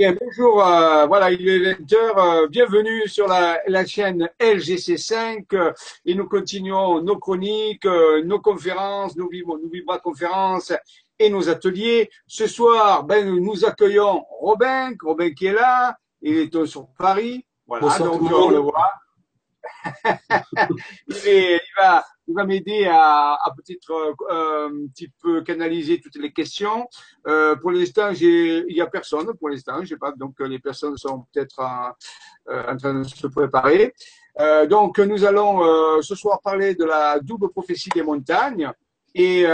[0.00, 0.64] bien, bonjour.
[0.66, 1.94] euh, voilà, il est 20h.
[1.94, 5.72] euh, bienvenue sur la, la chaîne LGC5 euh,
[6.06, 10.72] et nous continuons nos chroniques, euh, nos conférences, nos, vibra- nos vibra conférences
[11.18, 12.08] et nos ateliers.
[12.26, 15.98] Ce soir, ben, nous accueillons Robin, Robin qui est là.
[16.22, 17.44] Il est sur Paris.
[17.66, 18.92] Voilà, Bonsoir donc on le voit.
[21.08, 23.90] il, est- il va, il va m'aider à, peut-être
[24.30, 26.88] euh, un petit peu canaliser toutes les questions.
[27.26, 29.34] Euh, pour l'instant, il y a personne.
[29.34, 30.12] Pour l'instant, je sais pas.
[30.12, 33.92] Donc, euh, les personnes sont peut-être en, train de se préparer.
[34.68, 38.70] Donc, nous allons ce soir parler de la double prophétie des montagnes
[39.14, 39.44] et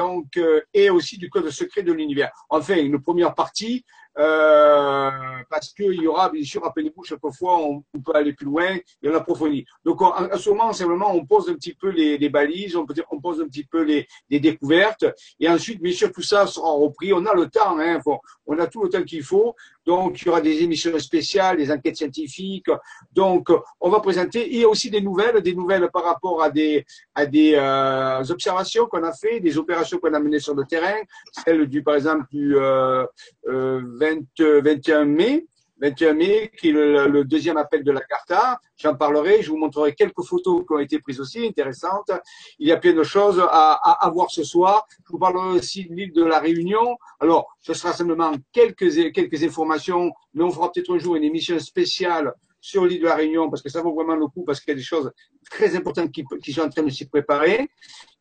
[0.00, 0.38] donc
[0.72, 2.30] et aussi du code secret de l'univers.
[2.48, 3.84] Enfin, une première partie
[4.18, 5.10] euh,
[5.48, 9.08] parce qu'il y aura bien sûr, rappelez-vous, chaque fois on, peut aller plus loin et
[9.08, 9.64] on approfondit.
[9.84, 12.84] Donc, on, en ce moment, vraiment on pose un petit peu les, les balises, on,
[12.84, 15.04] peut dire, on pose un petit peu les, les découvertes
[15.40, 17.12] et ensuite, bien sûr, tout ça sera repris.
[17.12, 19.54] On a le temps, hein, faut- on a tout le temps qu'il faut.
[19.88, 22.70] Donc, il y aura des émissions spéciales, des enquêtes scientifiques.
[23.10, 23.48] Donc,
[23.80, 24.46] on va présenter.
[24.52, 28.22] Il y a aussi des nouvelles, des nouvelles par rapport à des, à des euh,
[28.28, 31.00] observations qu'on a fait, des opérations qu'on a menées sur le terrain.
[31.42, 33.06] Celle du, par exemple, du euh,
[33.48, 35.46] euh, 20, euh, 21 mai.
[35.80, 38.60] 21 mai, qui est le, le deuxième appel de la Carta.
[38.76, 39.42] J'en parlerai.
[39.42, 42.10] Je vous montrerai quelques photos qui ont été prises aussi, intéressantes.
[42.58, 44.86] Il y a plein de choses à, à, à voir ce soir.
[45.06, 46.96] Je vous parlerai aussi de l'île de la Réunion.
[47.20, 51.58] Alors, ce sera simplement quelques, quelques informations, mais on fera peut-être un jour une émission
[51.58, 54.72] spéciale sur l'île de la Réunion parce que ça vaut vraiment le coup parce qu'il
[54.72, 55.12] y a des choses
[55.50, 57.68] très importantes qui, qui sont en train de s'y préparer.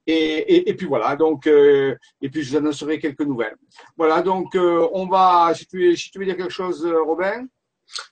[0.10, 0.14] Et,
[0.56, 3.58] et, et puis voilà, donc, euh, et puis je vous annoncerai quelques nouvelles.
[3.98, 7.02] Voilà, donc euh, on va, si tu, veux- si tu veux dire quelque chose, euh,
[7.04, 7.46] Robin,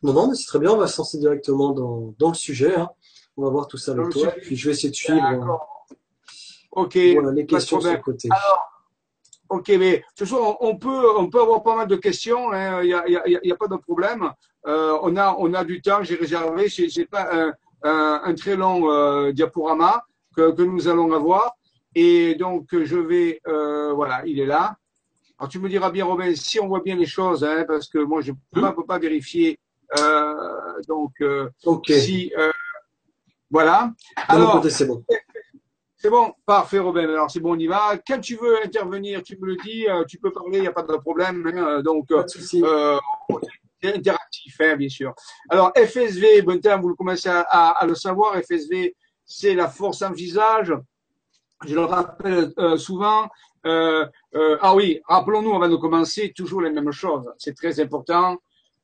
[0.03, 2.75] Non, non, mais c'est très bien, on va se lancer directement dans, dans le sujet.
[2.75, 2.89] hein.
[3.38, 4.29] On va voir tout ça avec toi.
[4.29, 4.41] sujet.
[4.41, 5.59] Puis je vais essayer de suivre.
[6.71, 8.27] Ok, voilà, les de questions le côté.
[9.49, 12.51] Ok, mais ce soir, on peut, on peut avoir pas mal de questions.
[12.51, 12.81] hein.
[12.81, 14.31] Il n'y a, y a, il y a pas de problème.
[14.67, 16.01] Euh, on a, on a du temps.
[16.03, 16.67] J'ai réservé.
[16.67, 17.53] C'est pas un,
[17.84, 20.03] un, un très long diaporama
[20.35, 21.55] que, que nous allons avoir.
[21.95, 24.75] Et donc, je vais, euh, voilà, il est là.
[25.39, 28.00] Alors, tu me diras bien, Robin, si on voit bien les choses, hein, parce que
[28.00, 29.57] moi, je ne peux, pas- peux pas vérifier.
[30.00, 30.34] Euh,
[30.88, 31.50] donc, euh,
[32.00, 32.51] si, euh,
[33.50, 33.94] voilà.
[34.28, 35.03] Alors, c'est bon.
[35.97, 37.03] c'est bon, parfait Robin.
[37.07, 37.97] Alors c'est bon, on y va.
[38.07, 40.84] Quand tu veux intervenir, tu me le dis, tu peux parler, il n'y a pas
[40.84, 41.45] de problème.
[41.55, 41.81] hein.
[41.81, 42.28] donc, Pas de
[43.84, 45.13] interactif, hein, bien sûr.
[45.50, 48.95] Alors FSV, bon temps, vous le commencez à, à- à le savoir, FSV,
[49.25, 50.73] c'est la force en visage.
[51.63, 53.29] Je le rappelle euh, souvent.
[53.66, 54.05] Euh,
[54.35, 57.31] euh, ah oui, rappelons-nous avant de commencer toujours les mêmes choses.
[57.38, 58.38] C'est très important.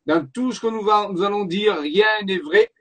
[0.05, 0.83] Dans tout ce que nous,
[1.13, 2.71] nous allons dire, rien n'est vrai,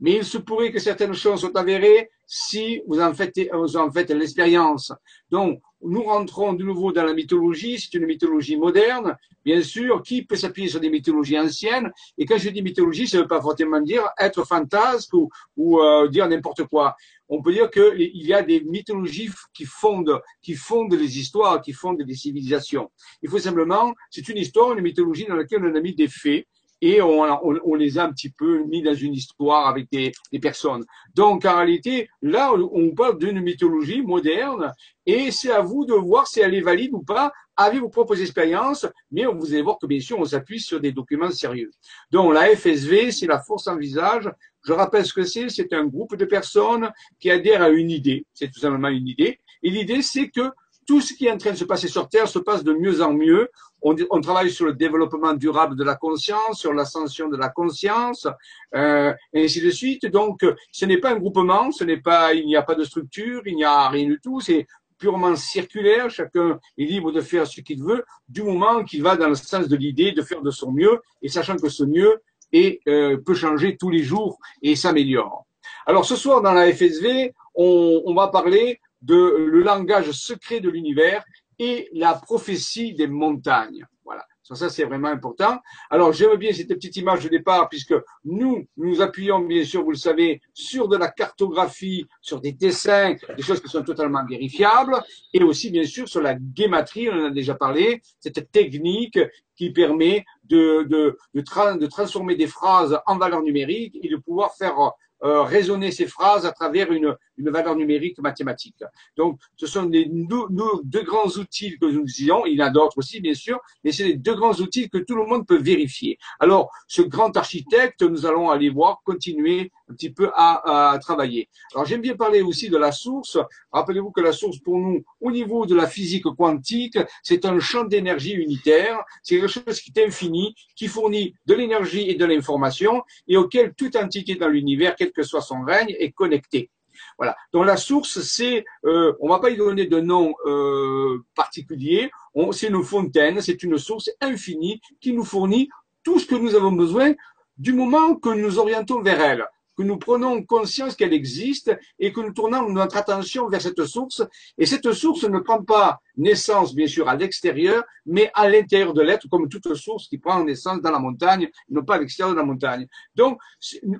[0.00, 3.90] mais il se pourrait que certaines choses soient avérées si vous en faites, vous en
[3.90, 4.92] faites l'expérience.
[5.30, 7.78] Donc, nous rentrons de nouveau dans la mythologie.
[7.78, 11.90] C'est une mythologie moderne, bien sûr, qui peut s'appuyer sur des mythologies anciennes.
[12.16, 15.80] Et quand je dis mythologie, ça ne veut pas forcément dire être fantasque ou, ou
[15.80, 16.96] euh, dire n'importe quoi.
[17.28, 21.72] On peut dire qu'il y a des mythologies qui fondent, qui fondent les histoires, qui
[21.72, 22.90] fondent des civilisations.
[23.22, 26.46] Il faut simplement, c'est une histoire, une mythologie dans laquelle on a mis des faits
[26.80, 30.12] et on, on, on les a un petit peu mis dans une histoire avec des,
[30.32, 30.84] des personnes.
[31.14, 34.72] Donc en réalité, là, on parle d'une mythologie moderne
[35.06, 38.20] et c'est à vous de voir si elle est valide ou pas avec vos propres
[38.20, 41.70] expériences, mais vous allez voir que bien sûr, on s'appuie sur des documents sérieux.
[42.12, 44.30] Donc la FSV, c'est la force en visage.
[44.64, 48.26] Je rappelle ce que c'est, c'est un groupe de personnes qui adhèrent à une idée,
[48.32, 49.40] c'est tout simplement une idée.
[49.62, 50.50] Et l'idée, c'est que
[50.86, 53.02] tout ce qui est en train de se passer sur Terre se passe de mieux
[53.02, 53.50] en mieux.
[53.82, 58.26] On, on travaille sur le développement durable de la conscience, sur l'ascension de la conscience,
[58.74, 60.06] euh, et ainsi de suite.
[60.06, 63.42] Donc, ce n'est pas un groupement, ce n'est pas, il n'y a pas de structure,
[63.46, 64.40] il n'y a rien du tout.
[64.40, 64.66] C'est
[64.98, 66.10] purement circulaire.
[66.10, 69.68] Chacun est libre de faire ce qu'il veut, du moment qu'il va dans le sens
[69.68, 72.20] de l'idée de faire de son mieux, et sachant que ce mieux
[72.52, 75.46] est, euh, peut changer tous les jours et s'améliore.
[75.86, 80.68] Alors, ce soir dans la FSV, on, on va parler de le langage secret de
[80.68, 81.24] l'univers
[81.58, 83.84] et la prophétie des montagnes.
[84.04, 84.24] Voilà.
[84.42, 85.58] Ça, c'est vraiment important.
[85.90, 87.94] Alors, j'aime bien cette petite image de départ puisque
[88.24, 93.14] nous, nous appuyons, bien sûr, vous le savez, sur de la cartographie, sur des dessins,
[93.36, 95.02] des choses qui sont totalement vérifiables
[95.34, 99.18] et aussi, bien sûr, sur la guématrie, on en a déjà parlé, cette technique
[99.54, 104.16] qui permet de, de, de, tra- de transformer des phrases en valeurs numériques et de
[104.16, 104.92] pouvoir faire
[105.24, 108.82] euh, résonner ces phrases à travers une, une valeur numérique mathématique.
[109.16, 112.44] Donc, ce sont les deux, grands outils que nous disons.
[112.46, 114.98] Il y en a d'autres aussi, bien sûr, mais c'est les deux grands outils que
[114.98, 116.18] tout le monde peut vérifier.
[116.40, 121.48] Alors, ce grand architecte, nous allons aller voir, continuer un petit peu à, à travailler.
[121.74, 123.38] Alors, j'aime bien parler aussi de la source.
[123.72, 127.84] Rappelez-vous que la source, pour nous, au niveau de la physique quantique, c'est un champ
[127.84, 128.98] d'énergie unitaire.
[129.22, 133.74] C'est quelque chose qui est infini, qui fournit de l'énergie et de l'information et auquel
[133.74, 136.70] toute entité dans l'univers, quel que soit son règne, est connectée.
[137.18, 137.36] Voilà.
[137.52, 142.10] Donc la source, c'est, euh, on va pas y donner de nom euh, particulier.
[142.52, 145.68] C'est une fontaine, c'est une source infinie qui nous fournit
[146.04, 147.14] tout ce que nous avons besoin
[147.56, 149.46] du moment que nous orientons vers elle
[149.78, 151.70] que nous prenons conscience qu'elle existe
[152.00, 154.24] et que nous tournons notre attention vers cette source.
[154.58, 159.02] Et cette source ne prend pas naissance, bien sûr, à l'extérieur, mais à l'intérieur de
[159.02, 162.40] l'être, comme toute source qui prend naissance dans la montagne, non pas à l'extérieur de
[162.40, 162.88] la montagne.
[163.14, 163.38] Donc,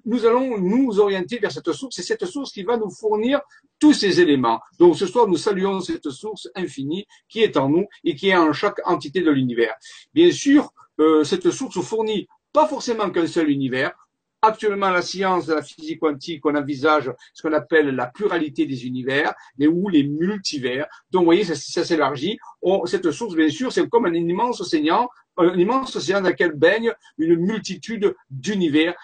[0.04, 3.40] nous allons nous orienter vers cette source et cette source qui va nous fournir
[3.78, 4.60] tous ces éléments.
[4.80, 8.36] Donc, ce soir, nous saluons cette source infinie qui est en nous et qui est
[8.36, 9.76] en chaque entité de l'univers.
[10.12, 13.92] Bien sûr, euh, cette source fournit pas forcément qu'un seul univers,
[14.40, 18.86] Actuellement, la science de la physique quantique, on envisage ce qu'on appelle la pluralité des
[18.86, 20.86] univers, mais ou les multivers.
[21.10, 22.38] Donc, vous voyez, ça, s'élargit.
[22.84, 26.92] Cette source, bien sûr, c'est comme un immense océan, un immense océan dans lequel baigne
[27.18, 28.94] une multitude d'univers,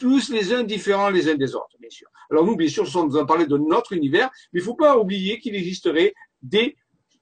[0.00, 2.08] tous les uns différents les uns des autres, bien sûr.
[2.28, 4.98] Alors nous, bien sûr, nous allons parler de notre univers, mais il ne faut pas
[4.98, 6.12] oublier qu'il existerait
[6.42, 6.76] des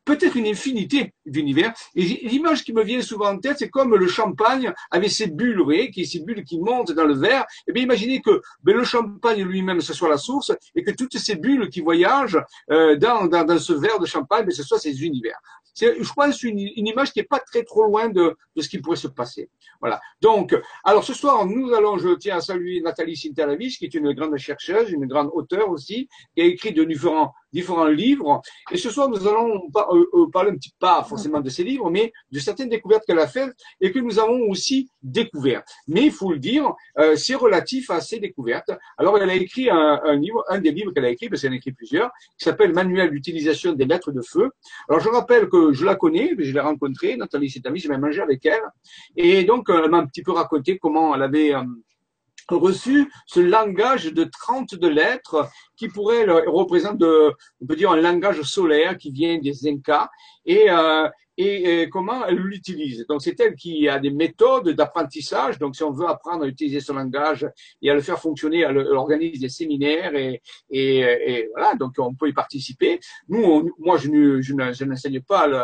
[0.05, 1.73] peut-être une infinité d'univers.
[1.95, 5.59] Et l'image qui me vient souvent en tête, c'est comme le champagne avec ses bulles,
[5.59, 7.43] vous voyez, qui, ces bulles qui montent dans le verre.
[7.43, 10.91] Et eh bien, imaginez que ben, le champagne lui-même, ce soit la source, et que
[10.91, 12.39] toutes ces bulles qui voyagent
[12.71, 15.39] euh, dans, dans, dans, ce verre de champagne, ben, ce soit ces univers.
[15.75, 18.69] C'est, je pense, une, une image qui n'est pas très trop loin de, de, ce
[18.69, 19.49] qui pourrait se passer.
[19.81, 20.01] Voilà.
[20.21, 20.55] Donc,
[20.85, 24.37] alors ce soir, nous allons, je tiens à saluer Nathalie Sintalavich, qui est une grande
[24.37, 28.43] chercheuse, une grande auteure aussi, qui a écrit de différents différents livres.
[28.71, 31.91] Et ce soir, nous allons euh, euh, parler un petit pas forcément de ces livres,
[31.91, 35.67] mais de certaines découvertes qu'elle a faites et que nous avons aussi découvertes.
[35.89, 38.71] Mais il faut le dire, euh, c'est relatif à ces découvertes.
[38.99, 41.53] Alors, elle a écrit un, un livre, un des livres qu'elle a écrit, parce qu'elle
[41.53, 44.51] a écrit plusieurs, qui s'appelle Manuel d'utilisation des lettres de feu.
[44.89, 48.01] Alors, je rappelle que je la connais, je l'ai rencontrée, Nathalie, c'est amie, j'ai même
[48.01, 48.63] mangé avec elle.
[49.17, 51.55] Et donc, elle m'a un petit peu raconté comment elle avait
[52.57, 57.07] reçu ce langage de 32 lettres qui pourrait représenter,
[57.61, 60.09] on peut dire, un langage solaire qui vient des Incas
[60.45, 63.07] et, euh, et, comment elle l'utilise?
[63.09, 65.59] Donc c'est elle qui a des méthodes d'apprentissage.
[65.59, 67.49] Donc si on veut apprendre à utiliser ce langage
[67.81, 71.75] et à le faire fonctionner, elle, organise des séminaires et, et, et, voilà.
[71.77, 73.01] Donc on peut y participer.
[73.29, 75.63] Nous, moi je, je n'enseigne pas le,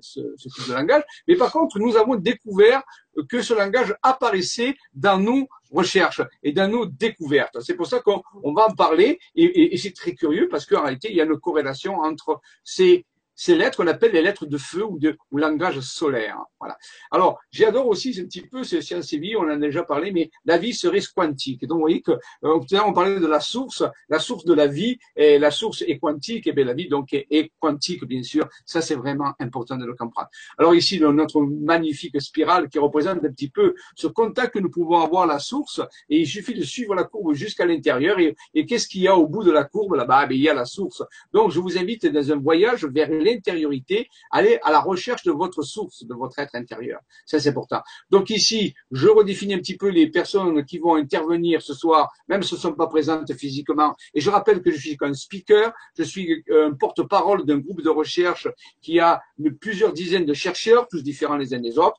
[0.00, 2.82] ce, ce type de langage, mais par contre nous avons découvert
[3.28, 7.60] que ce langage apparaissait dans nos recherches et dans nos découvertes.
[7.60, 8.22] C'est pour ça qu'on
[8.52, 11.96] va en parler et, c'est très curieux parce qu'en réalité, il y a une corrélation
[12.00, 13.04] entre ces
[13.34, 16.38] ces lettres qu'on appelle les lettres de feu ou de ou langage solaire.
[16.60, 16.76] Voilà.
[17.10, 20.12] Alors, j'adore aussi un petit peu ces sciences et vie, on en a déjà parlé,
[20.12, 21.66] mais la vie serait quantique.
[21.66, 22.12] Donc, vous voyez que
[22.44, 25.82] euh, à on parlait de la source, la source de la vie, et la source
[25.82, 28.48] est quantique, et bien la vie donc est, quantique, bien sûr.
[28.64, 30.28] Ça, c'est vraiment important de le comprendre.
[30.58, 35.00] Alors ici, notre magnifique spirale qui représente un petit peu ce contact que nous pouvons
[35.00, 38.86] avoir la source, et il suffit de suivre la courbe jusqu'à l'intérieur, et, et qu'est-ce
[38.86, 39.94] qu'il y a au bout de la courbe?
[39.94, 41.02] Là-bas eh Il y a la source.
[41.32, 45.62] Donc, je vous invite dans un voyage vers l'intériorité, aller à la recherche de votre
[45.62, 47.00] source, de votre être intérieur.
[47.26, 47.80] Ça, c'est important.
[48.10, 52.42] Donc ici, je redéfinis un petit peu les personnes qui vont intervenir ce soir, même
[52.42, 53.94] si elles ne sont pas présentes physiquement.
[54.14, 57.88] Et je rappelle que je suis un speaker, je suis un porte-parole d'un groupe de
[57.90, 58.48] recherche
[58.80, 59.20] qui a
[59.60, 61.98] plusieurs dizaines de chercheurs, tous différents les uns des autres.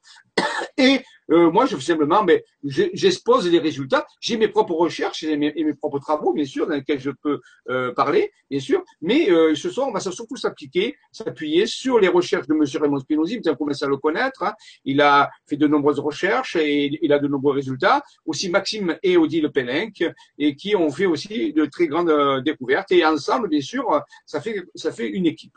[0.77, 1.01] Et
[1.31, 4.05] euh, moi, je simplement, mais j'expose les résultats.
[4.19, 7.39] J'ai mes propres recherches et mes, propres travaux, bien sûr, dans lesquels je peux
[7.69, 8.83] euh, parler, bien sûr.
[9.01, 12.63] Mais euh, ce soir, on va surtout s'appliquer, s'appuyer sur les recherches de M.
[12.81, 13.39] Raymond Spinozzi.
[13.43, 14.43] Vous commencé à le connaître.
[14.43, 14.53] Hein.
[14.85, 18.01] Il a fait de nombreuses recherches et il a de nombreux résultats.
[18.25, 19.91] Aussi Maxime et Odile Pelenc,
[20.37, 22.91] et qui ont fait aussi de très grandes découvertes.
[22.91, 25.55] Et ensemble, bien sûr, ça fait ça fait une équipe.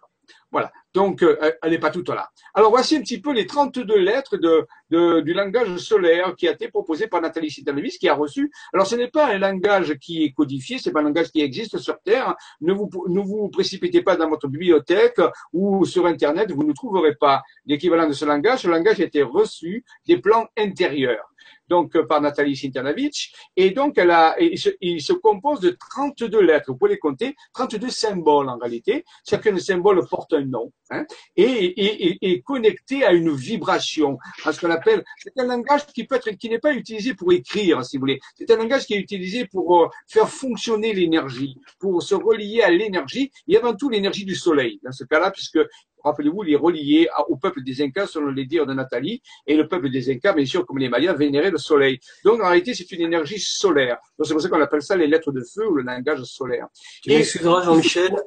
[0.57, 0.73] Voilà.
[0.95, 2.31] Donc, euh, elle n'est pas toute là.
[2.55, 6.69] Alors, voici un petit peu les 32 lettres de, du langage solaire qui a été
[6.69, 8.51] proposé par Nathalie Sitanovis, qui a reçu.
[8.73, 11.77] Alors, ce n'est pas un langage qui est codifié, c'est pas un langage qui existe
[11.77, 12.35] sur Terre.
[12.63, 15.21] Ne vous, ne vous précipitez pas dans votre bibliothèque
[15.53, 18.61] ou sur Internet, vous ne trouverez pas l'équivalent de ce langage.
[18.61, 21.31] Ce langage a été reçu des plans intérieurs.
[21.69, 23.33] Donc par Nathalie Sintanavitch.
[23.57, 26.67] Et donc, elle a, il se, il se compose de 32 lettres.
[26.69, 29.05] Vous pouvez les compter, 32 symboles en réalité.
[29.29, 31.05] Chacun des symboles porte un nom hein,
[31.37, 35.05] et est connecté à une vibration, à ce qu'on appelle.
[35.19, 38.21] C'est un langage qui peut être, qui n'est pas utilisé pour écrire, si vous voulez.
[38.37, 42.71] C'est un langage qui est utilisé pour euh, faire fonctionner l'énergie, pour se relier à
[42.71, 44.81] l'énergie et avant tout l'énergie du soleil.
[44.83, 45.59] Dans ce cas-là, puisque
[46.07, 49.69] rappelez-vous, il est relié au peuple des Incas, selon les dires de Nathalie, et le
[49.69, 52.01] peuple des Incas, bien sûr, comme les Mayas, vénérait le soleil.
[52.25, 53.99] Donc, en réalité, c'est une énergie solaire.
[54.19, 56.69] Donc, c'est pour ça qu'on appelle ça les lettres de feu ou le langage solaire.
[57.07, 58.15] Et, excuse-moi, Jean-Michel.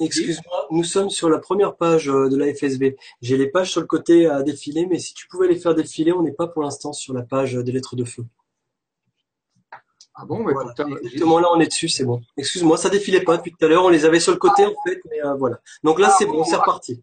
[0.00, 2.96] Excuse-moi, nous sommes sur la première page euh, de la FSV.
[3.20, 6.12] J'ai les pages sur le côté à défiler, mais si tu pouvais les faire défiler,
[6.12, 8.24] on n'est pas pour l'instant sur la page des lettres de feu.
[10.14, 10.74] Ah bon, mais voilà.
[11.02, 12.20] Exactement, là on est dessus, c'est bon.
[12.36, 14.74] Excuse-moi, ça défilait pas depuis tout à l'heure, on les avait sur le côté en
[14.86, 15.58] fait, mais euh, voilà.
[15.82, 17.02] Donc là c'est bon, c'est reparti.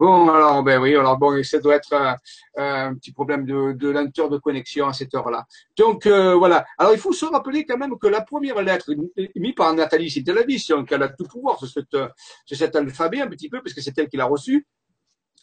[0.00, 2.16] Bon, alors, ben oui, alors bon, ça doit être euh,
[2.56, 5.46] un petit problème de, de lenteur de connexion à cette heure-là.
[5.76, 6.66] Donc, euh, voilà.
[6.76, 8.90] Alors, il faut se rappeler quand même que la première lettre
[9.36, 11.96] mise par Nathalie Sitelavis, donc elle a tout pouvoir sur, cette,
[12.44, 14.66] sur cet alphabet un petit peu, parce que c'est elle qui l'a reçu.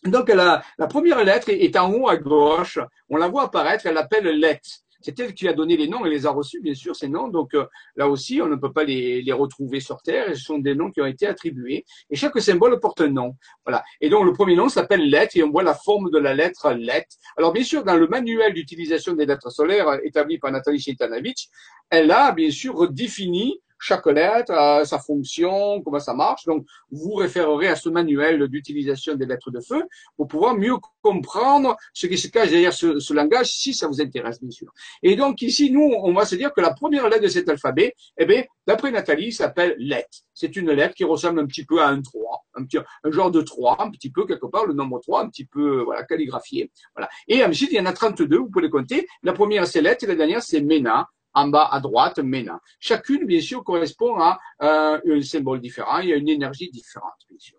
[0.04, 2.80] Donc, elle a, la première lettre est en haut à gauche.
[3.08, 4.60] On la voit apparaître, elle l'appelle Let.
[5.02, 7.28] C'est elle qui a donné les noms et les a reçus, bien sûr, ces noms.
[7.28, 7.66] Donc euh,
[7.96, 10.36] là aussi, on ne peut pas les, les, retrouver sur Terre.
[10.36, 11.86] Ce sont des noms qui ont été attribués.
[12.10, 13.36] Et chaque symbole porte un nom.
[13.66, 13.84] Voilà.
[14.02, 16.72] Et donc le premier nom s'appelle Let et on voit la forme de la lettre
[16.74, 17.08] Let.
[17.38, 21.50] Alors bien sûr, dans le manuel d'utilisation des lettres solaires établi par Nathalie Chetanovich,
[21.90, 26.46] elle a bien sûr défini chaque lettre a sa fonction, comment ça marche.
[26.46, 29.84] Donc, vous référerez à ce manuel d'utilisation des lettres de feu
[30.18, 34.42] pour pouvoir mieux comprendre ce qui se cache derrière ce, langage, si ça vous intéresse,
[34.42, 34.72] bien sûr.
[35.02, 37.96] Et donc, ici, nous, on va se dire que la première lettre de cet alphabet,
[38.18, 40.20] eh bien, d'après Nathalie, s'appelle lettre.
[40.34, 43.32] C'est une lettre qui ressemble un petit peu à un 3, un, petit, un genre
[43.32, 46.72] de 3, un petit peu quelque part, le nombre 3, un petit peu, voilà, calligraphié.
[46.96, 47.10] Voilà.
[47.28, 49.08] Et ensuite, il y en a 32, vous pouvez les compter.
[49.24, 51.08] La première, c'est lettre, et la dernière, c'est MENA
[51.40, 52.60] en bas à droite, MENA.
[52.80, 57.20] Chacune, bien sûr, correspond à euh, un symbole différent, il y a une énergie différente,
[57.30, 57.58] bien sûr.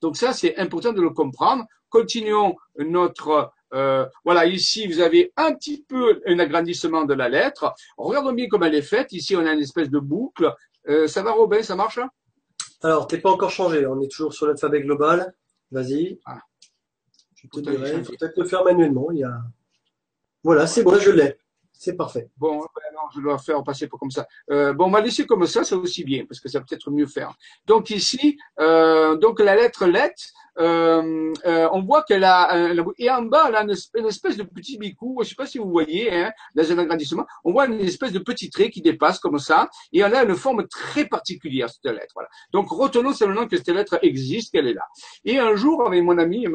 [0.00, 1.64] Donc ça, c'est important de le comprendre.
[1.88, 3.52] Continuons notre...
[3.74, 7.74] Euh, voilà, ici, vous avez un petit peu un agrandissement de la lettre.
[7.96, 9.12] Regardons bien comment elle est faite.
[9.12, 10.54] Ici, on a une espèce de boucle.
[10.88, 11.62] Euh, ça va, Robin?
[11.62, 12.00] Ça marche?
[12.82, 13.84] Alors, t'es pas encore changé.
[13.86, 15.34] On est toujours sur l'alphabet global.
[15.70, 16.18] Vas-y.
[16.24, 16.40] Ah.
[17.34, 19.10] Je te dirais, il faut peut-être le faire manuellement.
[19.10, 19.36] Il y a...
[20.42, 21.36] Voilà, c'est bon, je l'ai.
[21.80, 22.28] C'est parfait.
[22.36, 24.26] Bon, non, je dois faire passer pour comme ça.
[24.50, 26.90] Euh, bon, on va laisser comme ça, c'est aussi bien, parce que ça peut être
[26.90, 27.32] mieux faire.
[27.66, 30.24] Donc ici, euh, donc la lettre lettre,
[30.58, 34.42] euh, euh, on voit qu'elle a, un, et en bas, elle a une, espèce de
[34.42, 37.80] petit bicou, je sais pas si vous voyez, hein, dans un agrandissement, on voit une
[37.80, 41.68] espèce de petit trait qui dépasse comme ça, et elle a une forme très particulière,
[41.70, 42.12] cette lettre.
[42.14, 42.28] Voilà.
[42.52, 44.84] Donc retenons seulement que cette lettre existe, qu'elle est là.
[45.24, 46.46] Et un jour, avec mon ami,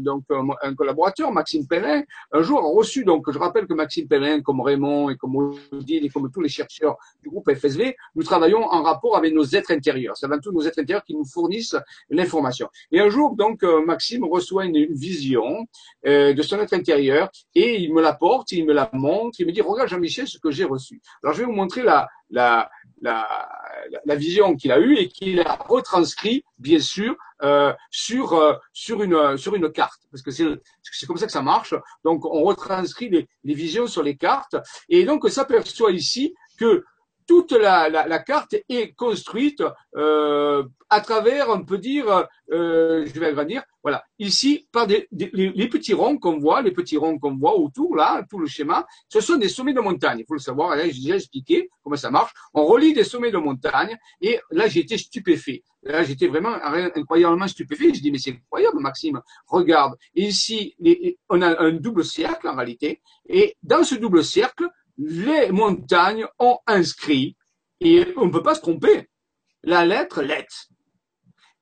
[0.00, 0.24] donc
[0.62, 4.60] un collaborateur, Maxime Pellin, un jour a reçu, donc je rappelle que Maxime Pellin, comme
[4.60, 8.82] Raymond et comme Odile et comme tous les chercheurs du groupe FSV, nous travaillons en
[8.82, 10.16] rapport avec nos êtres intérieurs.
[10.16, 11.76] C'est avant tout nos êtres intérieurs qui nous fournissent
[12.10, 12.68] l'information.
[12.90, 15.66] Et un jour, euh, Maxime reçoit une, vision
[16.06, 19.46] euh, de son être intérieur et il me la porte, il me la montre, il
[19.46, 21.00] me dit, regarde Jean-Michel ce que j'ai reçu.
[21.22, 22.08] Alors, je vais vous montrer la,
[24.06, 27.72] vision qu'il a eue et qu'il a retranscrit, bien sûr, euh,
[28.72, 30.46] sur une carte parce que c'est
[30.82, 31.74] c'est comme ça que ça marche.
[32.04, 34.56] Donc on retranscrit les, les visions sur les cartes
[34.88, 36.84] et donc on s'aperçoit ici que
[37.26, 39.62] toute la, la, la, carte est construite
[39.96, 45.68] euh, à travers, on peut dire, euh, je vais agrandir, voilà, ici, par des, les,
[45.68, 49.20] petits ronds qu'on voit, les petits ronds qu'on voit autour, là, tout le schéma, ce
[49.20, 50.18] sont des sommets de montagne.
[50.20, 52.32] Il faut le savoir, là, j'ai déjà expliqué comment ça marche.
[52.54, 55.62] On relie des sommets de montagne, et là, j'ai été stupéfait.
[55.82, 57.94] Là, j'étais vraiment incroyablement stupéfait.
[57.94, 59.94] Je dis, mais c'est incroyable, Maxime, regarde.
[60.14, 60.74] ici,
[61.28, 66.58] on a un double cercle, en réalité, et dans ce double cercle, les montagnes ont
[66.66, 67.36] inscrit,
[67.80, 69.08] et on ne peut pas se tromper,
[69.62, 70.68] la lettre lettre.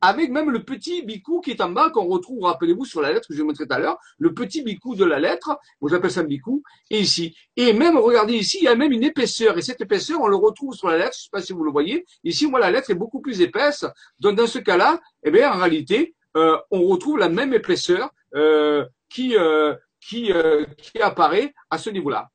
[0.01, 3.27] Avec même le petit bicou qui est en bas, qu'on retrouve, rappelez-vous, sur la lettre
[3.27, 6.11] que je vais montrer tout à l'heure, le petit bicou de la lettre, moi j'appelle
[6.11, 7.35] ça bicou, et ici.
[7.57, 10.37] Et même, regardez ici, il y a même une épaisseur, et cette épaisseur, on le
[10.37, 12.71] retrouve sur la lettre, je ne sais pas si vous le voyez, ici, moi, la
[12.71, 13.87] lettre est beaucoup plus épaisse,
[14.21, 18.85] donc dans ce cas-là, eh bien, en réalité, euh, on retrouve la même épaisseur euh,
[19.09, 20.33] qui, euh, qui,
[20.77, 22.29] qui apparaît à ce niveau-là.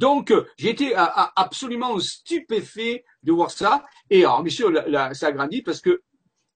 [0.00, 3.84] Donc, j'ai été absolument stupéfait de voir ça.
[4.08, 4.72] Et alors, bien sûr,
[5.12, 6.00] ça a grandi parce que,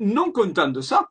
[0.01, 1.11] non content de ça,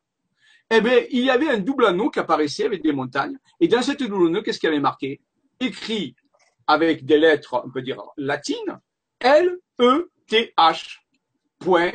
[0.72, 3.38] eh bien, il y avait un double anneau qui apparaissait avec des montagnes.
[3.60, 5.22] Et dans cette double anneau, qu'est-ce qu'il y avait marqué?
[5.60, 6.16] Écrit
[6.66, 8.80] avec des lettres, on peut dire latines,
[9.20, 11.02] L-E-T-H.
[11.60, 11.94] Point.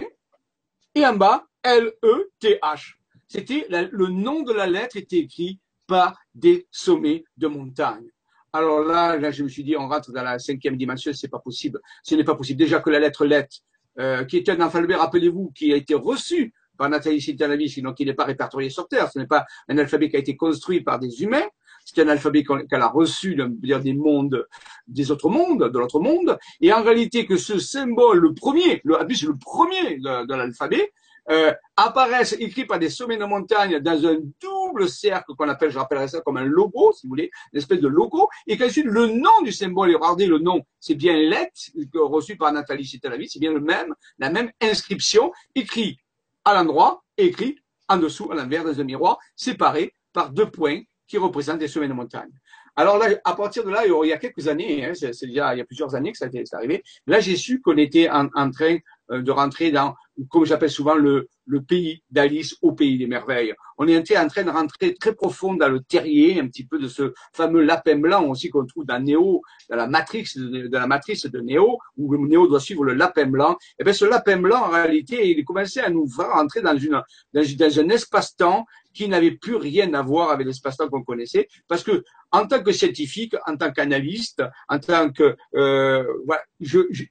[0.95, 2.95] Et en bas, L-E-T-H.
[3.26, 8.09] C'était le nom de la lettre était écrit par des sommets de montagnes.
[8.52, 11.38] Alors là, là, je me suis dit, on rentre dans la cinquième dimension, c'est pas
[11.38, 11.81] possible.
[12.02, 12.59] Ce n'est pas possible.
[12.59, 13.59] Déjà que la lettre lettre,
[13.99, 18.07] euh, qui est un alphabet, rappelez-vous, qui a été reçu par Nathalie Sintanavis, donc il
[18.07, 19.11] n'est pas répertorié sur Terre.
[19.12, 21.47] Ce n'est pas un alphabet qui a été construit par des humains.
[21.85, 24.47] C'est un alphabet qu'elle a reçu des mondes,
[24.87, 26.38] des autres mondes, de l'autre monde.
[26.61, 30.93] Et en réalité, que ce symbole, le premier, le, le premier de l'alphabet,
[31.30, 35.78] euh, apparaissent écrits par des sommets de montagne dans un double cercle qu'on appelle, je
[35.78, 39.06] rappellerai ça comme un logo, si vous voulez, une espèce de logo, et qu'ensuite le
[39.06, 41.52] nom du symbole, regardez le nom, c'est bien lettre
[41.94, 45.99] reçu par Nathalie Citalavi, c'est bien le même, la même inscription, écrit
[46.44, 47.58] à l'endroit, écrit
[47.88, 51.88] en dessous, à l'envers, dans un miroir, séparé par deux points qui représentent des sommets
[51.88, 52.30] de montagne.
[52.76, 55.58] Alors là, à partir de là, il y a quelques années, hein, c'est déjà il
[55.58, 58.78] y a plusieurs années que ça est arrivé, là j'ai su qu'on était en, train
[59.11, 59.95] de rentrer dans,
[60.31, 63.55] comme j'appelle souvent, le, le pays d'Alice au pays des merveilles.
[63.79, 66.88] On est en train de rentrer très profond dans le terrier, un petit peu de
[66.88, 71.27] ce fameux lapin blanc aussi qu'on trouve dans Néo, dans la matrice de, la matrice
[71.27, 73.53] de Néo, où Néo doit suivre le lapin blanc.
[73.53, 76.77] Et eh bien ce lapin blanc, en réalité, il commencé à nous faire rentrer dans
[76.77, 77.00] une
[77.33, 81.83] dans, dans un espace-temps qui n'avait plus rien à voir avec l'espace-temps qu'on connaissait, parce
[81.83, 86.42] que en tant que scientifique, en tant qu'analyste, en tant que euh, voilà,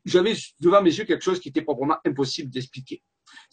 [0.05, 3.01] j'avais devant mes yeux quelque chose qui était proprement impossible d'expliquer.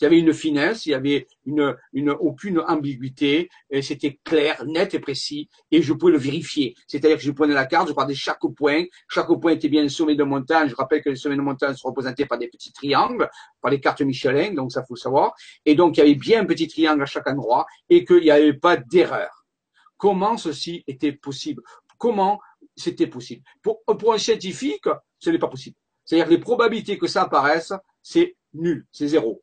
[0.01, 3.49] Il y avait une finesse, il y avait une, une aucune ambiguïté,
[3.81, 6.75] c'était clair, net et précis, et je pouvais le vérifier.
[6.89, 9.89] C'est-à-dire que je prenais la carte, je regardais chaque point, chaque point était bien un
[9.89, 10.69] sommet de montagne.
[10.69, 13.81] Je rappelle que les sommets de montagne sont représentés par des petits triangles, par les
[13.81, 15.33] cartes Michelin, donc ça faut savoir.
[15.65, 18.31] Et donc il y avait bien un petit triangle à chaque endroit, et qu'il n'y
[18.31, 19.47] avait pas d'erreur.
[19.97, 21.63] Comment ceci était possible?
[21.99, 22.41] Comment
[22.77, 23.43] c'était possible?
[23.63, 24.89] Pour, pour un scientifique,
[25.21, 25.77] ce n'est pas possible.
[26.05, 27.73] C'est-à-dire que les probabilités que ça apparaisse,
[28.03, 29.41] c'est nul, c'est zéro.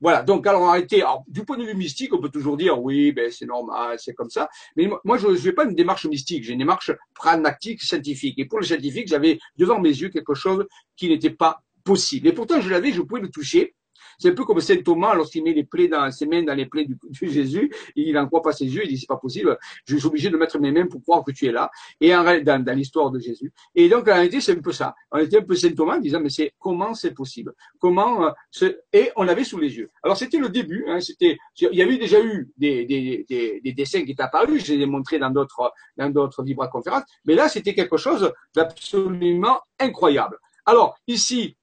[0.00, 1.02] Voilà, donc alors arrêtez.
[1.02, 4.14] Alors, du point de vue mystique, on peut toujours dire oui, ben c'est normal, c'est
[4.14, 4.48] comme ça.
[4.76, 8.38] Mais moi, je n'ai pas une démarche mystique, j'ai une démarche pragmatique, scientifique.
[8.38, 12.28] Et pour le scientifique, j'avais devant mes yeux quelque chose qui n'était pas possible.
[12.28, 13.74] Et pourtant, je l'avais, je pouvais le toucher.
[14.22, 16.66] C'est un peu comme Saint Thomas lorsqu'il met les plaies dans ses mains dans les
[16.66, 19.96] plaies du, Jésus, il n'en croit pas ses yeux, il dit c'est pas possible, je
[19.96, 21.70] suis obligé de mettre mes mains pour croire que tu es là.
[22.00, 23.52] Et en dans, dans l'histoire de Jésus.
[23.74, 24.94] Et donc en réalité c'est un peu ça.
[25.10, 27.52] On était un peu Saint Thomas en disant mais c'est comment c'est possible?
[27.80, 29.90] Comment euh, et on l'avait sous les yeux.
[30.04, 30.84] Alors c'était le début.
[30.88, 34.64] Hein, c'était il y avait déjà eu des, des, des, des dessins qui étaient apparus.
[34.64, 37.04] Je les ai montrés dans d'autres dans d'autres conférences.
[37.24, 40.38] Mais là c'était quelque chose d'absolument incroyable.
[40.64, 41.56] Alors ici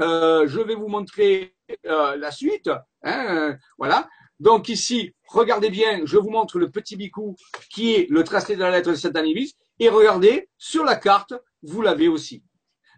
[0.00, 1.54] euh, je vais vous montrer
[1.86, 2.70] euh, la suite.
[3.02, 4.08] Hein, voilà.
[4.38, 7.36] Donc ici, regardez bien, je vous montre le petit bicou
[7.70, 9.12] qui est le tracé de la lettre de saint
[9.78, 12.42] Et regardez, sur la carte, vous l'avez aussi.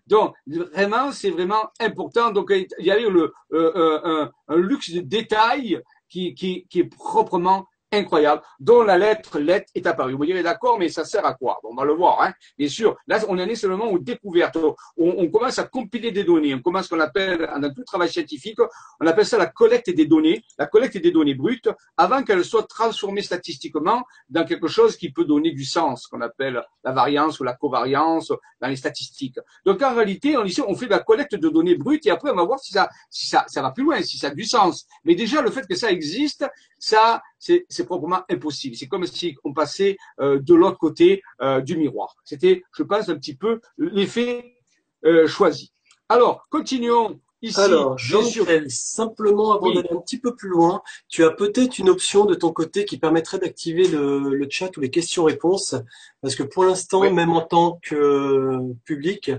[0.07, 2.31] Donc vraiment, c'est vraiment important.
[2.31, 6.85] Donc il y a eu le, euh, un, luxe de détails qui, qui, qui est
[6.85, 10.13] proprement incroyable, dont la lettre lettre est apparue.
[10.13, 11.61] Vous me direz d'accord, mais ça sert à quoi?
[11.63, 12.33] Bon, On va le voir, hein.
[12.59, 12.97] bien sûr.
[13.07, 14.57] Là, on en est seulement aux découvertes.
[14.97, 16.55] On, commence à compiler des données.
[16.55, 18.59] On commence ce qu'on appelle, dans tout travail scientifique,
[19.01, 22.65] on appelle ça la collecte des données, la collecte des données brutes, avant qu'elles soient
[22.65, 27.45] transformées statistiquement dans quelque chose qui peut donner du sens, qu'on appelle la variance ou
[27.45, 29.39] la covariance dans les statistiques.
[29.65, 32.37] Donc en réalité, on, on fait de la collecte de données brutes et après on
[32.37, 34.87] va voir si ça, si ça, ça va plus loin, si ça a du sens.
[35.05, 36.45] Mais déjà, le fait que ça existe,
[36.79, 38.77] ça, c'est proprement impossible.
[38.77, 42.15] C'est comme si on passait euh, de l'autre côté euh, du miroir.
[42.25, 44.57] C'était, je pense, un petit peu l'effet
[45.05, 45.73] euh, choisi.
[46.09, 48.23] Alors, continuons Ici, Alors, jean
[48.69, 52.53] simplement avant d'aller un petit peu plus loin, tu as peut-être une option de ton
[52.53, 55.75] côté qui permettrait d'activer le, chat ou les questions-réponses,
[56.21, 59.33] parce que pour l'instant, même en tant que public,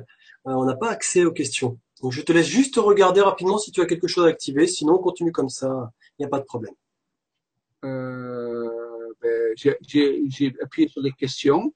[0.43, 1.79] on n'a pas accès aux questions.
[2.01, 4.95] Donc, je te laisse juste regarder rapidement si tu as quelque chose à activer, sinon
[4.95, 6.73] on continue comme ça, il n'y a pas de problème.
[7.83, 8.69] Euh,
[9.21, 11.73] ben, j'ai appuyé sur les questions.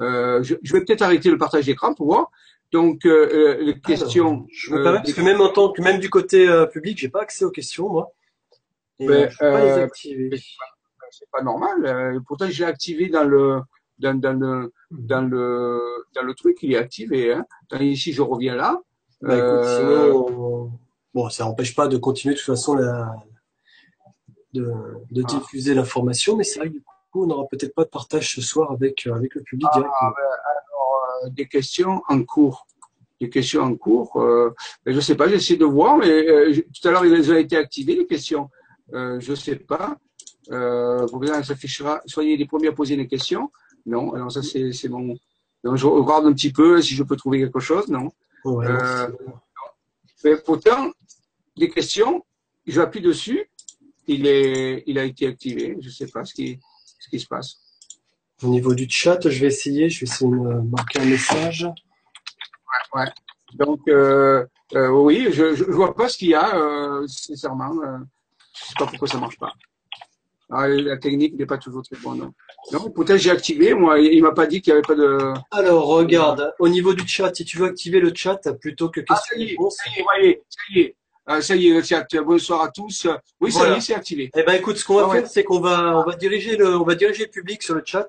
[0.00, 2.30] Euh, je, vais peut-être arrêter le partage d'écran pour voir.
[2.70, 4.46] Donc, euh, les questions.
[4.52, 7.22] je me permets, parce que même en tant que même du côté public, j'ai pas
[7.22, 8.12] accès aux questions, moi.
[9.00, 10.30] Ben, pas les activer.
[11.10, 12.20] C'est pas normal.
[12.26, 13.60] pourtant, j'ai activé dans le
[13.98, 15.80] dans, dans, le dans le
[16.14, 17.32] dans le truc, il est activé.
[17.32, 17.44] Hein.
[17.80, 18.80] ici, je reviens là.
[19.20, 20.70] Bah, écoute, sinon,
[21.14, 23.12] bon, ça n'empêche pas de continuer de toute façon la,
[24.52, 24.72] de,
[25.10, 25.26] de ah.
[25.26, 26.82] diffuser l'information, mais c'est vrai que du
[27.12, 29.78] coup, on n'aura peut-être pas de partage ce soir avec, euh, avec le public ah,
[29.78, 30.08] directement.
[30.08, 32.66] alors, euh, des questions en cours.
[33.20, 34.20] Des questions en cours.
[34.20, 34.54] Euh,
[34.86, 37.56] je ne sais pas, j'essaie de voir, mais euh, tout à l'heure, ils ont été
[37.56, 38.48] activés, les questions.
[38.94, 39.96] Euh, je ne sais pas.
[40.50, 42.00] Euh, ça s'affichera.
[42.06, 43.50] Soyez les premiers à poser des questions.
[43.86, 44.88] Non, alors ça, c'est.
[44.88, 47.88] Donc, je regarde un petit peu si je peux trouver quelque chose.
[47.88, 48.12] Non.
[48.44, 48.68] Ouais,
[50.24, 50.90] mais pourtant,
[51.56, 52.24] les questions,
[52.66, 53.50] j'appuie dessus
[54.08, 55.76] il, est, il a été activé.
[55.80, 56.58] Je ne sais pas ce qui,
[56.98, 57.58] ce qui se passe.
[58.42, 60.36] Au niveau du chat, je vais essayer, je vais essayer de
[60.70, 61.64] marquer un message.
[61.64, 63.10] Ouais, ouais.
[63.54, 64.44] Donc, euh,
[64.74, 67.72] euh, oui, je, je, vois pas ce qu'il y a, euh, sincèrement.
[67.82, 67.98] Euh,
[68.54, 69.52] je sais pas pourquoi ça marche pas.
[70.50, 72.30] Ah, la technique n'est pas toujours très bonne.
[72.72, 73.74] Non, peut-être j'ai activé.
[73.74, 75.32] Moi, il m'a pas dit qu'il y avait pas de.
[75.50, 79.16] Alors, regarde, au niveau du chat, si tu veux activer le chat plutôt que ah,
[79.16, 80.96] ça y est, ça y est, voyez, ça y est.
[81.30, 82.06] Ah, ça y est, le chat.
[82.24, 83.06] Bonsoir à tous.
[83.38, 84.30] Oui, ça y est, c'est activé.
[84.34, 86.74] Eh ben, écoute, ce qu'on va ah, faire, c'est qu'on va, on va diriger le,
[86.74, 88.08] on va diriger le public sur le chat.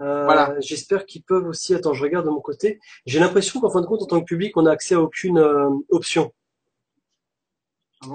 [0.00, 0.58] Euh, voilà.
[0.60, 1.74] J'espère qu'ils peuvent aussi.
[1.74, 2.80] Attends, je regarde de mon côté.
[3.04, 5.36] J'ai l'impression qu'en fin de compte, en tant que public, on a accès à aucune
[5.36, 6.32] euh, option.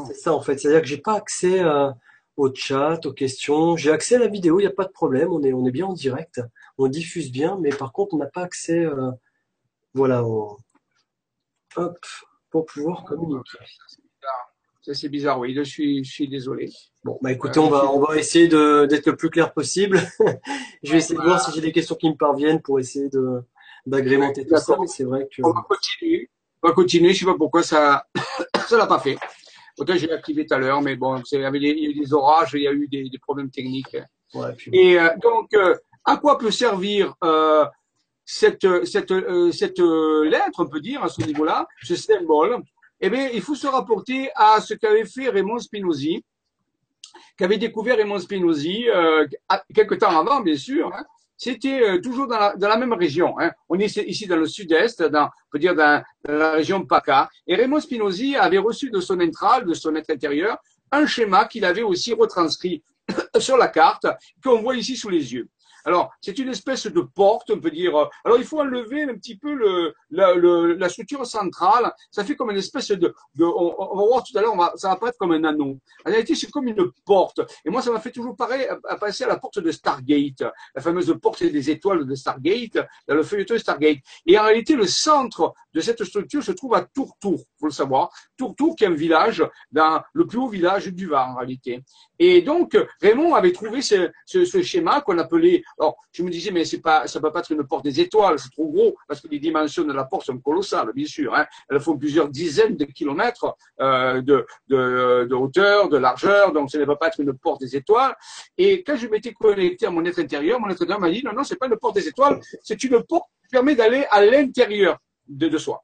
[0.08, 0.58] C'est ça en fait.
[0.58, 1.95] C'est-à-dire que j'ai pas accès à,
[2.38, 3.77] au chat, aux questions.
[3.77, 5.32] J'ai accès à la vidéo, il n'y a pas de problème.
[5.32, 6.41] On est, on est bien en direct.
[6.80, 9.12] On diffuse bien, mais par contre, on n'a pas accès, euh,
[9.93, 11.99] voilà, hop,
[12.49, 13.60] pour pouvoir communiquer.
[14.88, 15.54] Ça, c'est bizarre, oui.
[15.54, 16.71] Je suis, je suis désolé.
[17.04, 20.00] Bon, bah écoutez, on va, on va essayer d'être le plus clair possible.
[20.82, 23.41] je vais essayer de voir si j'ai des questions qui me parviennent pour essayer de
[23.86, 25.41] d'agrémenter tout ça, mais c'est vrai que.
[25.43, 26.30] On va continuer.
[26.63, 27.12] On va continuer.
[27.12, 28.06] Je sais pas pourquoi ça,
[28.69, 29.17] ça l'a pas fait.
[29.76, 32.62] Peut-être j'ai activé tout à l'heure, mais bon, il y avait des, des, orages, il
[32.62, 33.97] y a eu des, des problèmes techniques.
[34.34, 34.71] Ouais, puis...
[34.73, 37.65] Et euh, donc, euh, à quoi peut servir euh,
[38.23, 42.63] cette, cette, euh, cette lettre, on peut dire, à ce niveau-là, ce symbole?
[43.00, 46.24] Eh bien, il faut se rapporter à ce qu'avait fait Raymond Spinozzi,
[47.38, 48.86] qu'avait découvert Raymond Spinozzi
[49.74, 50.92] quelques temps avant, bien sûr.
[50.94, 51.06] Hein,
[51.38, 53.40] c'était euh, toujours dans la, dans la, même région.
[53.40, 53.52] Hein.
[53.70, 57.30] On est ici dans le sud-est, dans, on peut dire dans, la région PACA.
[57.46, 60.58] Et Raymond Spinozzi avait reçu de son intral, de son être intérieur,
[60.92, 62.84] un schéma qu'il avait aussi retranscrit
[63.40, 64.08] sur la carte,
[64.44, 65.48] qu'on voit ici sous les yeux.
[65.88, 67.95] Alors, c'est une espèce de porte, on peut dire.
[68.26, 71.89] Alors, il faut enlever un petit peu le, la, le, la structure centrale.
[72.12, 74.97] Ça fait comme une espèce de, de on, va voir tout à l'heure, ça va
[74.97, 75.80] paraître comme un anneau.
[76.06, 77.39] En réalité, c'est comme une porte.
[77.63, 80.43] Et moi, ça m'a fait toujours pareil à, passer à la porte de Stargate,
[80.76, 84.00] la fameuse porte des étoiles de Stargate, dans le feuilleton Stargate.
[84.26, 88.10] Et en réalité, le centre de cette structure se trouve à Tourtour, faut le savoir.
[88.36, 91.82] Tourtour, qui est un village, dans le plus haut village du Var, en réalité.
[92.19, 96.52] Et donc, Raymond avait trouvé ce, ce, ce schéma qu'on appelait alors, je me disais,
[96.52, 99.22] mais c'est pas, ça peut pas être une porte des étoiles, c'est trop gros, parce
[99.22, 101.36] que les dimensions de la porte sont colossales, bien sûr.
[101.36, 101.46] Hein.
[101.70, 106.86] Elles font plusieurs dizaines de kilomètres euh, de, de, hauteur, de largeur, donc ça ne
[106.86, 108.16] peut pas être une porte des étoiles.
[108.58, 111.34] Et quand je m'étais connecté à mon être intérieur, mon être intérieur m'a dit, non,
[111.34, 114.98] non, c'est pas une porte des étoiles, c'est une porte qui permet d'aller à l'intérieur
[115.28, 115.84] de soi.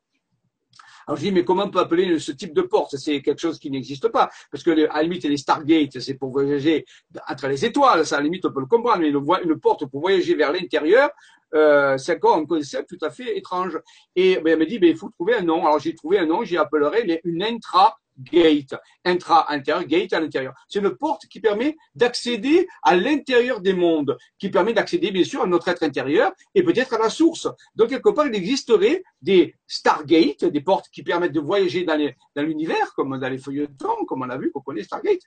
[1.08, 2.96] Alors je dis, mais comment on peut appeler ce type de porte?
[2.98, 4.30] C'est quelque chose qui n'existe pas.
[4.52, 6.86] Parce que à la limite, les Stargate, c'est pour voyager
[7.28, 9.00] entre les étoiles, ça à la limite, on peut le comprendre.
[9.00, 11.10] Mais une porte pour voyager vers l'intérieur,
[11.54, 13.80] euh, c'est encore un concept tout à fait étrange.
[14.16, 15.66] Et ben, elle me dit, ben, il faut trouver un nom.
[15.66, 20.54] Alors j'ai trouvé un nom, j'y appellerai une intra gate, intra-intérieur, gate à l'intérieur.
[20.68, 25.42] C'est une porte qui permet d'accéder à l'intérieur des mondes, qui permet d'accéder bien sûr
[25.42, 27.48] à notre être intérieur et peut-être à la source.
[27.76, 31.98] Donc quelque part, il existerait des Stargate, des portes qui permettent de voyager dans,
[32.36, 35.22] l'univers, comme dans les feuilletons, comme on a vu, qu'on connaît Stargate,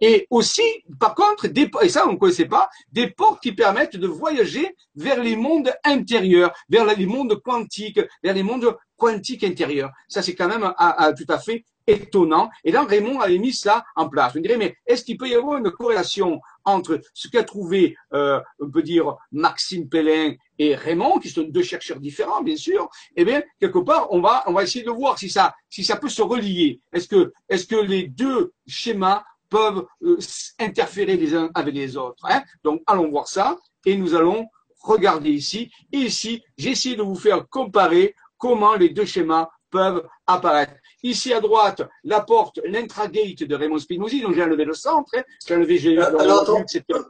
[0.00, 0.62] et aussi,
[0.98, 4.74] par contre, des, et ça on ne connaissait pas, des portes qui permettent de voyager
[4.94, 9.90] vers les mondes intérieurs, vers les mondes quantiques, vers les mondes quantiques intérieurs.
[10.06, 10.72] Ça, c'est quand même
[11.16, 12.50] tout à fait étonnant.
[12.64, 14.34] Et là, Raymond avait mis ça en place.
[14.36, 18.40] On dirait, mais est-ce qu'il peut y avoir une corrélation entre ce qu'a trouvé, euh,
[18.60, 22.88] on peut dire, Maxime Pellin et Raymond, qui sont deux chercheurs différents, bien sûr?
[23.16, 25.96] Eh bien, quelque part, on va, on va essayer de voir si ça, si ça
[25.96, 26.80] peut se relier.
[26.92, 30.18] Est-ce que, est-ce que les deux schémas peuvent euh,
[30.60, 32.42] interférer les uns avec les autres hein?
[32.62, 34.46] Donc, allons voir ça et nous allons
[34.82, 35.70] regarder ici.
[35.92, 40.72] Et ici, j'essaie de vous faire comparer comment les deux schémas peuvent apparaître.
[41.04, 45.22] Ici à droite, la porte, l'intragate de Raymond Spinozzi, donc j'ai enlevé le centre, hein.
[45.46, 47.06] j'ai enlevé, j'ai euh, Alors attends, excuse-moi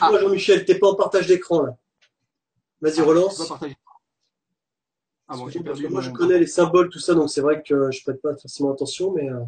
[0.00, 0.18] ah.
[0.18, 1.76] Jean-Michel, t'es pas en partage d'écran là.
[2.80, 3.52] Vas-y, ah, relance.
[5.26, 8.02] Ah bon, perdu moi je connais les symboles, tout ça, donc c'est vrai que je
[8.02, 9.40] prête pas forcément attention, mais euh,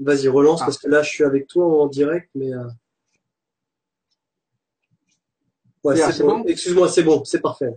[0.00, 0.66] vas-y, relance, ah.
[0.66, 2.52] parce que là je suis avec toi en direct, mais...
[2.52, 2.64] Euh...
[5.84, 6.42] Ouais, c'est bon.
[6.44, 7.72] Excuse-moi, c'est bon, c'est parfait.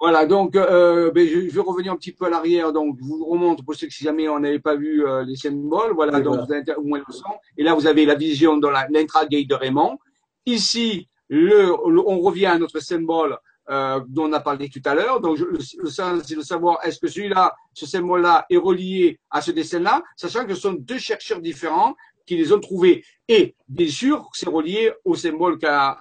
[0.00, 2.72] Voilà, donc euh, ben, je, vais revenir un petit peu à l'arrière.
[2.72, 5.92] Donc, je vous remonte pour ceux qui jamais on n'avait pas vu euh, les symboles.
[5.94, 7.28] Voilà, donc vous avez au moins le son.
[7.58, 9.98] Et là, vous avez la vision dans l'intragate de Raymond.
[10.46, 13.36] Ici, le, on revient à notre symbole
[13.68, 15.20] euh, dont on a parlé tout à l'heure.
[15.20, 19.50] Donc, le, sens, c'est de savoir est-ce que celui-là, ce symbole-là, est relié à ce
[19.50, 21.94] dessin-là, sachant que ce sont deux chercheurs différents
[22.30, 23.04] qui les ont trouvés.
[23.26, 25.98] Et bien sûr, c'est relié au symbole qu'a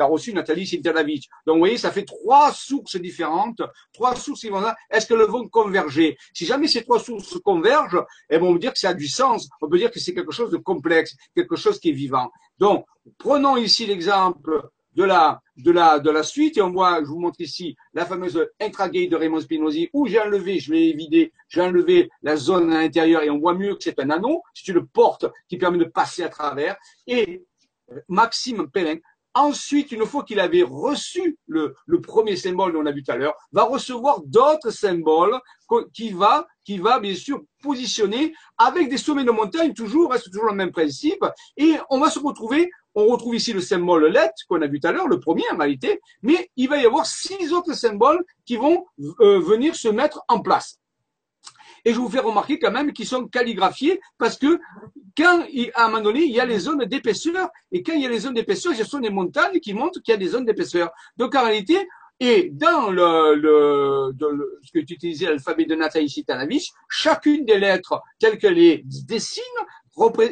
[0.00, 1.28] reçu Nathalie Sintalavich.
[1.46, 4.74] Donc, vous voyez, ça fait trois sources différentes, trois sources différentes.
[4.90, 6.16] Est-ce qu'elles vont converger?
[6.34, 9.48] Si jamais ces trois sources convergent, elles vont dire que ça a du sens.
[9.60, 12.28] On peut dire que c'est quelque chose de complexe, quelque chose qui est vivant.
[12.58, 12.86] Donc,
[13.18, 16.56] prenons ici l'exemple de la, de la, de la suite.
[16.56, 20.20] Et on voit, je vous montre ici la fameuse intragate de Raymond Spinozzi où j'ai
[20.20, 23.84] enlevé, je l'ai vidé, j'ai enlevé la zone à l'intérieur et on voit mieux que
[23.84, 24.42] c'est un anneau.
[24.54, 26.76] C'est une porte qui permet de passer à travers.
[27.06, 27.44] Et
[27.92, 28.96] euh, Maxime Pellin
[29.38, 33.16] Ensuite, une fois qu'il avait reçu le, le premier symbole qu'on a vu tout à
[33.16, 35.38] l'heure, va recevoir d'autres symboles
[35.92, 40.46] qui va, qui va bien sûr positionner avec des sommets de montagne toujours, reste toujours
[40.46, 41.22] le même principe.
[41.58, 44.88] Et on va se retrouver, on retrouve ici le symbole let qu'on a vu tout
[44.88, 48.56] à l'heure, le premier en réalité, mais il va y avoir six autres symboles qui
[48.56, 48.86] vont
[49.20, 50.80] euh, venir se mettre en place.
[51.84, 54.58] Et je vous fais remarquer quand même qu'ils sont calligraphiés parce que
[55.16, 58.06] quand, à un moment donné, il y a les zones d'épaisseur, et quand il y
[58.06, 60.44] a les zones d'épaisseur, ce sont des montagnes qui montrent qu'il y a des zones
[60.44, 60.90] d'épaisseur.
[61.16, 61.86] Donc en réalité,
[62.18, 64.12] et dans le,
[64.62, 69.42] ce que tu utilisais, l'alphabet de Nathalie Sitanavich, chacune des lettres telles qu'elle les dessine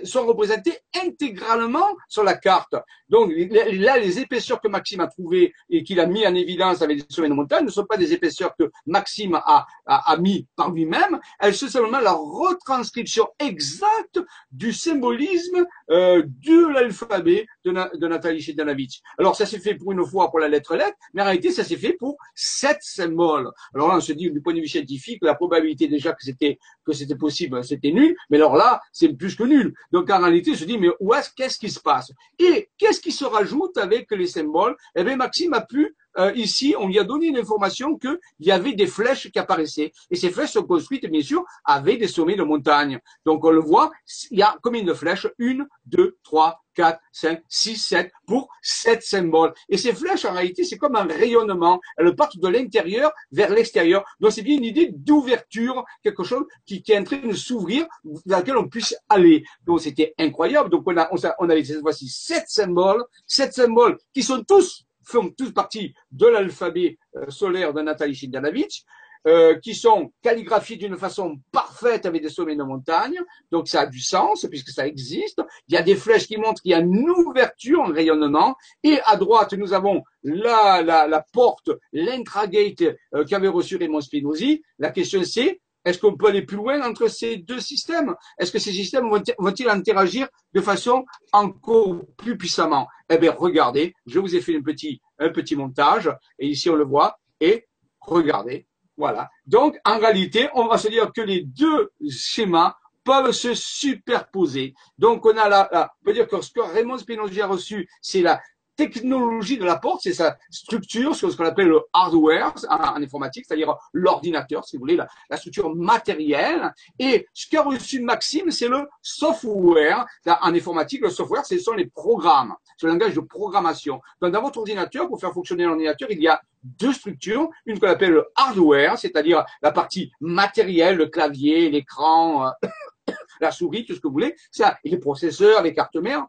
[0.05, 2.75] sont représentés intégralement sur la carte.
[3.09, 6.99] Donc là, les épaisseurs que Maxime a trouvées et qu'il a mis en évidence avec
[6.99, 10.47] les sommets de montagne ne sont pas des épaisseurs que Maxime a, a, a mis
[10.57, 18.09] par lui-même, elles sont simplement la retranscription exacte du symbolisme euh, de l'alphabet de, de
[18.09, 19.03] Nathalie Chedanovic.
[19.19, 21.65] Alors ça s'est fait pour une fois pour la lettre lettre, mais en réalité ça
[21.65, 23.51] s'est fait pour sept symboles.
[23.75, 26.59] Alors là on se dit du point de vue scientifique, la probabilité déjà que c'était
[26.85, 29.54] que c'était possible, c'était nul, mais alors là c'est plus que nul
[29.93, 32.11] donc en réalité, je dis, mais où est-ce, qu'est-ce qui se passe?
[32.39, 34.77] Et qu'est-ce qui se rajoute avec les symboles?
[34.95, 38.51] Eh bien, Maxime a pu euh, ici, on lui a donné une information qu'il y
[38.51, 39.93] avait des flèches qui apparaissaient.
[40.11, 43.01] Et ces flèches sont construites, bien sûr, avec des sommets de montagne.
[43.25, 43.91] Donc, on le voit,
[44.31, 49.03] il y a combien de flèches Une, deux, trois, 4, 5, 6, 7 pour 7
[49.03, 49.55] symboles.
[49.69, 51.81] Et ces flèches, en réalité, c'est comme un rayonnement.
[51.97, 54.05] Elles partent de l'intérieur vers l'extérieur.
[54.21, 57.87] Donc, c'est bien une idée d'ouverture, quelque chose qui, qui, est en train de s'ouvrir,
[58.27, 59.45] dans lequel on puisse aller.
[59.65, 60.71] Donc, c'était incroyable.
[60.71, 64.85] Donc, on, a, on, on avait cette fois-ci 7 symboles, 7 symboles qui sont tous
[65.07, 68.85] font tous partie de l'alphabet euh, solaire de Nathalie Shindanovic,
[69.27, 73.19] euh, qui sont calligraphiés d'une façon parfaite avec des sommets de montagne.
[73.51, 75.41] Donc ça a du sens puisque ça existe.
[75.69, 78.55] Il y a des flèches qui montrent qu'il y a une ouverture, un rayonnement.
[78.83, 82.83] Et à droite, nous avons la, la, la porte, l'intragate
[83.15, 84.63] euh, qu'avait reçu Raymond Spinozzi.
[84.79, 88.15] La question c'est, est-ce qu'on peut aller plus loin entre ces deux systèmes?
[88.39, 92.89] Est-ce que ces systèmes vont-ils interagir de façon encore plus puissamment?
[93.09, 96.77] Eh bien, regardez, je vous ai fait un petit, un petit montage, et ici on
[96.77, 97.67] le voit, et
[98.01, 98.67] regardez,
[98.97, 99.29] voilà.
[99.47, 104.75] Donc, en réalité, on va se dire que les deux schémas peuvent se superposer.
[104.97, 108.23] Donc, on a là, on peut dire que ce que Raymond Spinozzi a reçu, c'est
[108.23, 108.41] la
[108.77, 113.75] technologie de la porte, c'est sa structure, ce qu'on appelle le hardware en, informatique, c'est-à-dire
[113.93, 116.73] l'ordinateur, si vous voulez, la, structure matérielle.
[116.99, 120.07] Et ce qu'a reçu Maxime, c'est le software.
[120.27, 124.01] En informatique, le software, ce sont les programmes, c'est le langage de programmation.
[124.21, 127.49] Donc, dans votre ordinateur, pour faire fonctionner l'ordinateur, il y a deux structures.
[127.67, 132.69] Une qu'on appelle le hardware, c'est-à-dire la partie matérielle, le clavier, l'écran, euh,
[133.41, 134.35] la souris, tout ce que vous voulez.
[134.51, 136.27] Ça, les processeurs, les cartes mères.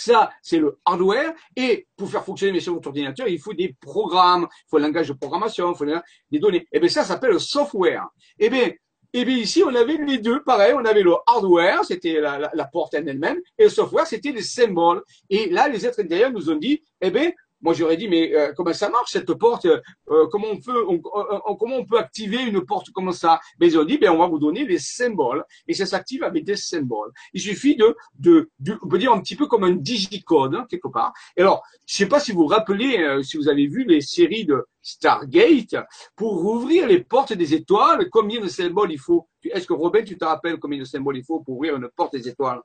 [0.00, 1.34] Ça, c'est le hardware.
[1.54, 5.12] Et pour faire fonctionner sur votre il faut des programmes, il faut un langage de
[5.12, 6.62] programmation, il faut des données.
[6.62, 8.08] Et eh bien, ça, s'appelle le software.
[8.38, 8.78] Et eh bien, et
[9.12, 12.50] eh bien, ici, on avait les deux, pareil, on avait le hardware, c'était la, la,
[12.54, 15.02] la porte en elle-même, et le software, c'était les symboles.
[15.28, 17.30] Et là, les êtres intérieurs nous ont dit, eh bien,
[17.62, 19.80] moi, j'aurais dit, mais euh, comment ça marche cette porte euh,
[20.30, 20.86] Comment on peut,
[21.58, 23.40] comment on peut activer une porte comme ça?
[23.58, 26.44] Mais ils ont dit, ben on va vous donner les symboles et ça s'active avec
[26.44, 27.10] des symboles.
[27.32, 28.48] Il suffit de, de,
[28.82, 31.12] on peut dire un petit peu comme un digicode hein, quelque part.
[31.36, 34.00] Et alors, je sais pas si vous vous rappelez, euh, si vous avez vu les
[34.00, 35.76] séries de Stargate,
[36.16, 39.28] pour ouvrir les portes des étoiles, combien de symboles il faut?
[39.44, 42.12] Est-ce que Robin, tu te rappelles combien de symboles il faut pour ouvrir une porte
[42.14, 42.60] des étoiles?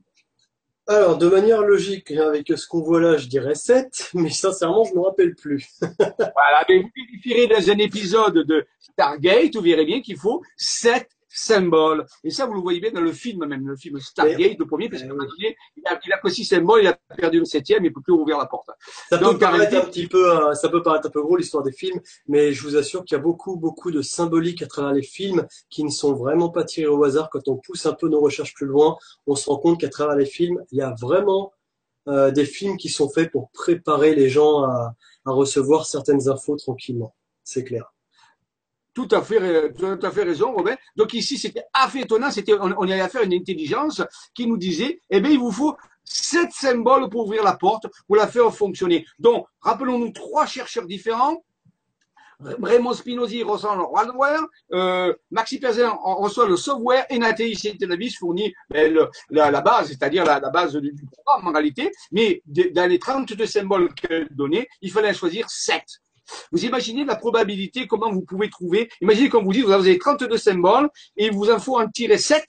[0.87, 4.91] Alors, de manière logique, avec ce qu'on voit là, je dirais 7, mais sincèrement, je
[4.91, 5.67] ne me rappelle plus.
[5.81, 11.07] voilà, mais vous vérifierez dans un épisode de Stargate, vous verrez bien qu'il faut 7
[11.35, 12.05] symbole.
[12.23, 14.89] Et ça, vous le voyez bien dans le film même, le film Stargate, le premier,
[14.89, 18.01] parce qu'il a, il a que six symboles, il a perdu le septième, il peut
[18.01, 18.69] plus ouvrir la porte.
[19.09, 21.73] Ça peut paraître un petit peu, euh, ça peut paraître un peu gros l'histoire des
[21.73, 25.03] films, mais je vous assure qu'il y a beaucoup, beaucoup de symboliques à travers les
[25.03, 27.29] films qui ne sont vraiment pas tirés au hasard.
[27.29, 30.15] Quand on pousse un peu nos recherches plus loin, on se rend compte qu'à travers
[30.15, 31.51] les films, il y a vraiment
[32.07, 34.95] euh, des films qui sont faits pour préparer les gens à
[35.25, 37.15] recevoir certaines infos tranquillement.
[37.43, 37.94] C'est clair.
[38.95, 40.75] Tout à fait, tout à fait raison, Robin.
[40.95, 42.31] Donc ici, c'était assez étonnant.
[42.31, 44.01] C'était, on, y allait faire une intelligence
[44.33, 48.15] qui nous disait, eh bien, il vous faut sept symboles pour ouvrir la porte, pour
[48.15, 49.05] la faire fonctionner.
[49.19, 51.43] Donc, rappelons-nous trois chercheurs différents.
[52.39, 54.41] Raymond Spinozzi reçoit le hardware,
[54.73, 58.93] euh, Maxi reçoit le software et Nathalie Televis fournit ben,
[59.29, 61.91] la, base, c'est-à-dire la, base du, programme en réalité.
[62.11, 65.81] Mais dans les 32 symboles qu'elle donnait, il fallait choisir 7.
[66.51, 68.89] Vous imaginez la probabilité, comment vous pouvez trouver.
[69.01, 72.17] Imaginez comme vous dites, vous avez 32 symboles et il vous en faut en tirer
[72.17, 72.45] 7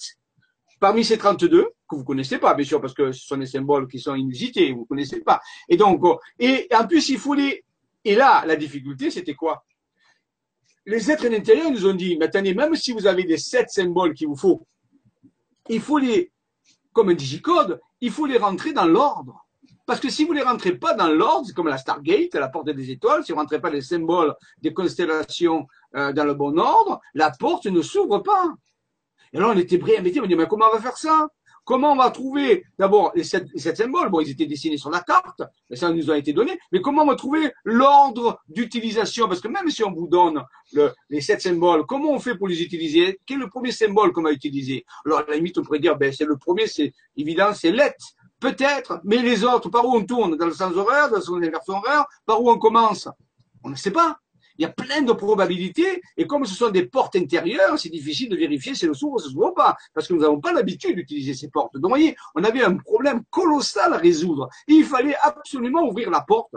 [0.81, 3.89] parmi ces 32 que vous connaissez pas, bien sûr, parce que ce sont des symboles
[3.89, 5.41] qui sont inusités, vous connaissez pas.
[5.69, 7.65] Et donc, oh, et en plus, il faut les,
[8.05, 9.65] et là, la difficulté, c'était quoi?
[10.85, 14.15] Les êtres intérieurs nous ont dit, mais attendez, même si vous avez des sept symboles
[14.15, 14.67] qu'il vous faut,
[15.69, 16.31] il faut les,
[16.93, 19.46] comme un digicode, il faut les rentrer dans l'ordre.
[19.87, 22.68] Parce que si vous ne les rentrez pas dans l'ordre, comme la Stargate, la porte
[22.70, 26.59] des étoiles, si vous ne rentrez pas les symboles des constellations euh, dans le bon
[26.59, 28.53] ordre, la porte ne s'ouvre pas.
[29.33, 31.29] Et alors on était prêts à mettre, on dit, mais comment on va faire ça?
[31.64, 34.09] Comment on va trouver d'abord les sept, symboles?
[34.09, 36.57] Bon, ils étaient dessinés sur la carte, mais ça nous a été donné.
[36.70, 39.27] Mais comment on va trouver l'ordre d'utilisation?
[39.27, 40.44] Parce que même si on vous donne
[41.11, 43.18] les sept symboles, comment on fait pour les utiliser?
[43.27, 44.85] Quel est le premier symbole qu'on va utiliser?
[45.05, 47.96] Alors, à la limite, on pourrait dire, ben, c'est le premier, c'est évident, c'est let.
[48.40, 51.68] Peut-être, mais les autres, par où on tourne Dans le sens horaire, dans le sens
[51.68, 53.09] horaire Par où on commence?
[53.64, 54.18] On ne sait pas.
[54.59, 58.31] Il y a plein de probabilités, et comme ce sont des portes intérieures, c'est difficile
[58.31, 60.96] de vérifier si elles s'ouvre ou si s'ouvre pas, parce que nous n'avons pas l'habitude
[60.96, 61.75] d'utiliser ces portes.
[61.75, 64.49] Donc, vous voyez, on avait un problème colossal à résoudre.
[64.66, 66.55] il fallait absolument ouvrir la porte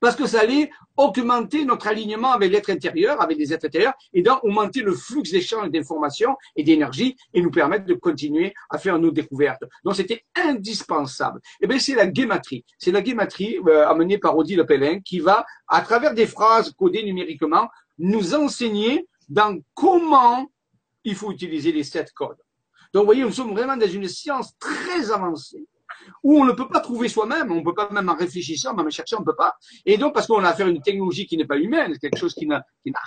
[0.00, 4.22] parce que ça allait augmenter notre alignement avec l'être intérieur, avec les êtres intérieurs, et
[4.22, 8.98] donc augmenter le flux d'échange d'informations et d'énergie et nous permettre de continuer à faire
[8.98, 9.64] nos découvertes.
[9.84, 11.40] Donc c'était indispensable.
[11.60, 12.64] Et eh bien c'est la guématrie.
[12.78, 17.02] C'est la guématrie euh, amenée par Odile Pellin qui va, à travers des phrases codées
[17.02, 20.46] numériquement, nous enseigner dans comment
[21.04, 22.38] il faut utiliser les sept codes.
[22.92, 25.66] Donc vous voyez, nous sommes vraiment dans une science très avancée
[26.22, 28.86] où on ne peut pas trouver soi-même, on ne peut pas même en réfléchissant, même
[28.86, 29.56] en cherchant, on ne peut pas.
[29.84, 32.34] Et donc, parce qu'on a affaire à une technologie qui n'est pas humaine, quelque chose
[32.34, 32.64] qui n'a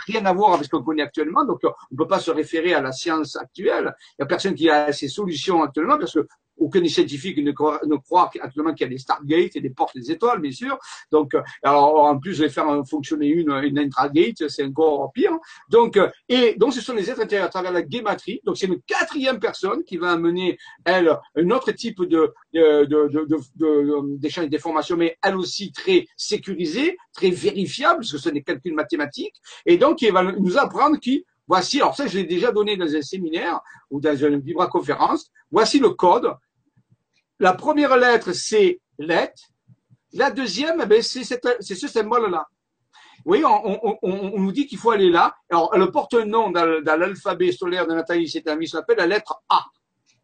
[0.07, 2.73] rien à voir avec ce qu'on connaît actuellement, donc on ne peut pas se référer
[2.73, 3.93] à la science actuelle.
[4.11, 6.27] Il n'y a personne qui a ces solutions actuellement, parce que
[6.59, 9.95] aucun scientifique ne croit, ne croit actuellement qu'il y a des Stargate et des portes
[9.95, 10.77] des étoiles, bien sûr.
[11.11, 15.33] Donc, euh, alors en plus, vais faire fonctionner une, une intragate, c'est encore pire.
[15.69, 18.41] Donc, euh, et donc, ce sont les êtres intérieurs à travers la guématrie.
[18.43, 24.49] Donc, c'est une quatrième personne qui va amener elle un autre type de d'échange de,
[24.49, 28.73] de, d'informations, mais elle aussi très sécurisée, très vérifiable, parce que ce sont des calculs
[28.73, 29.35] mathématiques.
[29.65, 32.95] Et donc, il va nous apprendre qui Voici, alors ça, je l'ai déjà donné dans
[32.95, 35.31] un séminaire ou dans une vibra-conférence.
[35.49, 36.31] Voici le code
[37.39, 39.33] la première lettre, c'est let.
[40.13, 42.47] La deuxième, eh c'est ce symbole-là.
[43.25, 45.35] Oui, on, on, nous dit qu'il faut aller là.
[45.49, 49.41] Alors, elle porte un nom dans, l'alphabet solaire de Nathalie c'est un s'appelle la lettre
[49.49, 49.65] A.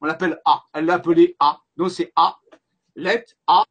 [0.02, 0.64] On l'appelle A.
[0.74, 1.60] Elle l'a appelée A.
[1.76, 2.38] Donc, c'est A.
[2.96, 3.64] Lettre A.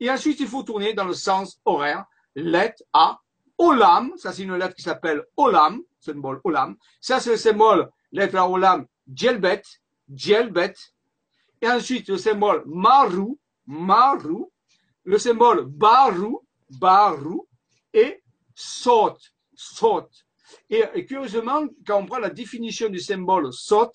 [0.00, 2.04] Et ensuite, il faut tourner dans le sens horaire.
[2.34, 3.20] Lettre A.
[3.58, 4.12] Olam.
[4.16, 5.80] Ça, c'est une lettre qui s'appelle Olam.
[6.00, 6.76] Symbole Olam.
[7.00, 8.86] Ça, c'est le symbole, lettre A Olam.
[9.06, 9.62] Djelbet.
[10.12, 10.74] Djelbet.
[11.62, 14.44] Et ensuite, le symbole Maru, Maru,
[15.04, 16.34] le symbole Baru,
[16.68, 17.40] Baru,
[17.94, 18.20] et
[18.54, 19.16] Sot,
[19.54, 20.08] Sot.
[20.68, 23.92] Et, curieusement, quand on prend la définition du symbole Sot,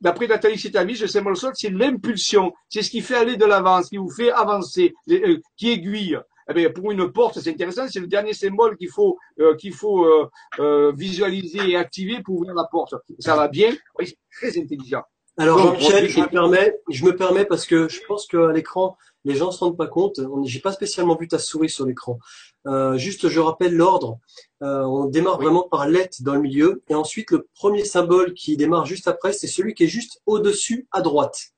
[0.00, 2.52] d'après Nathalie Citamis, le symbole Sot, c'est l'impulsion.
[2.70, 6.18] C'est ce qui fait aller de l'avant, ce qui vous fait avancer, euh, qui aiguille.
[6.54, 10.06] Eh pour une porte, c'est intéressant, c'est le dernier symbole qu'il faut, euh, qu'il faut
[10.58, 12.94] euh, visualiser et activer pour ouvrir la porte.
[13.18, 15.02] Ça va bien, c'est très intelligent.
[15.38, 19.36] Alors Jean-Michel, je me permets, je me permets parce que je pense qu'à l'écran, les
[19.36, 20.20] gens se rendent pas compte.
[20.44, 22.18] J'ai pas spécialement vu ta souris sur l'écran.
[22.66, 24.18] Euh, juste, je rappelle l'ordre.
[24.62, 28.56] Euh, on démarre vraiment par let dans le milieu, et ensuite le premier symbole qui
[28.56, 31.52] démarre juste après, c'est celui qui est juste au-dessus à droite.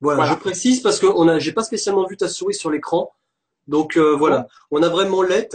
[0.00, 3.12] Voilà, je précise parce que on a, j'ai pas spécialement vu ta souris sur l'écran.
[3.68, 5.50] Donc euh, voilà, on a vraiment let.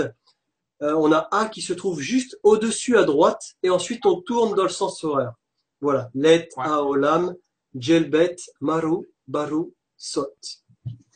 [0.82, 4.56] Euh, on a A qui se trouve juste au-dessus à droite, et ensuite on tourne
[4.56, 5.34] dans le sens horaire.
[5.84, 6.10] Voilà.
[6.16, 7.36] Let Aolam,
[7.76, 10.34] Jelbet, Maru, Baru, Sot.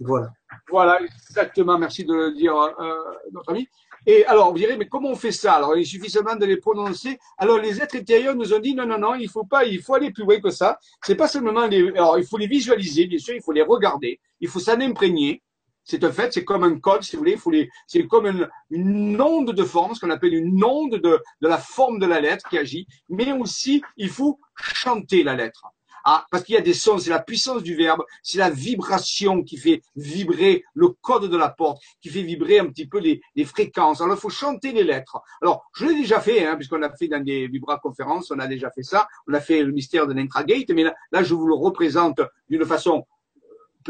[0.01, 0.27] Voilà.
[0.69, 1.77] Voilà, exactement.
[1.77, 2.93] Merci de le dire, euh,
[3.31, 3.65] notre ami.
[4.05, 5.53] Et alors, vous direz, mais comment on fait ça?
[5.53, 7.17] Alors, il suffit seulement de les prononcer.
[7.37, 9.95] Alors, les êtres intérieurs nous ont dit, non, non, non, il faut pas, il faut
[9.95, 10.77] aller plus loin que ça.
[11.01, 14.19] C'est pas seulement les, alors, il faut les visualiser, bien sûr, il faut les regarder,
[14.41, 15.41] il faut s'en imprégner.
[15.87, 19.53] C'est un fait, c'est comme un code, si vous voulez, c'est comme une, une, onde
[19.53, 22.57] de forme, ce qu'on appelle une onde de, de la forme de la lettre qui
[22.57, 25.63] agit, mais aussi, il faut chanter la lettre.
[26.03, 29.43] Ah, parce qu'il y a des sons, c'est la puissance du verbe, c'est la vibration
[29.43, 33.21] qui fait vibrer le code de la porte, qui fait vibrer un petit peu les,
[33.35, 33.99] les fréquences.
[33.99, 35.19] Alors, il faut chanter les lettres.
[35.41, 38.71] Alors, je l'ai déjà fait, hein, puisqu'on a fait dans des vibra-conférences, on a déjà
[38.71, 39.07] fait ça.
[39.27, 42.65] On a fait le mystère de l'intragate, mais là, là, je vous le représente d'une
[42.65, 43.05] façon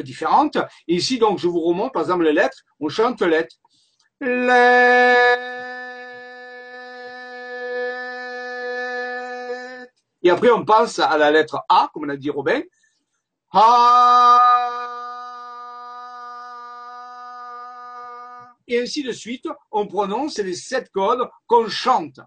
[0.01, 0.57] différentes.
[0.87, 2.63] Et ici, donc, je vous remonte, par exemple, les lettres.
[2.79, 3.55] On chante les lettres.
[10.23, 12.61] Et après, on pense à la lettre A, comme l'a dit Robin.
[13.53, 14.39] A.
[18.67, 22.19] Et ainsi de suite, on prononce les sept codes qu'on chante.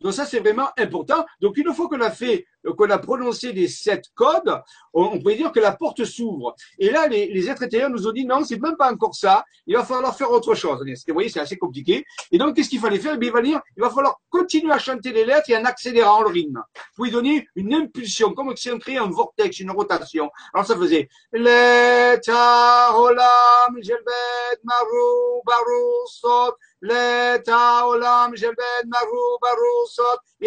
[0.00, 1.24] Donc ça, c'est vraiment important.
[1.40, 2.46] Donc une fois qu'on a fait,
[2.76, 4.60] qu'on a prononcé les sept codes,
[4.92, 6.54] on, peut dire que la porte s'ouvre.
[6.78, 9.44] Et là, les, les, êtres intérieurs nous ont dit non, c'est même pas encore ça.
[9.66, 10.84] Il va falloir faire autre chose.
[10.84, 12.04] Vous voyez, c'est assez compliqué.
[12.32, 13.16] Et donc, qu'est-ce qu'il fallait faire?
[13.20, 16.22] Eh il va dire, il va falloir continuer à chanter les lettres et en accélérant
[16.22, 16.62] le rythme.
[16.74, 20.30] Vous pouvez donner une impulsion, comme si on créait un vortex, une rotation.
[20.52, 27.38] Alors ça faisait Leta Olam Jelbet Maru Baru Sot Et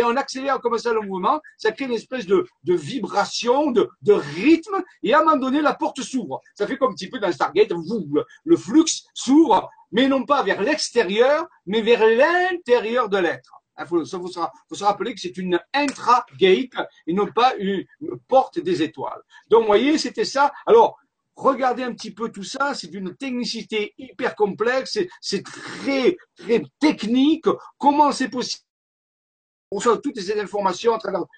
[0.04, 4.14] on accélère comme ça le mouvement, ça crée une espèce de, de vibration, de, de
[4.14, 6.42] rythme, et à un moment donné, la porte s'ouvre.
[6.56, 7.72] Ça fait comme un petit peu dans Stargate,
[8.46, 13.54] le flux s'ouvre, mais non pas vers l'extérieur, mais vers l'intérieur de l'être.
[13.80, 16.74] Il faut, faut, se rappeler que c'est une intra-gate
[17.08, 17.86] et non pas une,
[18.28, 19.22] porte des étoiles.
[19.50, 20.52] Donc, vous voyez, c'était ça.
[20.66, 20.98] Alors,
[21.36, 27.46] regardez un petit peu tout ça, c'est d'une technicité hyper complexe, c'est très, très technique.
[27.78, 28.64] Comment c'est possible
[29.74, 30.98] on reçoit toutes ces informations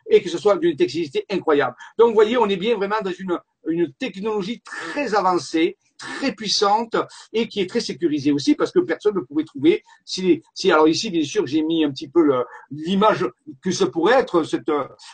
[0.09, 1.73] et que ce soit d'une technicité incroyable.
[1.97, 6.97] Donc, vous voyez, on est bien vraiment dans une, une technologie très avancée, très puissante
[7.31, 10.89] et qui est très sécurisée aussi parce que personne ne pouvait trouver si, si alors
[10.89, 13.25] ici, bien sûr, j'ai mis un petit peu l'image
[13.61, 14.71] que ce pourrait être cette,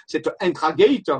[0.08, 1.12] cette intragate,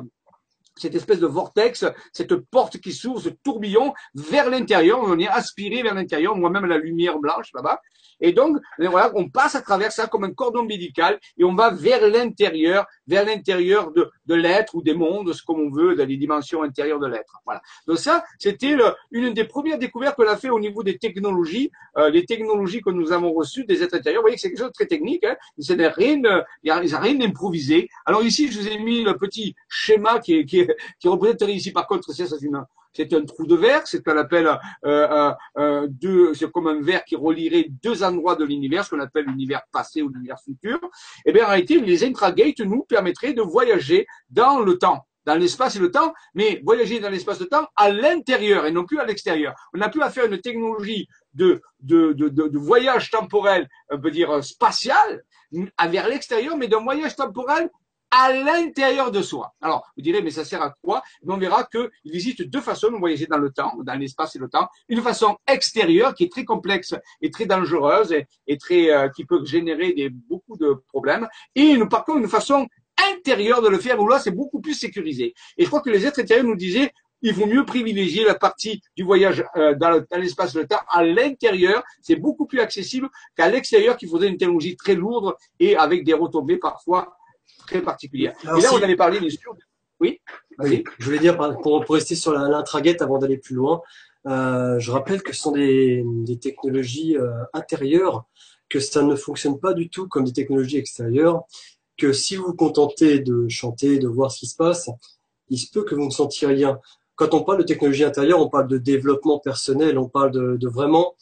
[0.76, 5.84] cette espèce de vortex, cette porte qui s'ouvre, ce tourbillon vers l'intérieur, on est aspiré
[5.84, 7.82] vers l'intérieur, moi-même la lumière blanche là-bas,
[8.22, 11.72] et donc, voilà, on passe à travers ça comme un cordon médical et on va
[11.72, 16.16] vers l'intérieur, vers l'intérieur de, l'être ou des mondes, ce comme on veut, dans les
[16.16, 17.36] dimensions intérieures de l'être.
[17.46, 17.62] Voilà.
[17.86, 18.78] Donc ça, c'était
[19.12, 22.90] une des premières découvertes qu'on a fait au niveau des technologies, euh, les technologies que
[22.90, 24.22] nous avons reçues des êtres intérieurs.
[24.22, 25.26] Vous voyez que c'est quelque chose de très technique.
[25.26, 25.36] Hein.
[26.02, 26.22] Rien,
[26.64, 27.90] il n'y a, rien d'improvisé.
[28.06, 30.66] Alors ici, je vous ai mis le petit schéma qui, qui
[31.04, 31.72] représente ici.
[31.72, 35.32] Par contre, c'est une c'est un trou de verre, c'est ce qu'on appelle euh, euh,
[35.58, 39.26] euh, deux, c'est comme un verre qui relierait deux endroits de l'univers, ce qu'on appelle
[39.26, 40.80] l'univers passé ou l'univers futur.
[41.26, 45.76] Eh bien en réalité, les intragates nous permettraient de voyager dans le temps dans l'espace
[45.76, 49.00] et le temps, mais voyager dans l'espace et le temps à l'intérieur et non plus
[49.00, 49.54] à l'extérieur.
[49.72, 54.44] On a pu faire une technologie de, de, de, de, voyage temporel, on peut dire
[54.44, 57.70] spatial, vers l'extérieur, mais d'un voyage temporel
[58.12, 59.54] à l'intérieur de soi.
[59.62, 61.02] Alors, vous direz, mais ça sert à quoi?
[61.26, 64.50] On verra qu'il existe deux façons de voyager dans le temps, dans l'espace et le
[64.50, 64.68] temps.
[64.90, 68.14] Une façon extérieure qui est très complexe et très dangereuse
[68.48, 71.28] et, très euh, qui peut générer des, beaucoup de problèmes.
[71.56, 72.68] Et une, par contre, une façon
[73.16, 75.34] intérieure de le faire où là, c'est beaucoup plus sécurisé.
[75.58, 76.92] Et je crois que les êtres intérieurs nous disaient,
[77.22, 81.04] il vaut mieux privilégier la partie du voyage euh, dans l'espace et le temps à
[81.04, 81.84] l'intérieur.
[82.02, 86.14] C'est beaucoup plus accessible qu'à l'extérieur qui faudrait une technologie très lourde et avec des
[86.14, 87.16] retombées parfois
[87.66, 88.34] très particulière.
[88.44, 89.56] et là, on avait parlé bien sûr.
[90.00, 90.20] Oui,
[90.58, 93.82] oui, je voulais dire, pour, rester sur l'intraguette avant d'aller plus loin,
[94.28, 98.26] euh, je rappelle que ce sont des, des technologies euh, intérieures,
[98.68, 101.44] que ça ne fonctionne pas du tout comme des technologies extérieures,
[101.98, 104.90] que si vous vous contentez de chanter, de voir ce qui se passe,
[105.50, 106.80] il se peut que vous ne sentiez rien.
[107.16, 110.68] Quand on parle de technologie intérieure, on parle de développement personnel, on parle de, de
[110.68, 111.16] vraiment,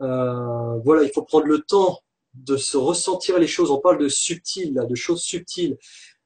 [0.00, 2.00] euh, voilà, il faut prendre le temps
[2.34, 3.70] de se ressentir les choses.
[3.70, 5.78] On parle de subtil, de choses subtiles.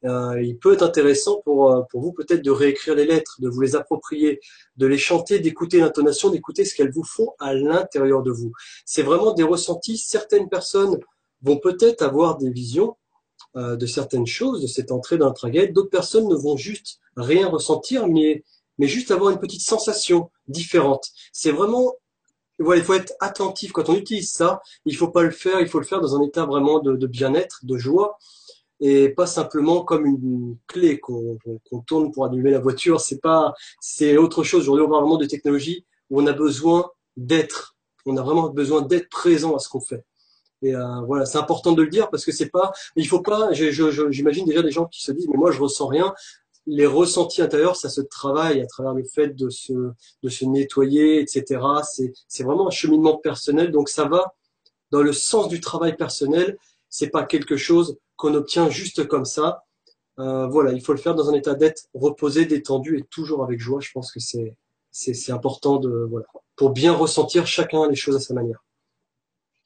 [0.05, 3.49] Euh, il peut être intéressant pour, euh, pour vous peut-être de réécrire les lettres, de
[3.49, 4.39] vous les approprier,
[4.77, 8.53] de les chanter, d'écouter l'intonation, d'écouter ce qu'elles vous font à l'intérieur de vous.
[8.85, 9.97] C'est vraiment des ressentis.
[9.97, 10.99] Certaines personnes
[11.41, 12.95] vont peut-être avoir des visions
[13.57, 15.73] euh, de certaines choses, de cette entrée d'un traguette.
[15.73, 18.43] D'autres personnes ne vont juste rien ressentir, mais,
[18.77, 21.09] mais juste avoir une petite sensation différente.
[21.33, 21.93] C'est vraiment
[22.59, 24.61] il faut être attentif quand on utilise ça.
[24.85, 27.59] Il faut pas le faire, il faut le faire dans un état vraiment de, bien-être,
[27.63, 28.17] de joie,
[28.79, 31.37] et pas simplement comme une clé qu'on
[31.85, 33.01] tourne pour allumer la voiture.
[33.01, 34.63] C'est pas, c'est autre chose.
[34.63, 37.75] Aujourd'hui, on parle vraiment de technologie où on a besoin d'être.
[38.05, 40.05] On a vraiment besoin d'être présent à ce qu'on fait.
[40.61, 43.51] Et euh, voilà, c'est important de le dire parce que c'est pas, il faut pas.
[43.53, 46.13] J'imagine déjà des gens qui se disent mais moi je ressens rien
[46.65, 49.73] les ressentis intérieurs, ça se travaille à travers le fait de se,
[50.23, 51.61] de se nettoyer, etc.
[52.27, 54.35] C'est vraiment un cheminement personnel, donc ça va
[54.91, 56.57] dans le sens du travail personnel.
[56.89, 59.63] C'est pas quelque chose qu'on obtient juste comme ça.
[60.19, 63.59] Euh, voilà, il faut le faire dans un état d'être reposé, détendu et toujours avec
[63.59, 63.79] joie.
[63.79, 64.55] Je pense que c'est
[64.91, 68.63] c'est important de voilà pour bien ressentir chacun les choses à sa manière.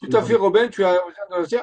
[0.01, 0.67] Tout à fait, Robin.
[0.67, 1.01] Tu as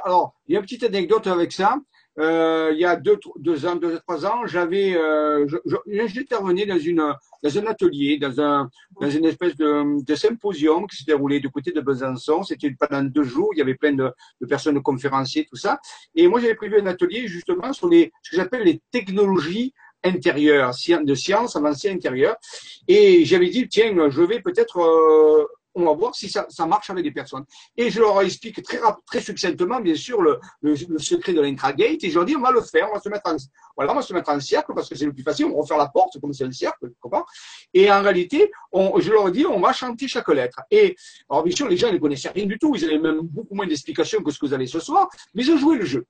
[0.02, 1.76] alors il y a une petite anecdote avec ça
[2.18, 5.46] il y a deux, deux ans, deux trois ans, j'avais, euh,
[5.86, 8.68] j'intervenais dans une dans un atelier, dans un
[9.00, 12.42] dans une espèce de, de symposium qui s'est déroulé du côté de Besançon.
[12.42, 13.50] C'était pendant deux jours.
[13.54, 15.80] Il y avait plein de, de personnes, de conférenciers, tout ça.
[16.14, 20.72] Et moi, j'avais prévu un atelier justement sur les ce que j'appelle les technologies intérieures,
[21.02, 22.36] de sciences avancées intérieures.
[22.88, 25.46] Et j'avais dit, tiens, je vais peut-être euh,
[25.80, 27.44] on va voir si ça, marche avec des personnes.
[27.76, 30.38] Et je leur explique très, très succinctement, bien sûr, le,
[30.98, 33.30] secret de l'intragate, et je leur dis, on va le faire, on va se mettre
[33.30, 33.36] en,
[33.76, 35.78] on va se mettre en cercle, parce que c'est le plus facile, on va refaire
[35.78, 36.90] la porte, comme c'est un cercle,
[37.74, 40.60] Et en réalité, je leur dis, on va chanter chaque lettre.
[40.70, 40.96] Et,
[41.28, 43.66] alors bien sûr, les gens ne connaissaient rien du tout, ils avaient même beaucoup moins
[43.66, 46.06] d'explications que ce que vous avez ce soir, mais ils ont joué le jeu.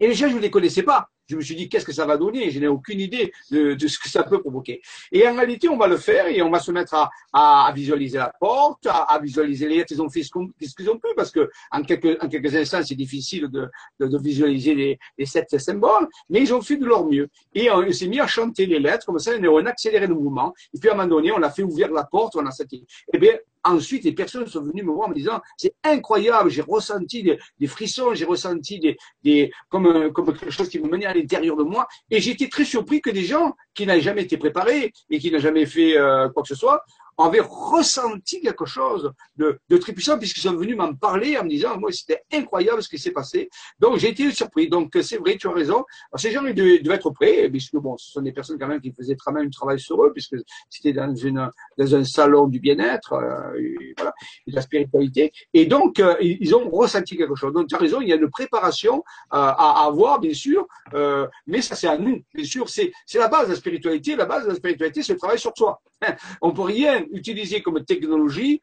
[0.00, 2.04] Et les gens, je ne les connaissais pas je me suis dit qu'est-ce que ça
[2.04, 2.50] va donner?
[2.50, 4.82] Je n'ai aucune idée de, ce que ça peut provoquer.
[5.12, 8.32] Et en réalité, on va le faire et on va se mettre à, visualiser la
[8.38, 9.92] porte, à, visualiser les lettres.
[9.92, 10.30] Ils ont fait ce
[10.74, 13.70] qu'ils ont pu parce que en quelques, en quelques instants, c'est difficile de,
[14.00, 17.28] de, visualiser les, les, sept symboles, mais ils ont fait de leur mieux.
[17.54, 20.52] Et on, s'est mis à chanter les lettres comme ça, on a accéléré le mouvement.
[20.74, 22.70] Et puis à un moment donné, on a fait ouvrir la porte, on a cette.
[22.72, 23.34] Eh bien,
[23.64, 27.66] Ensuite, les personnes sont venues me voir en me disant c'est incroyable, j'ai ressenti des,
[27.66, 31.64] frissons, j'ai ressenti des, des comme, comme quelque chose qui me menait à l'intérieur de
[31.64, 31.86] moi.
[32.10, 35.42] Et j'étais très surpris que des gens qui n'avaient jamais été préparés et qui n'avaient
[35.42, 36.82] jamais fait euh, quoi que ce soit
[37.22, 41.48] avaient ressenti quelque chose de, de très puissant puisqu'ils sont venus m'en parler en me
[41.48, 43.50] disant, moi, c'était incroyable ce qui s'est passé.
[43.78, 44.68] Donc, j'ai été surpris.
[44.68, 45.84] Donc, c'est vrai, tu as raison.
[46.12, 48.80] Alors, ces gens, ils devaient, être prêts, puisque bon, ce sont des personnes quand même
[48.80, 50.36] qui faisaient quand même un travail sur eux, puisque
[50.68, 54.12] c'était dans une, dans un salon du bien-être, euh, voilà,
[54.46, 55.32] de la spiritualité.
[55.54, 57.52] Et donc, euh, ils ont ressenti quelque chose.
[57.52, 59.02] Donc, tu as raison, il y a une préparation
[59.32, 62.22] euh, à, avoir, bien sûr, euh, mais ça, c'est à nous.
[62.34, 64.16] Bien sûr, c'est, c'est la base de la spiritualité.
[64.16, 65.80] La base de la spiritualité, c'est le travail sur soi.
[66.42, 68.60] On peut rien utiliser comme technologie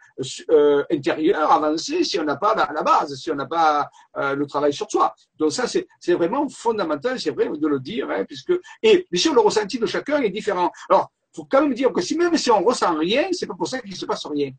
[0.52, 4.46] euh, intérieure avancée si on n'a pas la, base, si on n'a pas euh, le
[4.46, 5.14] travail sur soi.
[5.38, 9.34] Donc ça, c'est vraiment fondamental, c'est vrai de le dire, hein, puisque et bien sûr
[9.34, 10.72] le ressenti de chacun est différent.
[10.90, 13.68] Alors faut quand même dire que si même si on ressent rien, c'est pas pour
[13.68, 14.52] ça qu'il se passe rien.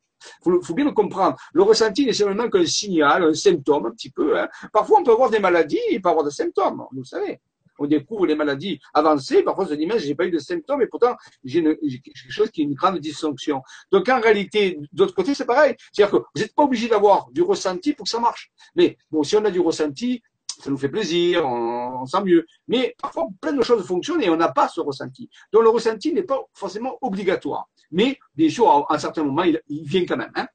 [0.44, 1.36] Faut, faut bien le comprendre.
[1.52, 4.38] Le ressenti n'est seulement qu'un signal, un symptôme, un petit peu.
[4.38, 4.48] Hein.
[4.72, 6.84] Parfois, on peut avoir des maladies, et pas avoir des symptômes.
[6.92, 7.40] Vous savez
[7.78, 10.82] on découvre les maladies avancées, parfois on se dit, mais j'ai pas eu de symptômes,
[10.82, 13.62] et pourtant j'ai quelque chose qui est une grande dysfonction.
[13.92, 15.74] Donc en réalité, d'autre côté, c'est pareil.
[15.92, 18.50] C'est-à-dire que vous n'êtes pas obligé d'avoir du ressenti pour que ça marche.
[18.74, 20.22] Mais bon, si on a du ressenti,
[20.62, 22.46] ça nous fait plaisir, on, sent mieux.
[22.66, 25.30] Mais parfois, plein de choses fonctionnent et on n'a pas ce ressenti.
[25.52, 27.68] Donc le ressenti n'est pas forcément obligatoire.
[27.90, 30.32] Mais bien sûr, à un certain moment, il, vient quand même.
[30.34, 30.46] Hein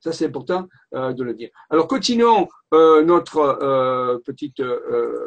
[0.00, 1.50] ça, c'est important euh, de le dire.
[1.68, 4.62] Alors, continuons euh, notre euh, petite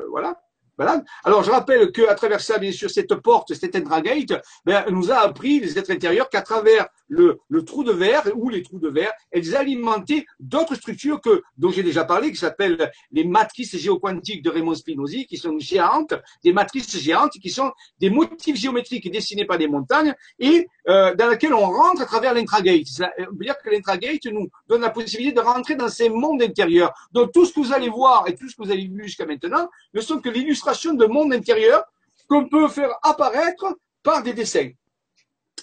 [0.10, 0.40] voilà
[0.78, 1.04] voilà.
[1.24, 5.18] Alors, je rappelle qu'à travers ça, bien sûr, cette porte, cette intragate, ben, nous a
[5.18, 8.90] appris, les êtres intérieurs, qu'à travers le, le, trou de verre ou les trous de
[8.90, 14.44] verre, elles alimentaient d'autres structures que, dont j'ai déjà parlé, qui s'appellent les matrices géoquantiques
[14.44, 19.46] de Raymond Spinozzi, qui sont géantes, des matrices géantes, qui sont des motifs géométriques dessinés
[19.46, 22.88] par des montagnes et euh, dans lesquels on rentre à travers l'intragate.
[23.20, 26.94] On veut dire que l'intragate nous donne la possibilité de rentrer dans ces mondes intérieurs.
[27.12, 29.26] Donc, tout ce que vous allez voir et tout ce que vous avez vu jusqu'à
[29.26, 31.84] maintenant ne sont que l'illustration de monde intérieur
[32.28, 34.70] qu'on peut faire apparaître par des dessins.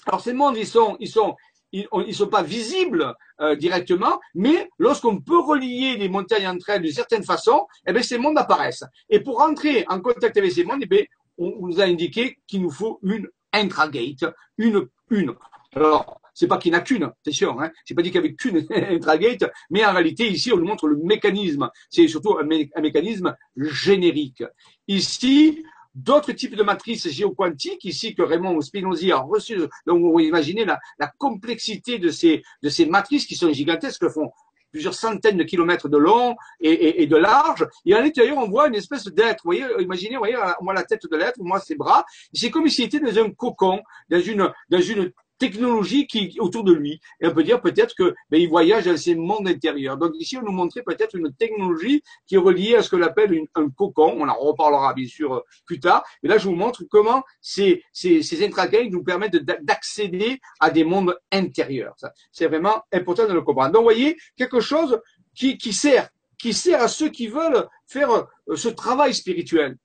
[0.06, 1.36] Alors ces mondes, ils sont, ils sont,
[1.72, 6.92] ils, sont pas visibles euh, directement, mais lorsqu'on peut relier les montagnes entre elles d'une
[6.92, 8.84] certaine façon, eh bien, ces mondes apparaissent.
[9.08, 11.04] Et pour entrer en contact avec ces mondes, eh bien,
[11.38, 14.24] on, nous a indiqué qu'il nous faut une intragate,
[14.58, 15.34] une, une.
[15.74, 17.60] Alors, c'est pas qu'il n'y en a qu'une, c'est sûr.
[17.60, 17.70] Hein.
[17.84, 20.88] J'ai pas dit qu'il y avait qu'une intragate, mais en réalité, ici, on nous montre
[20.88, 21.68] le mécanisme.
[21.90, 22.44] C'est surtout un,
[22.80, 24.42] mécanisme générique.
[24.88, 25.62] Ici,
[25.94, 29.58] d'autres types de matrices géoquantiques, ici que Raymond Spinozzi a reçu.
[29.86, 34.30] Donc, vous imaginez la, la complexité de ces, de ces matrices qui sont gigantesques, font
[34.72, 37.66] plusieurs centaines de kilomètres de long et, et, et de large.
[37.84, 39.42] Et à l'intérieur, on voit une espèce d'être.
[39.44, 42.06] Vous voyez, imaginez, vous voyez, moi la tête de l'être, moi ses bras.
[42.32, 46.72] C'est comme s'il était dans un cocon, dans une, dans une technologie qui autour de
[46.72, 47.00] lui.
[47.20, 49.96] Et on peut dire peut-être que ben, il voyage dans ces mondes intérieurs.
[49.96, 53.06] Donc ici, on nous montrait peut-être une technologie qui est reliée à ce que l'on
[53.06, 54.14] appelle un cocon.
[54.18, 56.04] On en reparlera bien sûr euh, plus tard.
[56.22, 58.50] Mais là, je vous montre comment ces, ces, ces
[58.90, 61.94] nous permettent d'accéder à des mondes intérieurs.
[62.30, 63.72] C'est vraiment important de le comprendre.
[63.72, 65.00] Donc, vous voyez, quelque chose
[65.34, 69.76] qui, qui sert, qui sert à ceux qui veulent faire euh, ce travail spirituel.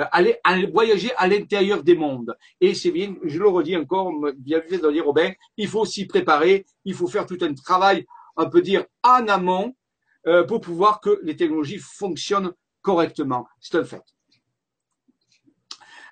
[0.00, 0.40] Euh, aller,
[0.72, 2.36] voyager à l'intérieur des mondes.
[2.60, 6.06] Et c'est bien, je le redis encore, bien fait de dire Robin, il faut s'y
[6.06, 8.04] préparer, il faut faire tout un travail,
[8.36, 9.74] on peut dire, en amont,
[10.26, 13.46] euh, pour pouvoir que les technologies fonctionnent correctement.
[13.60, 14.02] C'est un fait.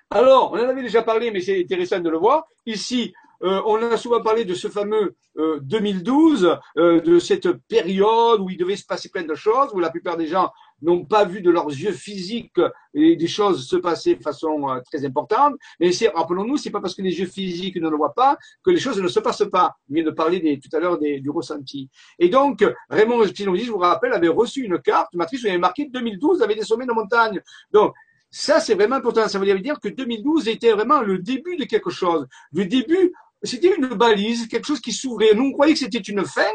[0.09, 2.45] Alors, on en avait déjà parlé, mais c'est intéressant de le voir.
[2.65, 8.57] Ici, euh, on a souvent parlé de ce fameux 2012, de cette période où il
[8.57, 10.51] devait se passer plein de choses, où la plupart des gens
[10.83, 12.59] n'ont pas vu de leurs yeux physiques
[12.93, 15.55] et des choses se passer de façon euh, très importante.
[15.79, 18.79] Mais rappelons-nous, c'est pas parce que les yeux physiques ne le voient pas que les
[18.79, 19.75] choses ne se passent pas.
[19.89, 21.89] On vient de parler des, tout à l'heure du ressenti.
[22.19, 25.59] Et donc, Raymond Spinozzi, je vous rappelle, avait reçu une carte, matrice où il avait
[25.59, 27.41] marqué 2012 avec des sommets de montagne.
[27.71, 27.93] Donc,
[28.29, 29.27] ça, c'est vraiment important.
[29.27, 32.25] Ça veut dire que 2012 était vraiment le début de quelque chose.
[32.51, 33.13] Le début,
[33.43, 35.35] c'était une balise, quelque chose qui s'ouvrait.
[35.35, 36.49] Nous, on croyait que c'était une fin,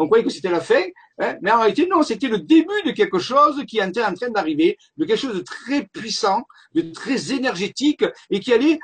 [0.00, 0.82] on croyait que c'était la fin,
[1.18, 4.30] hein, mais en réalité, non, c'était le début de quelque chose qui était en train
[4.30, 6.42] d'arriver, de quelque chose de très puissant,
[6.74, 8.78] de très énergétique, et qui allait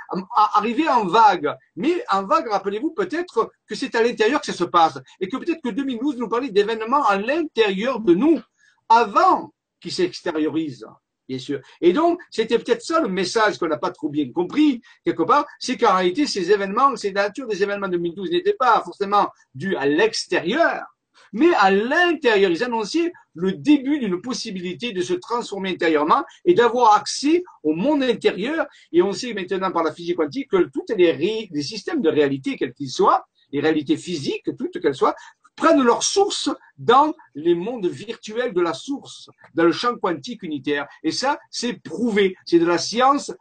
[0.55, 1.51] arriver en vague.
[1.75, 5.39] Mais en vague, rappelez-vous peut-être que c'est à l'intérieur que ça se passe, et que
[5.39, 8.39] peut-être que 2012 nous parlait d'événements à l'intérieur de nous,
[8.91, 10.87] avant qu'ils s'extériorisent
[11.29, 11.61] bien sûr.
[11.81, 15.45] Et donc, c'était peut-être ça le message qu'on n'a pas trop bien compris, quelque part,
[15.59, 19.75] c'est qu'en réalité, ces événements, ces natures des événements de 2012 n'étaient pas forcément dus
[19.75, 20.85] à l'extérieur,
[21.33, 22.51] mais à l'intérieur.
[22.51, 28.03] Ils annonçaient le début d'une possibilité de se transformer intérieurement et d'avoir accès au monde
[28.03, 28.67] intérieur.
[28.93, 32.57] Et on sait maintenant par la physique quantique que tous les, les systèmes de réalité,
[32.57, 35.15] quels qu'ils soient, les réalités physiques, toutes qu'elles soient,
[35.57, 40.87] prennent leur source dans les mondes virtuels de la source, dans le champ quantique unitaire.
[41.03, 42.37] Et ça, c'est prouvé.
[42.45, 43.33] C'est de la science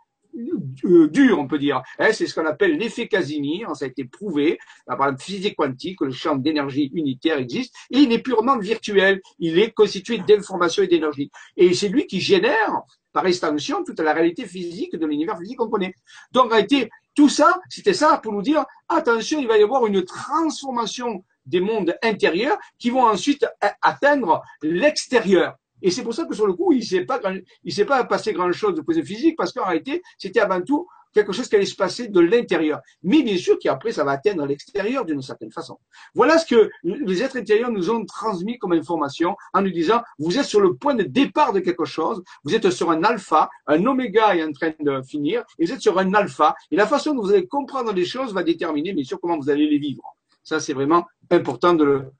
[0.85, 1.81] euh, dure, on peut dire.
[1.99, 3.75] Hein, c'est ce qu'on appelle l'effet Casimir.
[3.75, 6.01] Ça a été prouvé par la physique quantique.
[6.01, 7.73] Le champ d'énergie unitaire existe.
[7.91, 9.21] Et il est purement virtuel.
[9.39, 11.31] Il est constitué d'informations et d'énergie.
[11.57, 12.81] Et c'est lui qui génère,
[13.13, 15.93] par extension, toute la réalité physique de l'univers physique qu'on connaît.
[16.31, 19.85] Donc, en réalité, tout ça, c'était ça pour nous dire, attention, il va y avoir
[19.85, 23.45] une transformation des mondes intérieurs qui vont ensuite
[23.81, 25.55] atteindre l'extérieur.
[25.85, 27.21] Et c'est pour ça que sur le coup, il ne s'est pas,
[27.63, 30.87] il s'est pas passé grand chose de positif physique parce qu'en réalité, c'était avant tout
[31.13, 32.81] quelque chose qui allait se passer de l'intérieur.
[33.03, 35.77] Mais bien sûr qu'après, ça va atteindre l'extérieur d'une certaine façon.
[36.15, 40.39] Voilà ce que les êtres intérieurs nous ont transmis comme information en nous disant, vous
[40.39, 43.85] êtes sur le point de départ de quelque chose, vous êtes sur un alpha, un
[43.85, 47.13] oméga est en train de finir, et vous êtes sur un alpha, et la façon
[47.13, 50.01] dont vous allez comprendre les choses va déterminer bien sûr comment vous allez les vivre.
[50.41, 52.11] Ça, c'est vraiment important de le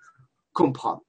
[0.53, 1.01] comprendre.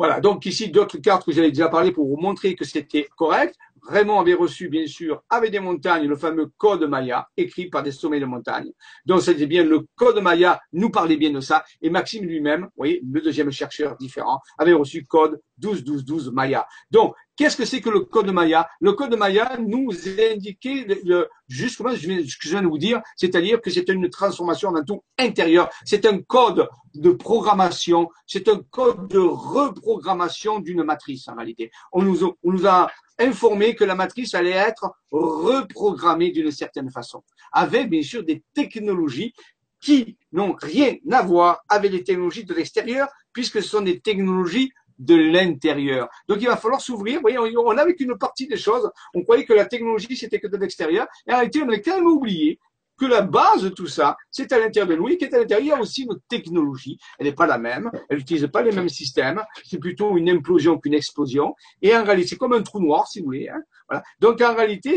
[0.00, 3.54] Voilà, donc ici d'autres cartes que j'avais déjà parlé pour vous montrer que c'était correct.
[3.86, 7.92] Raymond avait reçu, bien sûr, avec des montagnes, le fameux code Maya, écrit par des
[7.92, 8.70] sommets de montagne.
[9.04, 11.64] Donc, c'était bien le code Maya, nous parlait bien de ça.
[11.82, 16.66] Et Maxime lui-même, vous voyez, le deuxième chercheur différent, avait reçu code 12-12-12 Maya.
[16.90, 18.68] Donc, Qu'est-ce que c'est que le code Maya?
[18.82, 19.92] Le code Maya nous
[20.30, 24.70] indiquait le, justement ce que je viens de vous dire, c'est-à-dire que c'est une transformation
[24.72, 25.70] d'un tout intérieur.
[25.86, 31.70] C'est un code de programmation, c'est un code de reprogrammation d'une matrice en réalité.
[31.92, 37.24] On nous, on nous a informé que la matrice allait être reprogrammée d'une certaine façon,
[37.52, 39.32] avec bien sûr des technologies
[39.80, 44.72] qui n'ont rien à voir avec les technologies de l'extérieur, puisque ce sont des technologies
[45.00, 46.08] de l'intérieur.
[46.28, 47.16] Donc il va falloir s'ouvrir.
[47.16, 48.88] Vous voyez, on n'avait qu'une partie des choses.
[49.14, 51.08] On croyait que la technologie, c'était que de l'extérieur.
[51.26, 52.60] Et en réalité, on a quand même oublié
[52.98, 55.66] que la base de tout ça, c'est à l'intérieur de nous et qu'à l'intérieur, il
[55.68, 56.98] y a aussi notre technologie.
[57.18, 60.78] Elle n'est pas la même, elle n'utilise pas les mêmes systèmes, c'est plutôt une implosion
[60.78, 61.54] qu'une explosion.
[61.80, 63.48] Et en réalité, c'est comme un trou noir, si vous voulez.
[63.48, 63.62] Hein.
[63.88, 64.04] Voilà.
[64.20, 64.96] Donc en réalité,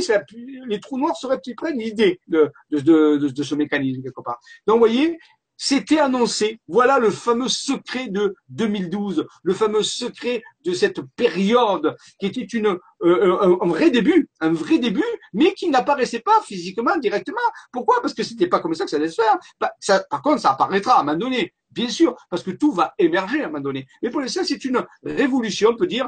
[0.67, 4.39] les trous noirs seraient près l'idée de, de, de, de, ce mécanisme quelque part.
[4.67, 5.17] Donc vous voyez,
[5.57, 6.59] c'était annoncé.
[6.67, 12.77] Voilà le fameux secret de 2012, le fameux secret de cette période qui était une,
[13.03, 17.37] euh, un, vrai début, un vrai début, mais qui n'apparaissait pas physiquement directement.
[17.71, 18.01] Pourquoi?
[18.01, 19.37] Parce que c'était pas comme ça que ça allait se faire.
[19.59, 22.71] Bah, ça, par contre, ça apparaîtra à un moment donné, bien sûr, parce que tout
[22.71, 23.87] va émerger à un moment donné.
[24.01, 26.07] Mais pour l'instant, c'est une révolution, on peut dire,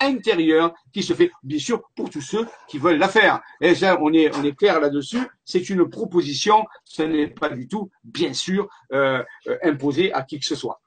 [0.00, 3.40] intérieure qui se fait, bien sûr, pour tous ceux qui veulent la faire.
[3.60, 5.20] Et ça, on est, on est clair là-dessus.
[5.44, 6.64] C'est une proposition.
[6.84, 10.80] Ce n'est pas du tout, bien sûr, euh, euh, imposé à qui que ce soit.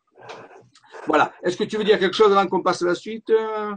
[1.07, 1.31] Voilà.
[1.43, 3.73] Est-ce que tu veux dire quelque chose avant qu'on passe à la suite euh?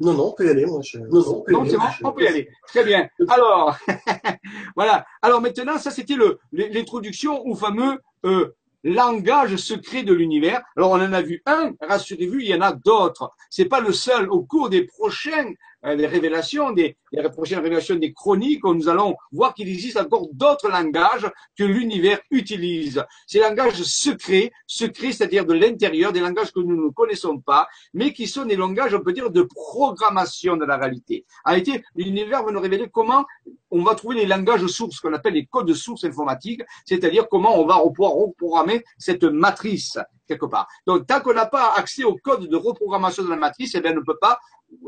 [0.00, 0.80] Non, non, on peut y aller, moi.
[1.10, 2.48] Non, non, c'est bon, on peut y aller.
[2.68, 3.08] Très bien.
[3.28, 3.76] Alors,
[4.74, 5.04] voilà.
[5.20, 6.16] Alors maintenant, ça c'était
[6.52, 8.54] l'introduction au fameux euh,
[8.84, 10.62] langage secret de l'univers.
[10.76, 13.32] Alors on en a vu un, rassurez-vous, il y en a d'autres.
[13.50, 14.28] C'est pas le seul.
[14.30, 15.54] Au cours des prochaines
[15.84, 20.68] euh, révélations, des, des, prochaines révélations des chroniques, nous allons voir qu'il existe encore d'autres
[20.68, 23.04] langages que l'univers utilise.
[23.26, 28.12] Ces langages secrets, secrets, c'est-à-dire de l'intérieur, des langages que nous ne connaissons pas, mais
[28.12, 31.24] qui sont des langages, on peut dire, de programmation de la réalité.
[31.44, 33.24] En réalité, l'univers va nous révéler comment
[33.70, 37.66] on va trouver les langages sources qu'on appelle les codes sources informatiques, c'est-à-dire comment on
[37.66, 40.68] va pouvoir reprogrammer cette matrice quelque part.
[40.86, 43.92] Donc, tant qu'on n'a pas accès au code de reprogrammation de la matrice, eh bien,
[43.92, 44.38] on ne peut pas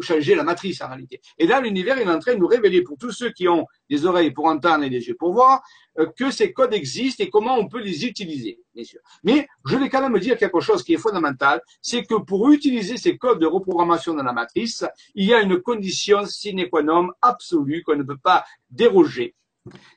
[0.00, 1.20] changer la matrice en réalité.
[1.38, 4.06] Et là, l'univers est en train de nous révéler pour tous ceux qui ont des
[4.06, 5.62] oreilles pour entendre et des yeux pour voir
[5.98, 9.00] euh, que ces codes existent et comment on peut les utiliser, bien sûr.
[9.22, 12.96] Mais je vais quand même dire quelque chose qui est fondamental, c'est que pour utiliser
[12.96, 17.10] ces codes de reprogrammation dans la matrice, il y a une condition sine qua non
[17.20, 19.34] absolue qu'on ne peut pas déroger.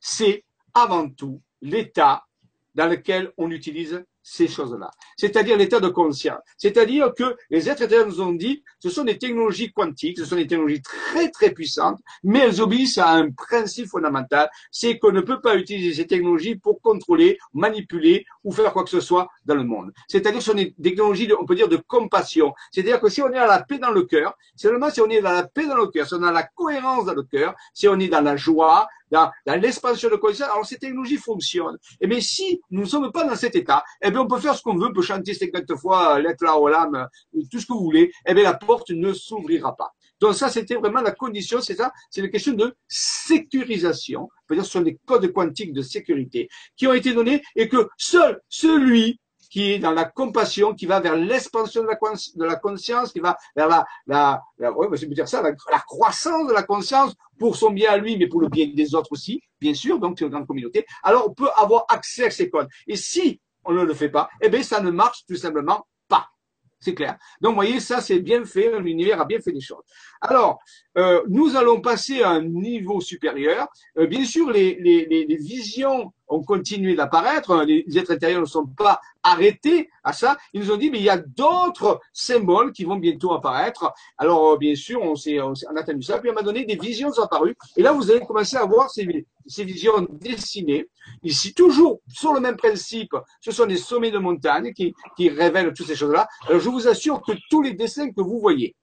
[0.02, 2.24] C'est avant tout l'état
[2.76, 4.90] dans lequel on utilise ces choses-là.
[5.18, 6.40] C'est-à-dire l'état de conscience.
[6.58, 10.36] C'est-à-dire que les êtres éthériques nous ont dit, ce sont des technologies quantiques, ce sont
[10.36, 15.22] des technologies très très puissantes, mais elles obéissent à un principe fondamental, c'est qu'on ne
[15.22, 19.56] peut pas utiliser ces technologies pour contrôler, manipuler ou faire quoi que ce soit dans
[19.56, 19.94] le monde.
[20.08, 22.52] C'est-à-dire que ce sont des technologies, on peut dire, de compassion.
[22.72, 25.22] C'est-à-dire que si on est à la paix dans le cœur, seulement si on est
[25.22, 27.88] dans la paix dans le cœur, si on a la cohérence dans le cœur, si
[27.88, 31.78] on est dans la joie, dans, l'expansion de conscience, alors ces technologies fonctionnent.
[32.02, 34.56] Et mais si nous ne sommes pas dans cet état, eh bien on peut faire
[34.56, 37.08] ce qu'on veut, on peut chanter 50 fois l'être là au l'âme,
[37.52, 39.92] tout ce que vous voulez, eh bien la porte ne s'ouvrira pas.
[40.22, 44.24] Donc ça, c'était vraiment la condition, c'est ça, c'est une question de sécurisation.
[44.24, 46.48] On peut dire ce sont des codes quantiques de sécurité
[46.78, 49.20] qui ont été donnés et que seul celui
[49.56, 51.96] qui est dans la compassion, qui va vers l'expansion de la,
[52.58, 56.64] conscience, qui va vers la, la, la je peux dire ça, la, croissance de la
[56.64, 59.98] conscience pour son bien à lui, mais pour le bien des autres aussi, bien sûr,
[59.98, 60.86] donc c'est une grande communauté.
[61.04, 62.68] Alors on peut avoir accès à ces codes.
[62.86, 66.28] Et si on ne le fait pas, eh bien ça ne marche tout simplement pas.
[66.82, 67.18] C'est clair.
[67.40, 68.78] Donc, vous voyez, ça, c'est bien fait.
[68.80, 69.86] L'univers a bien fait des choses.
[70.20, 70.60] Alors,
[70.98, 73.70] euh, nous allons passer à un niveau supérieur.
[73.98, 77.64] Euh, bien sûr, les, les, les, visions ont continué d'apparaître.
[77.64, 80.38] Les êtres intérieurs ne sont pas arrêtés à ça.
[80.54, 83.94] Ils nous ont dit, mais il y a d'autres symboles qui vont bientôt apparaître.
[84.18, 86.20] Alors, euh, bien sûr, on, s'est, on, a attendu ça.
[86.20, 87.56] Puis, un moment donné, des visions apparues.
[87.76, 90.88] Et là, vous allez commencer à voir ces, ces visions dessinées.
[91.24, 95.74] Ici, toujours sur le même principe, ce sont des sommets de montagne qui, qui révèlent
[95.74, 96.28] toutes ces choses-là.
[96.48, 98.76] Alors, je vous assure que tous les dessins que vous voyez,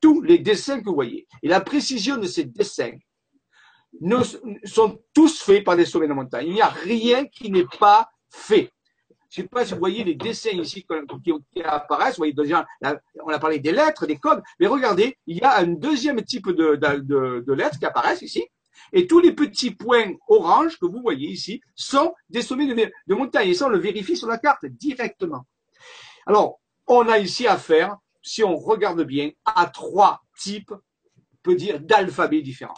[0.00, 2.92] tous les dessins que vous voyez et la précision de ces dessins
[4.00, 4.18] ne,
[4.64, 6.46] sont tous faits par des sommets de montagne.
[6.48, 8.72] Il n'y a rien qui n'est pas fait.
[9.30, 12.18] Je ne sais pas si vous voyez les dessins ici qui, apparaissent.
[12.18, 12.54] Vous voyez
[13.24, 16.48] on a parlé des lettres, des codes, mais regardez, il y a un deuxième type
[16.50, 18.46] de, lettres qui apparaissent ici.
[18.92, 23.14] Et tous les petits points orange que vous voyez ici sont des sommets de, de
[23.14, 23.48] montagne.
[23.48, 25.44] Et ça, on le vérifie sur la carte directement.
[26.26, 30.74] Alors, on a ici affaire si on regarde bien, à trois types,
[31.44, 32.74] peut dire, d'alphabets différents.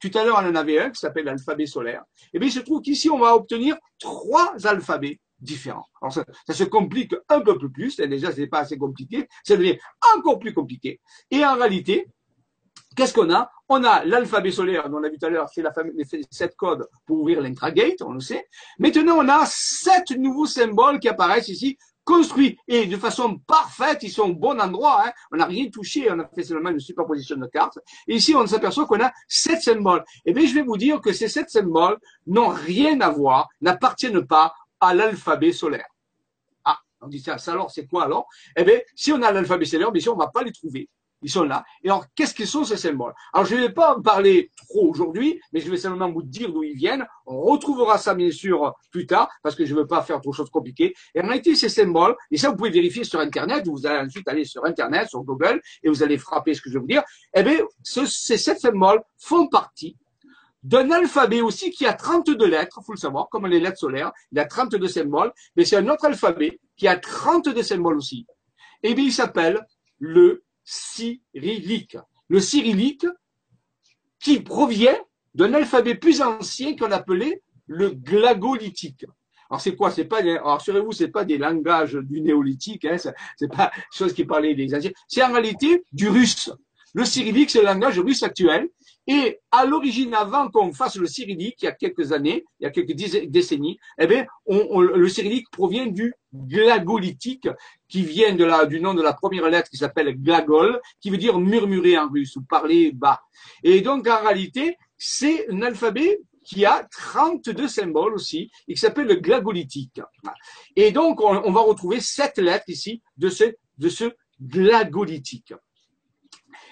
[0.00, 2.04] Tout à l'heure, on en avait un qui s'appelle l'alphabet solaire.
[2.32, 5.86] Eh bien, il se trouve qu'ici, on va obtenir trois alphabets différents.
[6.00, 6.24] Alors, ça,
[6.54, 7.96] se complique un peu plus.
[7.96, 9.28] Déjà, ce n'est pas assez compliqué.
[9.44, 9.78] Ça devient
[10.16, 11.00] encore plus compliqué.
[11.30, 12.08] Et en réalité,
[12.96, 13.50] qu'est-ce qu'on a?
[13.68, 15.94] On a l'alphabet solaire, dont on a vu tout à l'heure, c'est la famille,
[16.30, 18.46] sept codes pour ouvrir l'intragate, on le sait.
[18.78, 21.76] Maintenant, on a sept nouveaux symboles qui apparaissent ici
[22.08, 25.02] construits et de façon parfaite, ils sont au bon endroit.
[25.04, 25.12] Hein.
[25.30, 27.78] On n'a rien touché, on a fait seulement une superposition de cartes.
[28.06, 30.02] Et ici, on s'aperçoit qu'on a sept symboles.
[30.24, 33.50] Et eh bien, je vais vous dire que ces sept symboles n'ont rien à voir,
[33.60, 35.88] n'appartiennent pas à l'alphabet solaire.
[36.64, 38.26] Ah, on dit ça, alors c'est quoi alors?
[38.56, 40.88] Eh bien, si on a l'alphabet solaire, bien sûr, on ne va pas les trouver.
[41.22, 41.64] Ils sont là.
[41.82, 43.12] Et alors, qu'est-ce qu'ils sont ces symboles?
[43.32, 46.52] Alors, je ne vais pas en parler trop aujourd'hui, mais je vais simplement vous dire
[46.52, 47.04] d'où ils viennent.
[47.26, 50.30] On retrouvera ça, bien sûr, plus tard, parce que je ne veux pas faire trop
[50.30, 50.94] de choses compliquées.
[51.14, 54.28] Et en réalité, ces symboles, et ça, vous pouvez vérifier sur Internet, vous allez ensuite
[54.28, 57.02] aller sur Internet, sur Google, et vous allez frapper ce que je vais vous dire.
[57.34, 59.96] Eh bien, ces sept symboles font partie
[60.62, 64.38] d'un alphabet aussi qui a 32 lettres, faut le savoir, comme les lettres solaires, il
[64.38, 68.26] a 32 symboles, mais c'est un autre alphabet qui a 32 symboles aussi.
[68.82, 69.64] Et bien, il s'appelle
[69.98, 71.96] le cyrillique.
[72.28, 73.06] Le cyrillique
[74.20, 74.96] qui provient
[75.34, 79.06] d'un alphabet plus ancien qu'on appelait le glagolitique.
[79.50, 79.90] Alors c'est quoi?
[79.90, 84.54] C'est pas rassurez-vous, c'est pas des langages du néolithique, hein, c'est pas chose qui parlait
[84.54, 84.90] des anciens.
[85.06, 86.50] C'est en réalité du russe.
[86.92, 88.68] Le cyrillique, c'est le langage russe actuel.
[89.10, 92.66] Et à l'origine, avant qu'on fasse le cyrillique, il y a quelques années, il y
[92.66, 97.48] a quelques décennies, eh bien, le cyrillique provient du glagolitique,
[97.88, 101.16] qui vient de la, du nom de la première lettre qui s'appelle glagol, qui veut
[101.16, 103.22] dire murmurer en russe ou parler bas.
[103.62, 109.06] Et donc, en réalité, c'est un alphabet qui a 32 symboles aussi, et qui s'appelle
[109.06, 110.02] le glagolitique.
[110.76, 113.44] Et donc, on, on, va retrouver sept lettres ici de ce,
[113.78, 115.54] de ce glagolitique.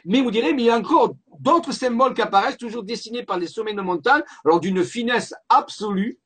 [0.06, 3.38] Mais vous direz, mais il y a encore d'autres symboles qui apparaissent, toujours dessinés par
[3.38, 6.18] les sommets de montagne, alors d'une finesse absolue,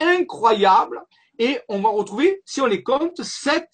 [0.00, 1.02] incroyable,
[1.38, 3.68] et on va retrouver, si on les compte, sept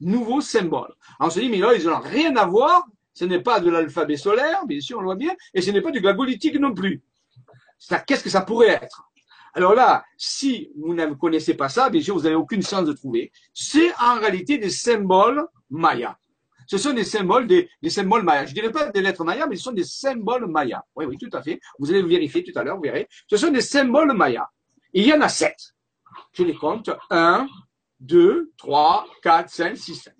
[0.00, 0.94] nouveaux symboles.
[1.20, 3.70] Alors on se dit, mais là, ils n'ont rien à voir, ce n'est pas de
[3.70, 6.74] l'alphabet solaire, bien sûr, on le voit bien, et ce n'est pas du glagolitique non
[6.74, 7.02] plus.
[8.06, 9.04] Qu'est-ce que ça pourrait être?
[9.54, 12.94] Alors là, si vous ne connaissez pas ça, bien sûr, vous n'avez aucune chance de
[12.94, 13.30] trouver.
[13.52, 16.16] C'est en réalité des symboles mayas.
[16.72, 18.46] Ce sont des symboles, des, symboles mayas.
[18.46, 20.82] Je dirais pas des lettres mayas, mais ce sont des symboles mayas.
[20.96, 21.60] Oui, oui, tout à fait.
[21.78, 23.08] Vous allez vérifier tout à l'heure, vous verrez.
[23.28, 24.48] Ce sont des symboles mayas.
[24.94, 25.74] il y en a sept.
[26.32, 26.88] Je les compte.
[27.10, 27.46] Un,
[28.00, 30.16] deux, trois, quatre, cinq, six, sept.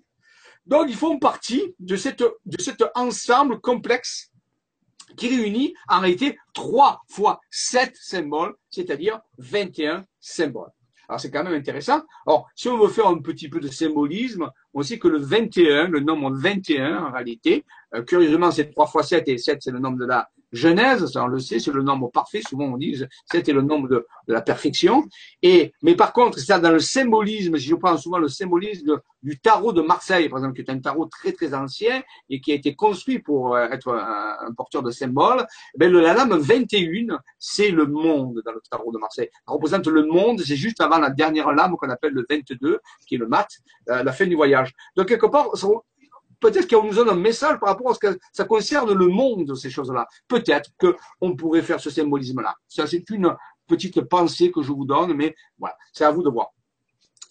[0.67, 4.29] Donc, ils font partie de cette, de cet ensemble complexe
[5.17, 10.69] qui réunit en réalité trois fois sept symboles, c'est-à-dire 21 symboles.
[11.09, 12.01] Alors c'est quand même intéressant.
[12.25, 15.87] Alors, si on veut faire un petit peu de symbolisme, on sait que le 21,
[15.87, 17.63] le nombre 21 en réalité,
[18.07, 21.27] curieusement c'est 3 fois 7 et 7 c'est le nombre de la Genèse, ça on
[21.27, 22.41] le sait, c'est le nombre parfait.
[22.47, 25.03] Souvent on dit 7 est le nombre de, la perfection.
[25.41, 29.39] Et mais par contre, ça dans le symbolisme, si je prends souvent le symbolisme du
[29.39, 32.55] tarot de Marseille, par exemple, qui est un tarot très très ancien et qui a
[32.55, 35.43] été construit pour euh, être un, porteur de symboles,
[35.75, 39.29] ben le, la lame 21, c'est le monde dans le tarot de Marseille.
[39.47, 43.15] Ça représente le monde, c'est juste avant la dernière lame qu'on appelle le 22, qui
[43.15, 43.47] est le mat,
[43.89, 44.71] euh, la fin du voyage.
[44.95, 45.49] Donc quelque part,
[46.43, 49.55] peut-être qu'on nous donne un message par rapport à ce que ça concerne le monde,
[49.55, 50.05] ces choses-là.
[50.27, 52.53] Peut-être qu'on pourrait faire ce symbolisme-là.
[52.67, 53.33] Ça, c'est une
[53.65, 56.49] petite pensée que je vous donne, mais voilà, c'est à vous de voir.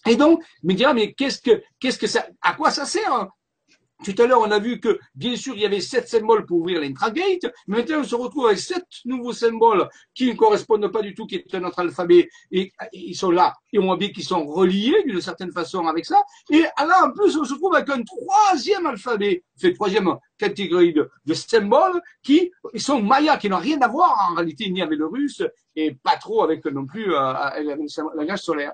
[0.07, 3.29] Et donc, me dire, mais qu'est-ce que, qu'est-ce que ça, à quoi ça sert hein
[4.03, 6.59] tout à l'heure, on a vu que, bien sûr, il y avait sept symboles pour
[6.59, 7.51] ouvrir l'intragate.
[7.67, 11.35] Maintenant, on se retrouve avec sept nouveaux symboles qui ne correspondent pas du tout, qui
[11.35, 12.29] est notre alphabet.
[12.51, 13.53] Et, ils sont là.
[13.71, 16.21] Et on voit bien qu'ils sont reliés d'une certaine façon avec ça.
[16.51, 21.09] Et là, en plus, on se trouve avec un troisième alphabet, c'est troisième catégorie de,
[21.33, 25.41] symboles qui sont mayas, qui n'ont rien à voir en réalité ni avec le russe
[25.75, 28.73] et pas trop avec non plus euh, avec le langage solaire.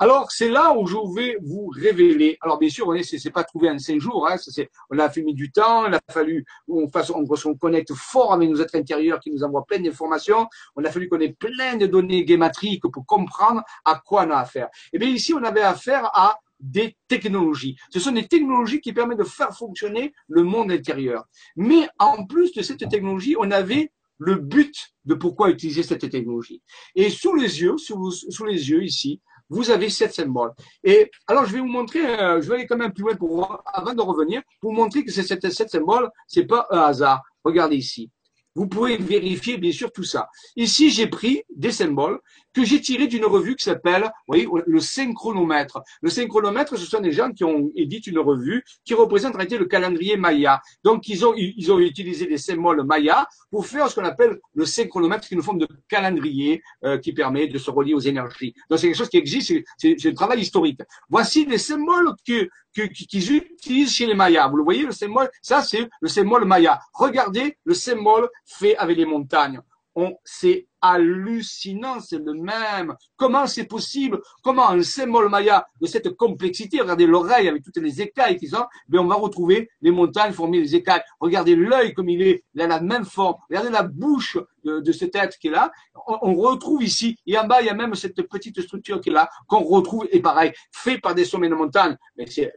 [0.00, 2.36] Alors, c'est là où je vais vous révéler.
[2.40, 4.28] Alors, bien sûr, on est, c'est pas trouvé en cinq jours.
[4.28, 5.86] Hein, c'est, on a fait mis du temps.
[5.86, 9.44] Il a fallu qu'on fasse, on, on connecte fort avec nos êtres intérieurs qui nous
[9.44, 10.48] envoient plein d'informations.
[10.74, 14.38] On a fallu qu'on ait plein de données guématriques pour comprendre à quoi on a
[14.38, 14.66] affaire.
[14.92, 17.76] Et eh bien ici, on avait affaire à des technologies.
[17.90, 21.24] Ce sont des technologies qui permettent de faire fonctionner le monde intérieur.
[21.56, 26.62] Mais en plus de cette technologie, on avait le but de pourquoi utiliser cette technologie.
[26.94, 30.52] Et sous les yeux, sous, sous les yeux ici, vous avez sept symboles.
[30.82, 33.62] Et alors, je vais vous montrer, euh, je vais aller quand même plus loin pour,
[33.66, 37.22] avant de revenir, pour vous montrer que ces sept symboles, c'est pas un hasard.
[37.44, 38.10] Regardez ici.
[38.56, 40.28] Vous pouvez vérifier bien sûr tout ça.
[40.54, 42.20] Ici, j'ai pris des symboles
[42.54, 45.82] que j'ai tirés d'une revue qui s'appelle, voyez, le synchronomètre.
[46.00, 49.58] Le synchronomètre, ce sont des gens qui ont édité une revue qui représente en réalité
[49.58, 50.60] le calendrier Maya.
[50.82, 54.64] Donc, ils ont, ils ont utilisé des symboles Maya pour faire ce qu'on appelle le
[54.64, 58.54] synchronomètre, qui est une forme de calendrier euh, qui permet de se relier aux énergies.
[58.70, 60.80] Donc, c'est quelque chose qui existe, c'est un travail historique.
[61.08, 64.48] Voici les symboles que, qu'ils utilisent chez les Mayas.
[64.48, 66.80] Vous le voyez, le symbole, ça c'est le symbole Maya.
[66.92, 69.60] Regardez le symbole fait avec les montagnes.
[69.94, 72.94] On, c'est hallucinant, c'est le même.
[73.16, 74.20] Comment c'est possible?
[74.42, 78.66] Comment un symbole maya de cette complexité, regardez l'oreille avec toutes les écailles qui sont,
[78.88, 81.00] mais on va retrouver les montagnes formées des écailles.
[81.20, 83.36] Regardez l'œil comme il est, il a la même forme.
[83.48, 85.72] Regardez la bouche de, cet être qui est là.
[86.06, 89.12] On, retrouve ici, et en bas, il y a même cette petite structure qui est
[89.12, 91.96] là, qu'on retrouve, et pareil, fait par des sommets de montagne.
[92.16, 92.52] Mais c'est,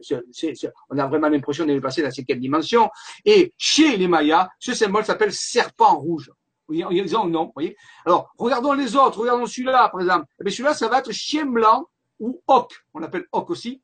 [0.90, 2.90] on a vraiment l'impression d'être passé dans ces quatre dimensions.
[3.24, 6.30] Et chez les Mayas, ce symbole s'appelle serpent rouge.
[6.70, 7.76] Ils ont non, vous voyez.
[8.04, 10.26] Alors, regardons les autres, regardons celui-là, par exemple.
[10.44, 11.86] Eh celui-là, ça va être chien blanc
[12.20, 12.72] ou hoc.
[12.94, 13.82] On l'appelle hoc aussi.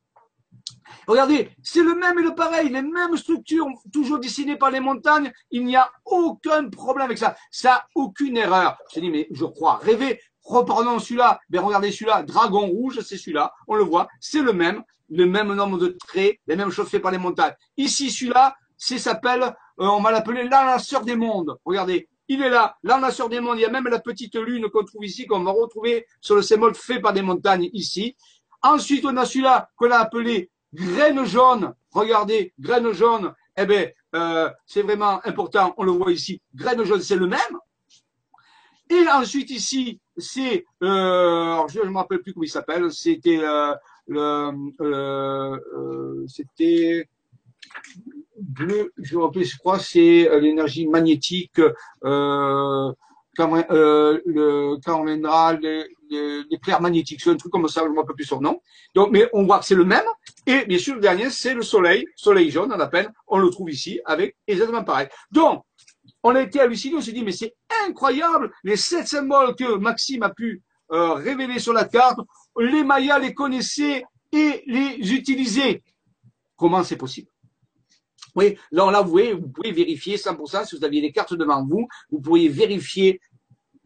[1.06, 5.32] Regardez, c'est le même et le pareil, les mêmes structures, toujours dessinées par les montagnes.
[5.50, 7.36] Il n'y a aucun problème avec ça.
[7.50, 8.76] Ça aucune erreur.
[8.94, 10.20] Je dis, mais je crois rêver.
[10.42, 11.40] Reprenons celui-là.
[11.48, 12.22] Ben, regardez celui-là.
[12.22, 13.52] Dragon rouge, c'est celui-là.
[13.66, 14.08] On le voit.
[14.20, 14.82] C'est le même.
[15.10, 16.38] Le même nombre de traits.
[16.46, 17.54] Les mêmes choses faites par les montagnes.
[17.76, 21.56] Ici, celui-là, c'est s'appelle, euh, on va l'appeler l'annonceur des mondes.
[21.64, 22.08] Regardez.
[22.28, 22.78] Il est là,
[23.10, 23.58] sur des mondes.
[23.58, 26.42] Il y a même la petite lune qu'on trouve ici, qu'on va retrouver sur le
[26.42, 28.16] symbole fait par des montagnes ici.
[28.62, 31.74] Ensuite, on a celui-là qu'on a appelé graine jaune.
[31.92, 33.34] Regardez, graine jaune.
[33.56, 35.74] Eh bien, euh, c'est vraiment important.
[35.76, 36.40] On le voit ici.
[36.54, 37.58] Graine jaune, c'est le même.
[38.90, 42.90] Et ensuite ici, c'est, euh, je ne me rappelle plus comment il s'appelle.
[42.92, 43.74] C'était euh,
[44.06, 45.58] le,
[46.28, 47.08] c'était
[48.40, 51.60] bleu, je, je crois, c'est euh, l'énergie magnétique.
[52.04, 52.92] Euh,
[53.36, 56.44] quand, euh, le, quand on viendra les, les,
[56.80, 58.60] magnétiques, c'est un truc comme ça, je ne me rappelle plus son nom.
[58.94, 60.04] Donc, mais on voit que c'est le même.
[60.46, 63.70] Et bien sûr, le dernier, c'est le soleil, soleil jaune, on appelle, on le trouve
[63.70, 65.08] ici avec exactement pareil.
[65.30, 65.64] Donc,
[66.22, 67.54] on a été halluciné, on s'est dit, mais c'est
[67.86, 70.62] incroyable, les sept symboles que Maxime a pu
[70.92, 72.18] euh, révéler sur la carte,
[72.58, 75.82] les Mayas les connaissaient et les utilisaient.
[76.56, 77.28] Comment c'est possible?
[78.34, 81.64] Oui, là, là, vous pouvez, vous pouvez vérifier 100%, si vous aviez les cartes devant
[81.64, 83.20] vous, vous pourriez vérifier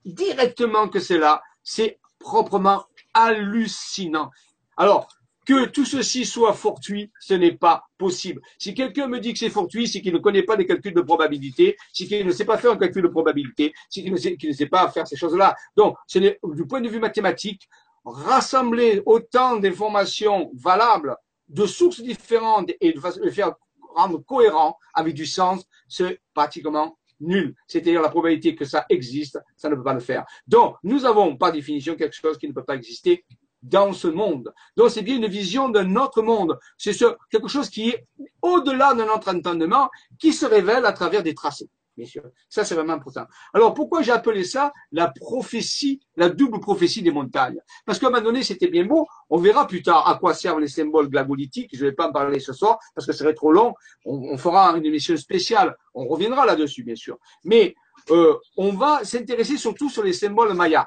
[0.05, 1.43] directement que c'est là.
[1.63, 2.85] C'est proprement
[3.15, 4.31] hallucinant.
[4.77, 5.09] Alors,
[5.49, 8.43] que tout ceci soit fortuit, ce n'est pas possible.
[8.59, 11.01] Si quelqu'un me dit que c'est fortuit, c'est qu'il ne connaît pas les calculs de
[11.01, 14.67] probabilité, c'est qu'il ne sait pas faire un calcul de probabilité, c'est qu'il ne sait,
[14.67, 15.57] pas faire ces choses-là.
[15.75, 17.67] Donc, du point de vue mathématique,
[18.05, 21.17] rassembler autant d'informations valables
[21.49, 23.55] de sources différentes et de faire
[23.99, 27.55] rendre cohérent avec du sens, c'est pratiquement nul.
[27.67, 30.25] C'est-à-dire la probabilité que ça existe, ça ne peut pas le faire.
[30.47, 33.25] Donc, nous avons par définition quelque chose qui ne peut pas exister
[33.61, 34.55] dans ce monde.
[34.77, 36.59] Donc c'est bien une vision d'un autre monde.
[36.77, 36.97] C'est
[37.29, 38.07] quelque chose qui est
[38.41, 41.69] au-delà de notre entendement, qui se révèle à travers des tracés.
[41.99, 42.23] Bien sûr.
[42.49, 43.25] Ça, c'est vraiment important.
[43.53, 47.59] Alors, pourquoi j'ai appelé ça la prophétie, la double prophétie des montagnes?
[47.85, 49.05] Parce qu'à un moment donné, c'était bien beau.
[49.31, 51.71] On verra plus tard à quoi servent les symboles glagolithiques.
[51.73, 53.75] Je ne vais pas en parler ce soir parce que ce serait trop long.
[54.05, 55.75] On, fera une émission spéciale.
[55.93, 57.19] On reviendra là-dessus, bien sûr.
[57.43, 57.75] Mais
[58.11, 60.87] euh, on va s'intéresser surtout sur les symboles mayas.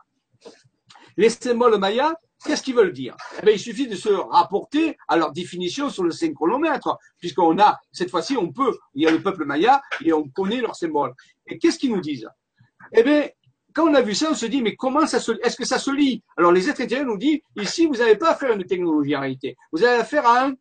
[1.17, 2.13] Les symboles mayas,
[2.43, 3.15] Qu'est-ce qu'ils veulent dire?
[3.39, 7.79] Eh bien, Il suffit de se rapporter à leur définition sur le synchronomètre, puisqu'on a,
[7.91, 11.13] cette fois-ci, on peut, il y a le peuple maya et on connaît leurs symboles.
[11.47, 12.27] Et qu'est-ce qu'ils nous disent?
[12.93, 13.27] Eh bien,
[13.73, 15.79] quand on a vu ça, on se dit, mais comment ça se, est-ce que ça
[15.79, 16.23] se lit?
[16.35, 19.21] Alors les êtres intérieurs nous disent, ici, vous n'avez pas à faire une technologie en
[19.21, 19.55] réalité.
[19.71, 20.55] Vous avez affaire à un,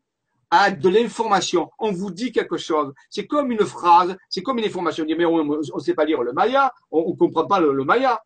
[0.51, 1.71] à de l'information.
[1.79, 2.93] On vous dit quelque chose.
[3.09, 5.05] C'est comme une phrase, c'est comme une information.
[5.05, 7.85] On dit, mais on ne sait pas lire le maya, on ne comprend pas le
[7.85, 8.21] maya.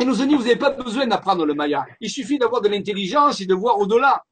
[0.00, 1.84] Et nous dit, vous n'avez pas besoin d'apprendre le maya.
[2.00, 4.22] Il suffit d'avoir de l'intelligence et de voir au-delà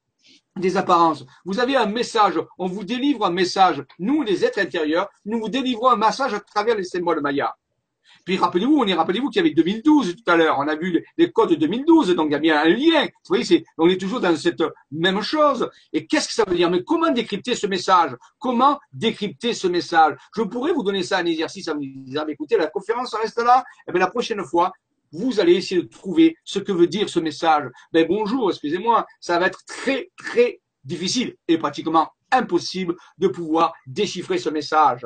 [0.55, 1.25] des apparences.
[1.43, 3.83] Vous avez un message, on vous délivre un message.
[3.99, 7.53] Nous, les êtres intérieurs, nous vous délivrons un message à travers les symboles maya.
[8.23, 10.57] Puis rappelez-vous, on est rappelez-vous qu'il y avait 2012 tout à l'heure.
[10.59, 13.03] On a vu les codes de 2012, donc il y a bien un lien.
[13.03, 15.69] Vous voyez, on est toujours dans cette même chose.
[15.93, 16.69] Et qu'est-ce que ça veut dire?
[16.69, 18.11] Mais comment décrypter ce message?
[18.39, 20.15] Comment décrypter ce message?
[20.35, 23.63] Je pourrais vous donner ça en exercice en vous disant, écoutez, la conférence reste là.
[23.79, 24.71] Et eh bien la prochaine fois,
[25.11, 27.69] vous allez essayer de trouver ce que veut dire ce message.
[27.91, 34.37] Ben bonjour, excusez-moi, ça va être très très difficile et pratiquement impossible de pouvoir déchiffrer
[34.37, 35.05] ce message.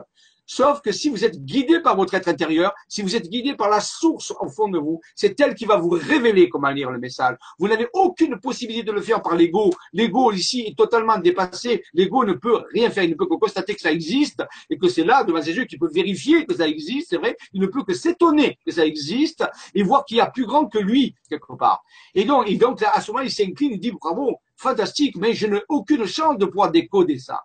[0.53, 3.69] Sauf que si vous êtes guidé par votre être intérieur, si vous êtes guidé par
[3.69, 6.99] la source au fond de vous, c'est elle qui va vous révéler comment lire le
[6.99, 7.37] message.
[7.57, 9.71] Vous n'avez aucune possibilité de le faire par l'ego.
[9.93, 11.85] L'ego ici est totalement dépassé.
[11.93, 13.05] L'ego ne peut rien faire.
[13.05, 15.63] Il ne peut que constater que ça existe et que c'est là, devant ses yeux,
[15.63, 17.11] qu'il peut vérifier que ça existe.
[17.11, 17.37] C'est vrai.
[17.53, 20.65] Il ne peut que s'étonner que ça existe et voir qu'il y a plus grand
[20.65, 21.81] que lui, quelque part.
[22.13, 25.47] Et donc, et donc à ce moment, il s'incline, il dit bravo, fantastique, mais je
[25.47, 27.41] n'ai aucune chance de pouvoir décoder ça.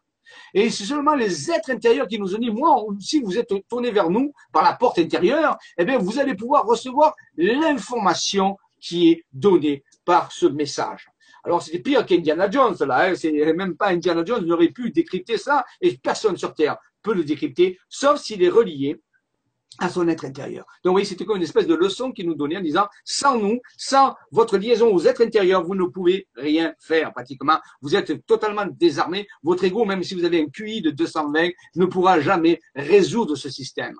[0.54, 3.90] Et c'est seulement les êtres intérieurs qui nous ont dit, moi, si vous êtes tourné
[3.90, 9.24] vers nous par la porte intérieure, eh bien, vous allez pouvoir recevoir l'information qui est
[9.32, 11.08] donnée par ce message.
[11.44, 13.14] Alors c'était pire qu'Indiana Jones là, hein.
[13.14, 17.22] c'est même pas Indiana Jones n'aurait pu décrypter ça et personne sur Terre peut le
[17.22, 19.00] décrypter, sauf s'il est relié
[19.78, 20.64] à son être intérieur.
[20.84, 23.60] Donc oui, c'était comme une espèce de leçon qu'il nous donnait en disant, sans nous,
[23.76, 27.58] sans votre liaison aux êtres intérieurs, vous ne pouvez rien faire pratiquement.
[27.82, 29.26] Vous êtes totalement désarmé.
[29.42, 33.50] Votre ego, même si vous avez un QI de 220, ne pourra jamais résoudre ce
[33.50, 33.96] système.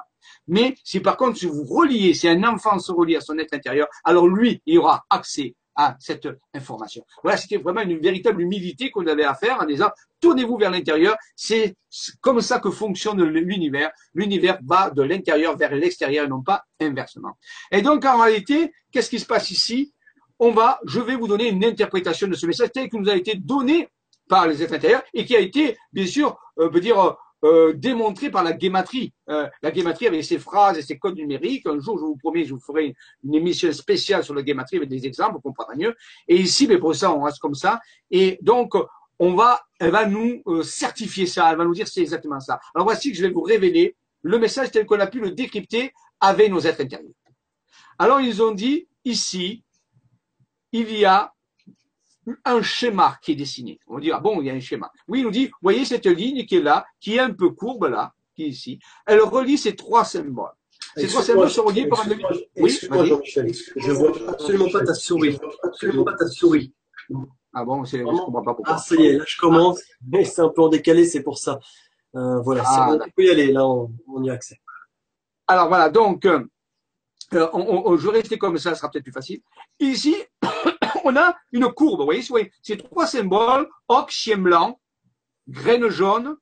[0.48, 3.54] Mais si par contre, si vous reliez, si un enfant se relie à son être
[3.54, 7.04] intérieur, alors lui, il aura accès à cette information.
[7.22, 11.16] Voilà, c'était vraiment une véritable humilité qu'on avait à faire en disant tournez-vous vers l'intérieur.
[11.36, 11.76] C'est
[12.20, 13.90] comme ça que fonctionne l'univers.
[14.14, 17.36] L'univers va de l'intérieur vers l'extérieur et non pas inversement.
[17.70, 19.92] Et donc en réalité, qu'est-ce qui se passe ici?
[20.38, 23.16] On va, je vais vous donner une interprétation de ce message tel que nous a
[23.16, 23.88] été donné
[24.28, 27.16] par les êtres intérieurs et qui a été, bien sûr, euh, on peut dire
[27.46, 29.12] euh, démontré par la guématrie.
[29.28, 31.66] Euh, la guématrie avec ses phrases et ses codes numériques.
[31.66, 34.88] Un jour, je vous promets, je vous ferai une émission spéciale sur la guématrie avec
[34.88, 35.94] des exemples, pour comprendre mieux.
[36.26, 37.80] Et ici, mais pour ça, on reste comme ça.
[38.10, 38.74] Et donc,
[39.18, 41.50] on va, elle va nous euh, certifier ça.
[41.50, 42.58] Elle va nous dire c'est exactement ça.
[42.74, 45.92] Alors voici que je vais vous révéler le message tel qu'on a pu le décrypter
[46.20, 47.12] avec nos êtres intérieurs.
[47.98, 49.62] Alors ils ont dit ici,
[50.72, 51.32] il y a
[52.44, 53.78] un schéma qui est dessiné.
[53.86, 54.90] On dit, ah bon, il y a un schéma.
[55.08, 57.86] Oui, il nous dit, voyez cette ligne qui est là, qui est un peu courbe
[57.86, 58.78] là, qui est ici.
[59.06, 60.50] Elle relie ces trois symboles.
[60.96, 62.10] Ces trois symboles sont reliés par un
[62.56, 65.38] Oui, moi Jean-Michel, je vois absolument pas ta souris.
[65.62, 66.72] Absolument pas ta souris.
[67.52, 68.74] Ah bon, c'est, je comprends pas pourquoi.
[68.74, 69.80] Ah, ça y est, là, je commence.
[70.06, 71.58] Mais c'est un peu en décalé, c'est pour ça.
[72.14, 74.60] Euh, voilà, ah, on peut y aller, là, on, y a accès.
[75.46, 76.44] Alors voilà, donc, euh,
[77.34, 79.40] euh on, on, je vais rester comme ça, ça sera peut-être plus facile.
[79.80, 80.16] Ici,
[81.06, 82.00] on a une courbe.
[82.00, 84.80] Vous voyez, ces trois symboles, ox, chien blanc,
[85.48, 86.36] graine jaune,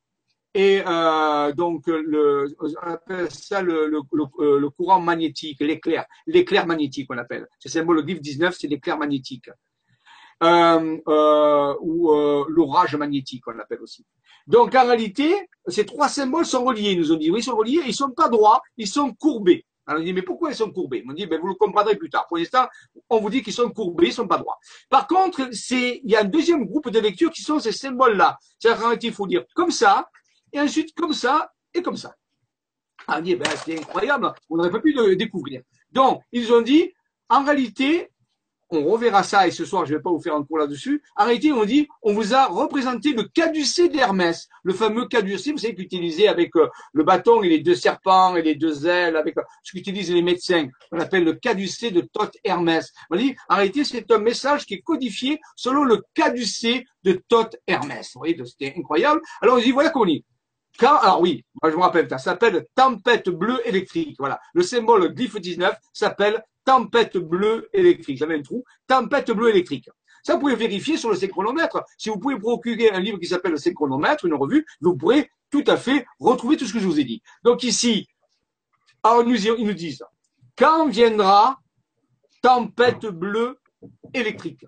[0.55, 7.49] et euh, donc on appelle ça le, le, courant magnétique, l'éclair, l'éclair magnétique on appelle.
[7.59, 9.49] Ce symbole, le GIF 19, c'est l'éclair magnétique.
[10.43, 14.05] Euh, euh, ou euh, l'orage magnétique, on l'appelle aussi.
[14.47, 15.33] Donc en réalité,
[15.69, 17.31] ces trois symboles sont reliés, nous ont dit.
[17.31, 19.65] Oui, ils sont reliés, ils sont pas droits, ils sont courbés.
[19.87, 22.09] Alors on dit, mais pourquoi ils sont courbés On dit, ben, vous le comprendrez plus
[22.09, 22.27] tard.
[22.27, 22.67] Pour l'instant,
[23.11, 24.59] on vous dit qu'ils sont courbés, ils sont pas droits.
[24.89, 28.39] Par contre, c'est, il y a un deuxième groupe de lecture qui sont ces symboles-là.
[28.59, 30.09] C'est-à-dire il faut dire comme ça,
[30.53, 32.15] et ensuite comme ça, et comme ça.
[33.07, 35.63] Alors on dit, ben, c'est incroyable, on n'aurait pas pu le découvrir.
[35.91, 36.93] Donc, ils ont dit,
[37.29, 38.11] en réalité,
[38.75, 41.03] on reverra ça et ce soir, je ne vais pas vous faire un cours là-dessus.
[41.17, 45.75] Réalité, on dit, on vous a représenté le caducée d'Hermès, le fameux caducée, vous savez,
[45.75, 49.43] qu'utilisé avec euh, le bâton et les deux serpents et les deux ailes, avec euh,
[49.63, 50.69] ce qu'utilisent les médecins.
[50.93, 52.93] On appelle le caducée de Thoth Hermès.
[53.11, 58.11] On dit, réalité, c'est un message qui est codifié selon le caducée de Thoth Hermès.
[58.15, 59.21] Vous voyez, c'était incroyable.
[59.41, 60.25] Alors, on dit, voilà qu'on dit.
[60.79, 64.17] Quand, alors oui, moi je me rappelle, ça s'appelle tempête bleue électrique.
[64.19, 64.41] Voilà.
[64.55, 68.19] Le symbole glyphe 19 s'appelle tempête bleue électrique.
[68.19, 68.65] J'avais un trou.
[68.87, 69.89] Tempête bleue électrique.
[70.25, 71.85] Ça, vous pouvez vérifier sur le synchronomètre.
[71.99, 75.65] Si vous pouvez procurer un livre qui s'appelle le synchronomètre, une revue, vous pourrez tout
[75.67, 77.23] à fait retrouver tout ce que je vous ai dit.
[77.45, 78.09] Donc ici,
[79.05, 80.03] ils nous disent,
[80.57, 81.61] quand viendra
[82.41, 83.61] tempête bleue
[84.15, 84.65] électrique?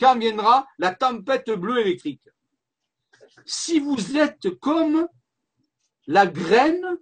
[0.00, 2.22] Quand viendra la tempête bleue électrique?
[3.46, 5.08] Si vous êtes comme
[6.06, 6.98] la graine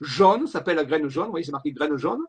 [0.00, 2.24] jaune, ça s'appelle la graine jaune, vous voyez, c'est marqué graine jaune,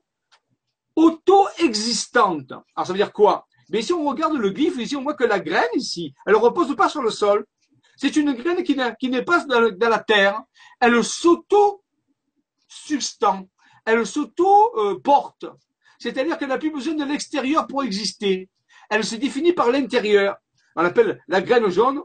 [0.95, 2.51] auto-existante.
[2.76, 3.47] Alors ça veut dire quoi?
[3.70, 6.39] Mais si on regarde le glyphe, ici on voit que la graine ici, elle ne
[6.39, 7.47] repose pas sur le sol.
[7.97, 8.76] C'est une graine qui
[9.09, 10.41] n'est pas dans, la terre.
[10.80, 13.49] Elle s'auto-substante.
[13.86, 15.45] Elle s'auto-porte.
[15.99, 18.49] C'est-à-dire qu'elle n'a plus besoin de l'extérieur pour exister.
[18.89, 20.36] Elle se définit par l'intérieur.
[20.76, 22.01] On l'appelle la graine jaune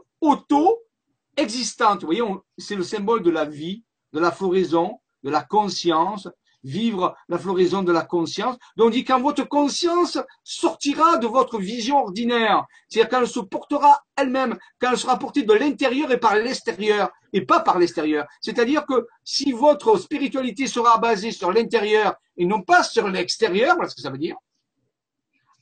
[1.37, 2.03] auto-existante.
[2.03, 6.27] Vous c'est le symbole de la vie, de la floraison, de la conscience,
[6.63, 8.57] vivre la floraison de la conscience.
[8.75, 13.39] Donc on dit quand votre conscience sortira de votre vision ordinaire, c'est-à-dire quand elle se
[13.39, 18.27] portera elle-même, quand elle sera portée de l'intérieur et par l'extérieur, et pas par l'extérieur.
[18.41, 23.89] C'est-à-dire que si votre spiritualité sera basée sur l'intérieur et non pas sur l'extérieur, voilà
[23.89, 24.35] ce que ça veut dire,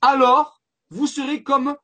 [0.01, 1.75] alors vous serez comme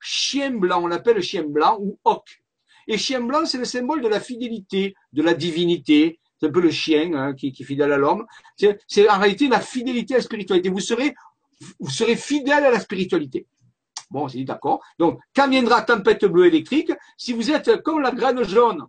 [0.00, 2.42] chien blanc, on l'appelle chien blanc ou hoc.
[2.88, 6.60] Et chien blanc, c'est le symbole de la fidélité, de la divinité, c'est un peu
[6.60, 8.26] le chien hein, qui, est fidèle à l'homme.
[8.56, 10.70] C'est en réalité la fidélité à la spiritualité.
[10.70, 11.14] Vous serez,
[11.78, 13.46] vous serez fidèle à la spiritualité.
[14.10, 14.80] Bon, c'est d'accord.
[14.98, 18.86] Donc, quand viendra tempête bleue électrique, si vous êtes comme la graine jaune,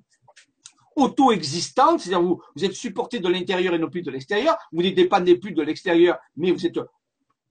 [0.96, 4.90] auto-existante, c'est-à-dire vous, vous êtes supporté de l'intérieur et non plus de l'extérieur, vous ne
[4.90, 6.80] dépendez plus de l'extérieur, mais vous êtes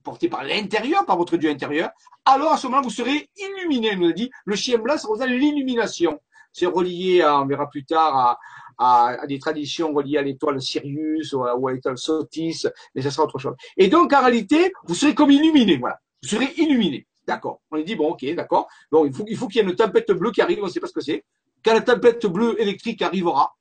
[0.02, 1.90] porté par l'intérieur, par votre Dieu intérieur,
[2.24, 4.30] alors à ce moment-là, vous serez illuminé, nous a dit.
[4.44, 6.18] Le chien blanc, ça représente l'illumination.
[6.52, 8.38] C'est relié, à, on verra plus tard, à,
[8.80, 13.38] à, des traditions reliées à l'étoile Sirius ou à, l'étoile Sotis, mais ça sera autre
[13.38, 13.54] chose.
[13.76, 16.00] Et donc, en réalité, vous serez comme illuminé, voilà.
[16.22, 17.06] Vous serez illuminé.
[17.26, 17.60] D'accord.
[17.70, 18.68] On dit, bon, ok, d'accord.
[18.90, 20.70] Bon, il faut, il faut qu'il y ait une tempête bleue qui arrive, on ne
[20.70, 21.24] sait pas ce que c'est.
[21.64, 23.54] Quand la tempête bleue électrique arrivera,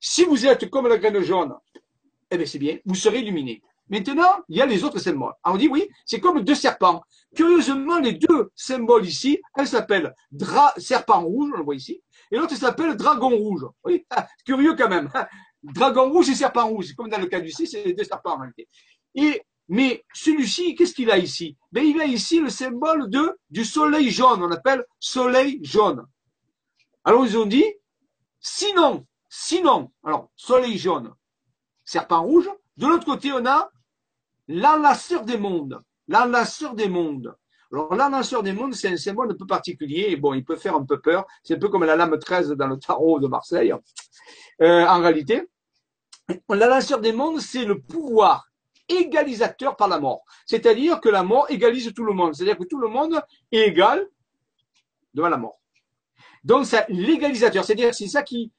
[0.00, 1.54] si vous êtes comme la graine jaune,
[2.30, 3.62] eh bien, c'est bien, vous serez illuminé.
[3.88, 5.32] Maintenant, il y a les autres symboles.
[5.42, 7.02] Alors on dit oui, c'est comme deux serpents.
[7.34, 10.14] Curieusement, les deux symboles ici, un s'appelle
[10.76, 13.66] serpent rouge, on le voit ici, et l'autre s'appelle dragon rouge.
[13.84, 14.06] Oui,
[14.46, 15.10] curieux quand même.
[15.62, 16.92] Dragon rouge et serpent rouge.
[16.94, 18.68] Comme dans le cas du C, c'est deux serpents en réalité.
[19.14, 21.56] Et, mais celui-ci, qu'est-ce qu'il a ici?
[21.70, 24.42] Ben, Il a ici le symbole de, du soleil jaune.
[24.42, 26.04] On appelle soleil jaune.
[27.04, 27.64] Alors ils ont dit,
[28.40, 31.14] sinon, sinon, alors soleil jaune,
[31.84, 32.48] serpent rouge.
[32.76, 33.70] De l'autre côté, on a
[34.48, 35.82] l'enlaceur des mondes.
[36.08, 37.34] L'enlaceur des mondes.
[37.72, 40.14] Alors, l'annonceur des mondes, c'est un symbole un peu particulier.
[40.16, 41.26] Bon, il peut faire un peu peur.
[41.42, 43.72] C'est un peu comme la lame 13 dans le tarot de Marseille.
[44.60, 45.48] Euh, en réalité,
[46.50, 48.46] l'annonceur des mondes, c'est le pouvoir
[48.88, 50.22] égalisateur par la mort.
[50.44, 52.34] C'est-à-dire que la mort égalise tout le monde.
[52.34, 54.06] C'est-à-dire que tout le monde est égal
[55.14, 55.58] devant la mort.
[56.44, 57.64] Donc, c'est l'égalisateur.
[57.64, 58.52] C'est-à-dire, c'est ça qui,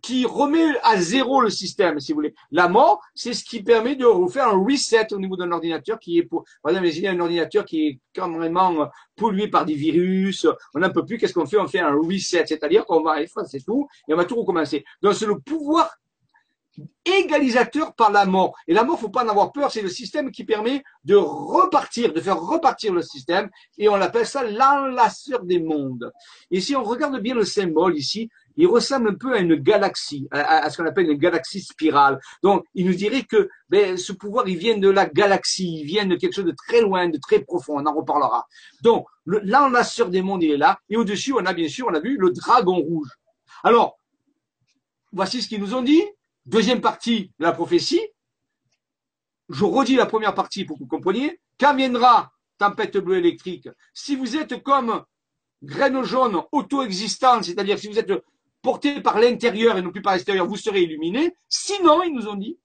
[0.00, 2.34] qui remet à zéro le système, si vous voulez.
[2.50, 6.18] La mort, c'est ce qui permet de refaire un reset au niveau d'un ordinateur qui
[6.18, 10.80] est pour, par exemple, imaginez un ordinateur qui est carrément pollué par des virus, on
[10.80, 11.58] n'en peut plus, qu'est-ce qu'on fait?
[11.58, 14.84] On fait un reset, c'est-à-dire qu'on va effacer tout et on va tout recommencer.
[15.02, 15.90] Donc, c'est le pouvoir
[17.04, 18.54] égalisateur par la mort.
[18.68, 22.12] Et la mort, faut pas en avoir peur, c'est le système qui permet de repartir,
[22.12, 23.48] de faire repartir le système,
[23.78, 26.12] et on l'appelle ça l'enlaceur des mondes.
[26.50, 30.28] Et si on regarde bien le symbole ici, il ressemble un peu à une galaxie,
[30.30, 32.18] à, ce qu'on appelle une galaxie spirale.
[32.42, 36.06] Donc, il nous dirait que ben, ce pouvoir, il vient de la galaxie, il vient
[36.06, 37.78] de quelque chose de très loin, de très profond.
[37.78, 38.46] On en reparlera.
[38.82, 40.78] Donc, l'enlaceur des mondes, il est là.
[40.88, 43.08] Et au-dessus, on a bien sûr, on a vu le dragon rouge.
[43.62, 43.98] Alors,
[45.12, 46.02] voici ce qu'ils nous ont dit.
[46.46, 48.00] Deuxième partie de la prophétie.
[49.48, 51.40] Je redis la première partie pour que vous compreniez.
[51.58, 55.04] Quand viendra tempête bleue électrique, si vous êtes comme
[55.62, 58.12] graine jaune auto-existante, c'est-à-dire si vous êtes
[58.66, 61.36] porté par l'intérieur et non plus par l'extérieur, vous serez illuminé.
[61.48, 62.58] Sinon, ils nous ont dit,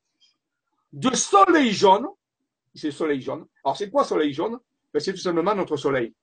[0.93, 2.07] de soleil jaune.
[2.73, 3.45] C'est soleil jaune.
[3.63, 4.57] Alors, c'est quoi soleil jaune?
[4.91, 6.15] Ben, C'est tout simplement notre soleil,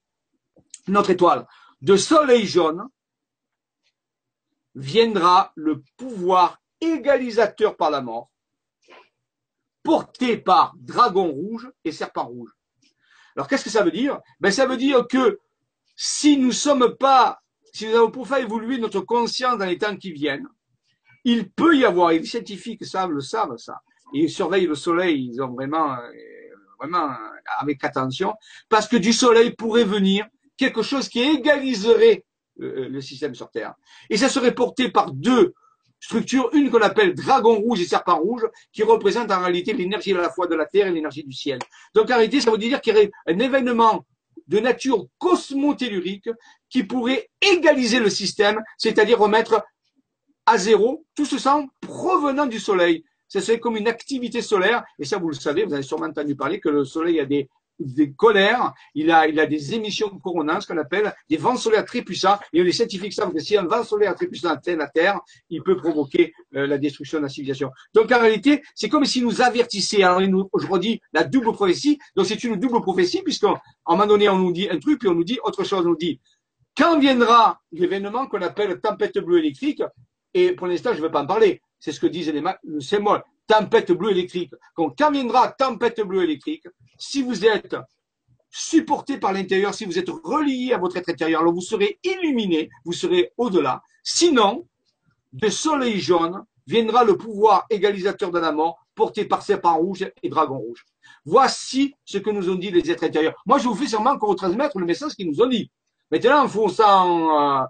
[0.89, 1.47] notre étoile.
[1.81, 2.89] De soleil jaune
[4.75, 8.33] viendra le pouvoir égalisateur par la mort,
[9.85, 12.51] porté par dragon rouge et serpent rouge.
[13.37, 14.19] Alors, qu'est-ce que ça veut dire?
[14.41, 15.39] Ben, Ça veut dire que
[15.95, 17.41] si nous sommes pas,
[17.73, 20.49] si nous avons pour faire évoluer notre conscience dans les temps qui viennent,
[21.25, 23.81] il peut y avoir, et les scientifiques savent, le savent ça,
[24.13, 26.11] ils surveillent le soleil, ils ont vraiment, euh,
[26.79, 27.11] vraiment
[27.59, 28.35] avec attention,
[28.69, 30.27] parce que du soleil pourrait venir
[30.57, 32.25] quelque chose qui égaliserait
[32.61, 33.75] euh, le système sur Terre.
[34.11, 35.55] Et ça serait porté par deux
[36.01, 40.21] structures, une qu'on appelle dragon rouge et serpent rouge, qui représentent en réalité l'énergie à
[40.21, 41.59] la fois de la Terre et l'énergie du ciel.
[41.95, 44.05] Donc en réalité, ça veut dire qu'il y aurait un événement
[44.47, 46.31] de nature cosmotellurique
[46.71, 49.65] qui pourrait égaliser le système, c'est-à-dire remettre
[50.47, 53.05] à zéro tout ce sang provenant du Soleil.
[53.29, 56.35] Ce serait comme une activité solaire, et ça vous le savez, vous avez sûrement entendu
[56.35, 60.63] parler que le Soleil a des, des colères, il a, il a des émissions coronantes,
[60.63, 63.65] ce qu'on appelle des vents solaires très puissants, et les scientifiques savent que si un
[63.65, 65.21] vent solaire très puissant atteint la Terre,
[65.51, 67.71] il peut provoquer euh, la destruction de la civilisation.
[67.93, 71.99] Donc en réalité, c'est comme si nous avertissait, alors nous, je redis, la double prophétie,
[72.17, 75.09] donc c'est une double prophétie, puisqu'en un moment donné, on nous dit un truc, puis
[75.09, 76.19] on nous dit autre chose, on nous dit,
[76.79, 79.83] quand viendra l'événement qu'on appelle tempête bleue électrique,
[80.33, 81.61] et pour l'instant, je ne vais pas en parler.
[81.81, 84.53] C'est ce que disent les le symbole tempête bleue électrique.
[84.75, 86.67] Quand, viendra tempête bleue électrique,
[86.99, 87.75] si vous êtes
[88.51, 92.69] supporté par l'intérieur, si vous êtes relié à votre être intérieur, alors vous serez illuminé,
[92.85, 93.83] vous serez au-delà.
[94.05, 94.67] Sinon,
[95.33, 98.55] de soleil jaune viendra le pouvoir égalisateur de la
[98.95, 100.85] porté par serpent rouge et dragon rouge.
[101.25, 103.35] Voici ce que nous ont dit les êtres intérieurs.
[103.47, 105.71] Moi, je vous fais sûrement encore retransmettre le message qu'ils nous ont dit.
[106.11, 107.61] Maintenant, il faut euh,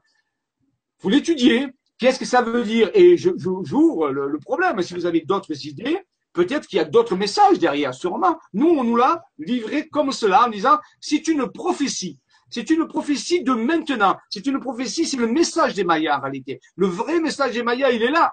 [0.98, 2.90] faut l'étudier, Qu'est-ce que ça veut dire?
[2.94, 4.80] Et j'ouvre le, le problème.
[4.82, 5.98] Si vous avez d'autres idées,
[6.32, 8.38] peut-être qu'il y a d'autres messages derrière, sûrement.
[8.52, 12.20] Nous, on nous l'a livré comme cela en disant, c'est une prophétie.
[12.50, 14.16] C'est une prophétie de maintenant.
[14.30, 16.60] C'est une prophétie, c'est le message des Mayas en réalité.
[16.76, 18.32] Le vrai message des Mayas, il est là.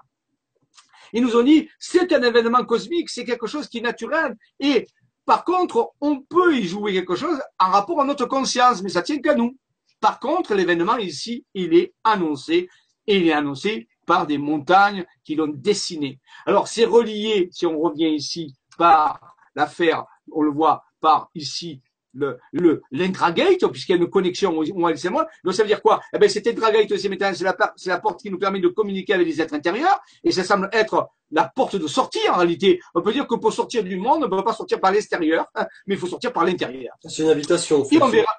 [1.12, 4.36] Ils nous ont dit, c'est un événement cosmique, c'est quelque chose qui est naturel.
[4.60, 4.86] Et
[5.24, 9.02] par contre, on peut y jouer quelque chose en rapport à notre conscience, mais ça
[9.02, 9.56] tient qu'à nous.
[10.00, 12.68] Par contre, l'événement ici, il est annoncé
[13.06, 16.20] et il est annoncé par des montagnes qui l'ont dessiné.
[16.44, 21.82] Alors c'est relié, si on revient ici, par l'affaire, on le voit par ici
[22.14, 24.58] le, le, l'intragate, puisqu'il y a une connexion
[24.96, 25.26] c'est moi.
[25.44, 26.00] Donc ça veut dire quoi?
[26.12, 29.12] Eh bien, cet intragate, c'est c'est la, c'est la porte qui nous permet de communiquer
[29.14, 32.80] avec les êtres intérieurs, et ça semble être la porte de sortie en réalité.
[32.94, 35.46] On peut dire que pour sortir du monde, on ne peut pas sortir par l'extérieur,
[35.54, 36.94] hein, mais il faut sortir par l'intérieur.
[37.06, 37.84] C'est une invitation.
[37.90, 38.32] Et on verra.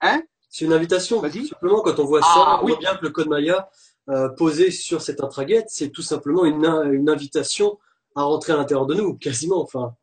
[0.00, 0.22] Hein?
[0.54, 1.20] C'est une invitation.
[1.20, 3.68] Simplement, quand on voit ça, ah, on voit bien que le code Maya
[4.08, 7.80] euh, posé sur cette intraguette, c'est tout simplement une, une, invitation
[8.14, 9.60] à rentrer à l'intérieur de nous, quasiment.
[9.60, 9.96] Enfin,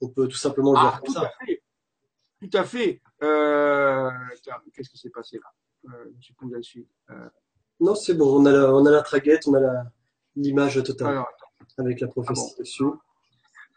[0.00, 1.62] on peut tout simplement le ah, voir comme tout À fait.
[2.40, 3.02] Tout à fait.
[3.22, 4.10] Euh,
[4.72, 5.92] Qu'est-ce qui s'est passé là?
[5.92, 6.86] Euh, Je suis là-dessus.
[7.10, 7.28] Euh...
[7.78, 8.40] Non, c'est bon.
[8.40, 9.84] On a la, on a la traguette, on a
[10.36, 11.28] l'image totale Alors,
[11.76, 12.84] avec la prophétie ah dessus.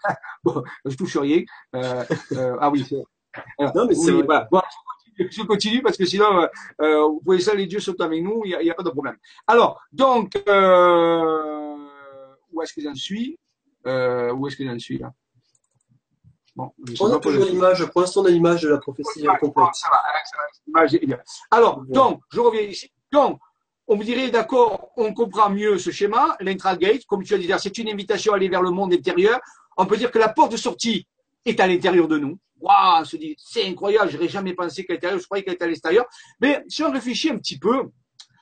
[0.46, 1.44] bon, je touche rien.
[1.76, 2.88] Euh, euh, ah oui.
[3.76, 4.24] Non, mais c'est oui,
[5.18, 6.48] je continue parce que sinon,
[6.82, 9.18] euh, vous pouvez ça, les dieux sont avec nous, il n'y a, pas de problème.
[9.48, 11.78] Alors, donc, euh,
[12.52, 13.38] où est-ce que j'en suis?
[13.88, 15.12] Euh, Où est-ce que j'en suis là?
[16.56, 19.74] Bon, On a toujours l'image, pour l'instant, on a l'image de la prophétie complète.
[19.74, 21.18] Ça va, ça va,
[21.50, 22.92] Alors, donc, je reviens ici.
[23.12, 23.40] Donc,
[23.88, 27.78] on me dirait, d'accord, on comprend mieux ce schéma, l'intragate, comme tu as dit, c'est
[27.78, 29.40] une invitation à aller vers le monde intérieur.
[29.78, 31.08] On peut dire que la porte de sortie
[31.46, 35.04] est à l'intérieur de nous waouh, on se dit, c'est incroyable, j'aurais jamais pensé qu'elle
[35.04, 36.06] à je croyais qu'elle était à l'extérieur.
[36.40, 37.90] Mais si on réfléchit un petit peu,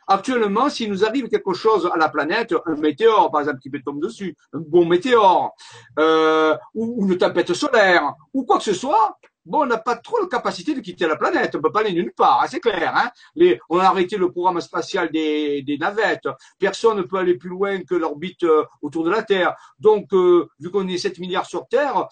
[0.07, 3.81] actuellement, s'il nous arrive quelque chose à la planète, un météore, par exemple, qui peut
[3.83, 5.55] tomber dessus, un bon météore,
[5.97, 10.19] euh, ou, une tempête solaire, ou quoi que ce soit, bon, on n'a pas trop
[10.19, 11.55] la capacité de quitter la planète.
[11.55, 12.93] On peut pas aller nulle part, hein, c'est clair.
[12.95, 16.27] Hein Les, on a arrêté le programme spatial des, des, navettes.
[16.57, 19.55] Personne ne peut aller plus loin que l'orbite euh, autour de la Terre.
[19.79, 22.07] Donc, euh, vu qu'on est 7 milliards sur Terre,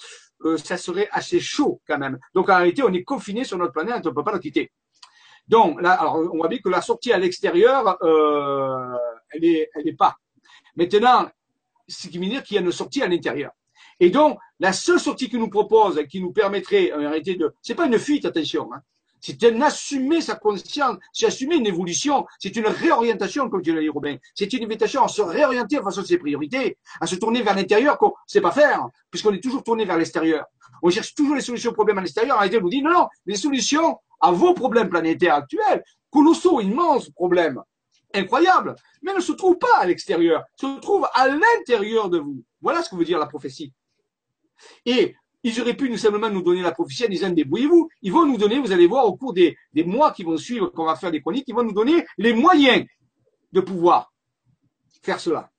[0.46, 2.20] euh, ça serait assez chaud quand même.
[2.34, 4.72] Donc en réalité, on est confiné sur notre planète, on ne peut pas la quitter.
[5.48, 8.98] Donc là, alors, on voit bien que la sortie à l'extérieur, euh,
[9.32, 10.16] elle est, elle est pas.
[10.76, 11.30] Maintenant,
[11.88, 13.52] ce qui veut dire qu'il y a une sortie à l'intérieur.
[14.00, 17.76] Et donc, la seule sortie qu'il nous propose, qui nous permettrait en réalité de, c'est
[17.76, 18.82] pas une fuite, attention, hein,
[19.22, 23.82] c'est un assumer sa conscience, c'est assumer une évolution, c'est une réorientation, comme tu l'as
[23.82, 24.18] dit Robin.
[24.36, 27.56] C'est une invitation à se réorienter en fonction de ses priorités, à se tourner vers
[27.56, 30.46] l'intérieur qu'on ne sait pas faire, puisqu'on est toujours tourné vers l'extérieur.
[30.82, 32.38] On cherche toujours les solutions aux problèmes à l'extérieur.
[32.42, 37.62] On nous dit non, non, les solutions à vos problèmes planétaires actuels, colossaux, immenses problèmes,
[38.14, 42.44] incroyables, mais ne se trouvent pas à l'extérieur, se trouvent à l'intérieur de vous.
[42.62, 43.74] Voilà ce que veut dire la prophétie.
[44.86, 47.90] Et ils auraient pu nous simplement nous donner la prophétie en disant débrouillez-vous.
[48.02, 50.68] Ils vont nous donner, vous allez voir au cours des, des mois qui vont suivre,
[50.68, 52.86] qu'on va faire des chroniques, ils vont nous donner les moyens
[53.54, 54.12] de pouvoir
[55.02, 55.52] faire cela.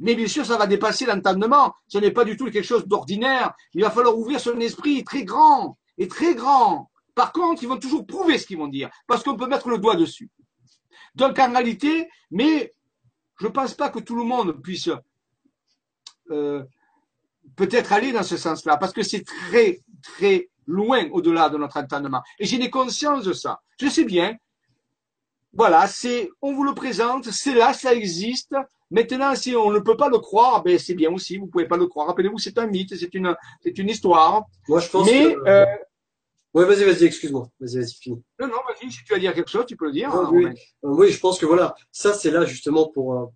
[0.00, 1.72] Mais bien sûr, ça va dépasser l'entendement.
[1.86, 3.54] Ce n'est pas du tout quelque chose d'ordinaire.
[3.72, 6.90] Il va falloir ouvrir son esprit très grand et très grand.
[7.14, 9.78] Par contre, ils vont toujours prouver ce qu'ils vont dire, parce qu'on peut mettre le
[9.78, 10.30] doigt dessus.
[11.14, 12.74] Donc en réalité, mais
[13.38, 14.90] je ne pense pas que tout le monde puisse
[16.30, 16.64] euh,
[17.56, 22.22] peut-être aller dans ce sens-là, parce que c'est très, très loin au-delà de notre entendement.
[22.38, 23.60] Et j'ai conscience de ça.
[23.78, 24.36] Je sais bien.
[25.52, 28.54] Voilà, c'est, on vous le présente, c'est là, ça existe.
[28.90, 31.76] Maintenant, si on ne peut pas le croire, ben c'est bien aussi, vous pouvez pas
[31.76, 32.08] le croire.
[32.08, 34.44] Rappelez-vous, c'est un mythe, c'est une, c'est une histoire.
[34.68, 35.48] Moi, je pense Mais, que...
[35.48, 35.64] Euh,
[36.54, 37.48] oui, vas-y, vas-y, excuse-moi.
[37.58, 38.22] Vas-y, vas-y, finis.
[38.40, 40.14] Non, non, vas-y, si tu as dire quelque chose, tu peux le dire.
[40.14, 40.50] Hein, oui, euh,
[40.82, 43.14] oui, je pense que voilà, ça, c'est là justement pour.
[43.14, 43.26] Euh,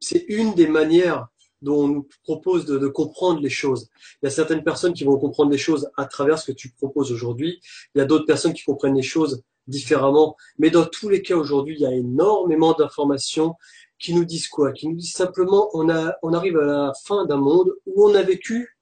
[0.00, 1.28] c'est une des manières
[1.62, 3.88] dont on nous propose de, de, comprendre les choses.
[4.22, 6.70] Il y a certaines personnes qui vont comprendre les choses à travers ce que tu
[6.70, 7.60] proposes aujourd'hui.
[7.94, 10.36] Il y a d'autres personnes qui comprennent les choses différemment.
[10.58, 13.54] Mais dans tous les cas, aujourd'hui, il y a énormément d'informations
[13.98, 14.72] qui nous disent quoi?
[14.72, 18.14] Qui nous disent simplement on, a, on arrive à la fin d'un monde où on
[18.14, 18.76] a vécu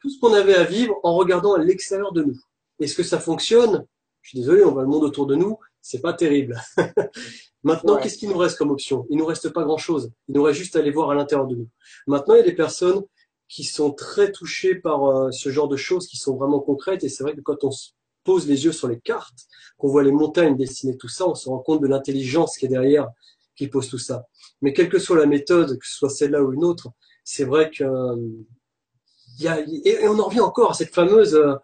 [0.00, 2.38] tout ce qu'on avait à vivre en regardant à l'extérieur de nous.
[2.80, 3.86] Est-ce que ça fonctionne?
[4.22, 6.60] Je suis désolé, on voit le monde autour de nous, c'est pas terrible.
[7.62, 9.06] Maintenant, qu'est-ce qu'il nous reste comme option?
[9.10, 10.10] Il nous reste pas grand-chose.
[10.28, 11.68] Il nous reste juste à aller voir à l'intérieur de nous.
[12.06, 13.02] Maintenant, il y a des personnes
[13.48, 17.04] qui sont très touchées par euh, ce genre de choses qui sont vraiment concrètes.
[17.04, 17.90] Et c'est vrai que quand on se
[18.24, 19.46] pose les yeux sur les cartes,
[19.76, 22.68] qu'on voit les montagnes dessiner tout ça, on se rend compte de l'intelligence qui est
[22.68, 23.08] derrière,
[23.56, 24.26] qui pose tout ça.
[24.62, 26.88] Mais quelle que soit la méthode, que ce soit celle-là ou une autre,
[27.24, 27.84] c'est vrai que
[29.42, 31.54] et on en revient encore à cette fameuse euh,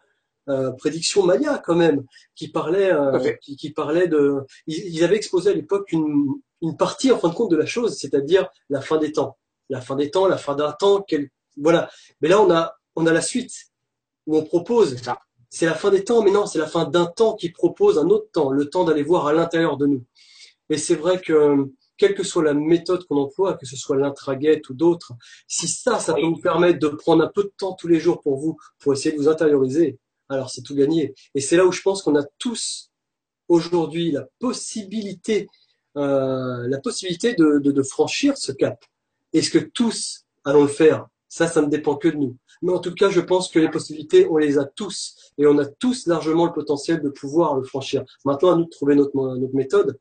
[0.49, 2.05] euh, prédiction Maya quand même,
[2.35, 6.27] qui parlait, euh, qui, parlait de, ils, avaient exposé à l'époque une,
[6.63, 9.81] une partie en fin de compte de la chose, c'est-à-dire la fin des temps, la
[9.81, 11.91] fin des temps, la fin d'un temps, quel, voilà.
[12.21, 13.53] Mais là on a, on a la suite
[14.27, 14.97] où on propose,
[15.51, 18.09] c'est la fin des temps, mais non, c'est la fin d'un temps qui propose un
[18.09, 20.05] autre temps, le temps d'aller voir à l'intérieur de nous.
[20.71, 24.61] Et c'est vrai que quelle que soit la méthode qu'on emploie, que ce soit l'intraget
[24.69, 25.13] ou d'autres,
[25.49, 28.21] si ça, ça peut vous permettre de prendre un peu de temps tous les jours
[28.21, 29.99] pour vous, pour essayer de vous intérioriser,
[30.29, 31.15] alors c'est tout gagné.
[31.35, 32.91] Et c'est là où je pense qu'on a tous
[33.49, 35.47] aujourd'hui la possibilité,
[35.97, 38.85] euh, la possibilité de, de, de franchir ce cap.
[39.33, 42.37] Est-ce que tous allons le faire Ça, ça ne dépend que de nous.
[42.63, 45.17] Mais en tout cas, je pense que les possibilités, on les a tous.
[45.39, 48.05] Et on a tous largement le potentiel de pouvoir le franchir.
[48.25, 49.99] Maintenant, à nous de trouver notre, notre méthode.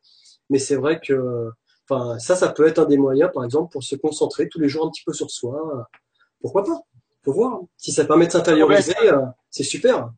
[0.50, 1.52] Mais c'est vrai que
[1.88, 4.70] Enfin, ça, ça peut être un des moyens, par exemple, pour se concentrer tous les
[4.70, 5.88] jours un petit peu sur soi.
[6.42, 6.82] Pourquoi pas?
[7.26, 7.60] Faut voir.
[7.76, 10.12] Si ça permet de s'intérioriser, euh, c'est super.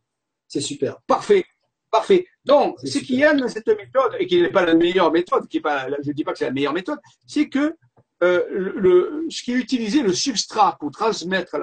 [0.47, 0.99] C'est super.
[1.07, 1.45] Parfait.
[1.89, 2.27] Parfait.
[2.43, 5.47] Donc, ce qu'il y a dans cette méthode, et qui n'est pas la meilleure méthode,
[5.47, 7.75] qui est pas, je ne dis pas que c'est la meilleure méthode, c'est que
[8.23, 11.55] euh, le, ce qui est utilisé, le substrat pour transmettre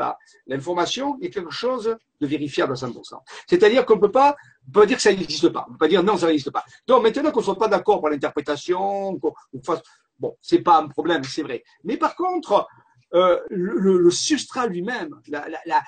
[0.46, 3.18] l'information, est quelque chose de vérifiable à 100%.
[3.48, 4.36] C'est-à-dire qu'on ne peut pas
[4.72, 5.66] peut dire que ça n'existe pas.
[5.68, 6.64] On peut pas dire non, ça n'existe pas.
[6.86, 9.34] Donc maintenant qu'on ne soit pas d'accord pour l'interprétation, qu'on
[9.64, 9.82] fasse,
[10.18, 11.64] bon, c'est pas un problème, c'est vrai.
[11.82, 12.66] Mais par contre,
[13.14, 15.14] euh, le, substrat lui-même,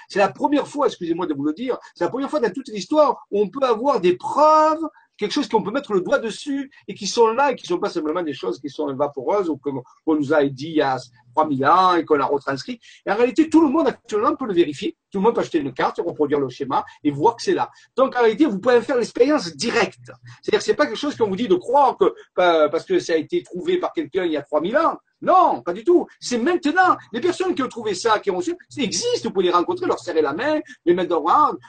[0.08, 2.68] c'est la première fois, excusez-moi de vous le dire, c'est la première fois dans toute
[2.68, 4.86] l'histoire où on peut avoir des preuves
[5.16, 7.78] quelque chose qu'on peut mettre le doigt dessus et qui sont là et qui sont
[7.78, 10.82] pas simplement des choses qui sont vaporeuses ou comme on nous a dit il y
[10.82, 10.98] a
[11.36, 12.80] 3000 ans et qu'on a retranscrit.
[13.04, 14.96] Et en réalité, tout le monde actuellement peut le vérifier.
[15.12, 17.70] Tout le monde peut acheter une carte, reproduire le schéma et voir que c'est là.
[17.96, 20.10] Donc en réalité, vous pouvez faire l'expérience directe.
[20.42, 23.12] C'est-à-dire que c'est pas quelque chose qu'on vous dit de croire que parce que ça
[23.12, 24.98] a été trouvé par quelqu'un il y a 3000 ans.
[25.22, 26.06] Non, pas du tout.
[26.20, 26.96] C'est maintenant.
[27.12, 29.24] Les personnes qui ont trouvé ça, qui ont reçu, ça existe.
[29.24, 31.24] Vous pouvez les rencontrer, leur serrer la main, les mettre dans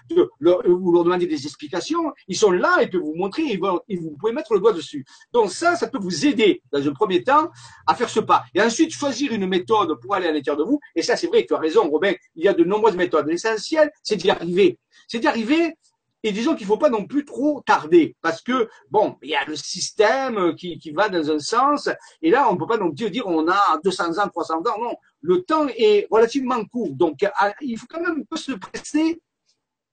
[0.09, 2.11] le leur, vous leur demander des explications.
[2.27, 5.05] Ils sont là, ils peuvent vous montrer, ils vont, vous pouvez mettre le doigt dessus.
[5.31, 7.49] Donc ça, ça peut vous aider, dans un premier temps,
[7.85, 8.43] à faire ce pas.
[8.53, 10.79] Et ensuite, choisir une méthode pour aller à l'intérieur de vous.
[10.95, 12.13] Et ça, c'est vrai, tu as raison, Robin.
[12.35, 13.27] Il y a de nombreuses méthodes.
[13.27, 14.77] L'essentiel, c'est d'y arriver.
[15.07, 15.75] C'est d'y arriver
[16.23, 19.45] et disons qu'il faut pas non plus trop tarder, parce que, bon, il y a
[19.45, 21.89] le système qui, qui va dans un sens,
[22.21, 24.95] et là, on peut pas non plus dire on a 200 ans, 300 ans, non.
[25.21, 27.19] Le temps est relativement court, donc
[27.61, 29.21] il faut quand même un peu se presser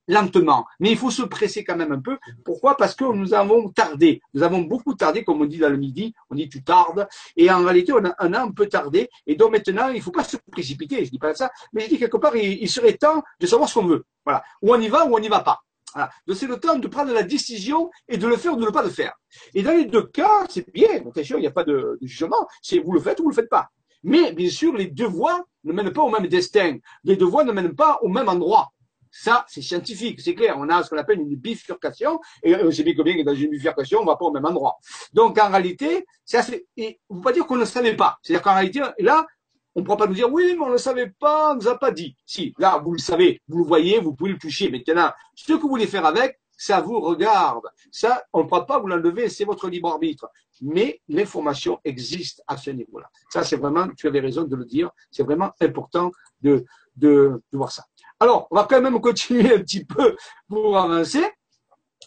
[0.07, 2.17] lentement, mais il faut se presser quand même un peu.
[2.43, 2.77] Pourquoi?
[2.77, 4.21] Parce que nous avons tardé.
[4.33, 7.49] Nous avons beaucoup tardé, comme on dit dans le midi, on dit tu tardes, et
[7.51, 10.37] en réalité, on a, un peu tardé, et donc maintenant, il ne faut pas se
[10.51, 13.69] précipiter, je dis pas ça, mais je dis quelque part, il, serait temps de savoir
[13.69, 14.03] ce qu'on veut.
[14.25, 14.43] Voilà.
[14.61, 15.61] Où on y va ou on n'y va pas.
[15.93, 16.09] Voilà.
[16.27, 18.71] Donc c'est le temps de prendre la décision et de le faire ou de ne
[18.71, 19.13] pas le faire.
[19.53, 22.79] Et dans les deux cas, c'est bien, attention, il n'y a pas de, jugement, c'est
[22.79, 23.69] vous le faites ou vous le faites pas.
[24.03, 26.77] Mais bien sûr, les deux voies ne mènent pas au même destin.
[27.03, 28.71] Les deux voies ne mènent pas au même endroit.
[29.17, 30.55] Ça, c'est scientifique, c'est clair.
[30.57, 34.01] On a ce qu'on appelle une bifurcation, et on sait bien que dans une bifurcation,
[34.01, 34.75] on va pas au même endroit.
[35.13, 38.17] Donc, en réalité, c'est et vous pas dire qu'on ne savait pas.
[38.21, 39.25] C'est-à-dire qu'en réalité, là,
[39.73, 41.61] on ne pourra pas nous dire oui, mais on ne le savait pas, on ne
[41.61, 42.13] nous a pas dit.
[42.25, 44.69] Si, là, vous le savez, vous le voyez, vous pouvez le toucher.
[44.69, 47.63] Maintenant, ce que vous voulez faire avec, ça vous regarde.
[47.91, 50.29] Ça, on ne pourra pas vous l'enlever, c'est votre libre arbitre.
[50.61, 53.09] Mais l'information existe à ce niveau-là.
[53.29, 56.11] Ça, c'est vraiment, tu avais raison de le dire, c'est vraiment important
[56.41, 56.65] de,
[56.97, 57.85] de, de voir ça.
[58.25, 60.15] Alors, on va quand même continuer un petit peu
[60.49, 61.23] pour avancer.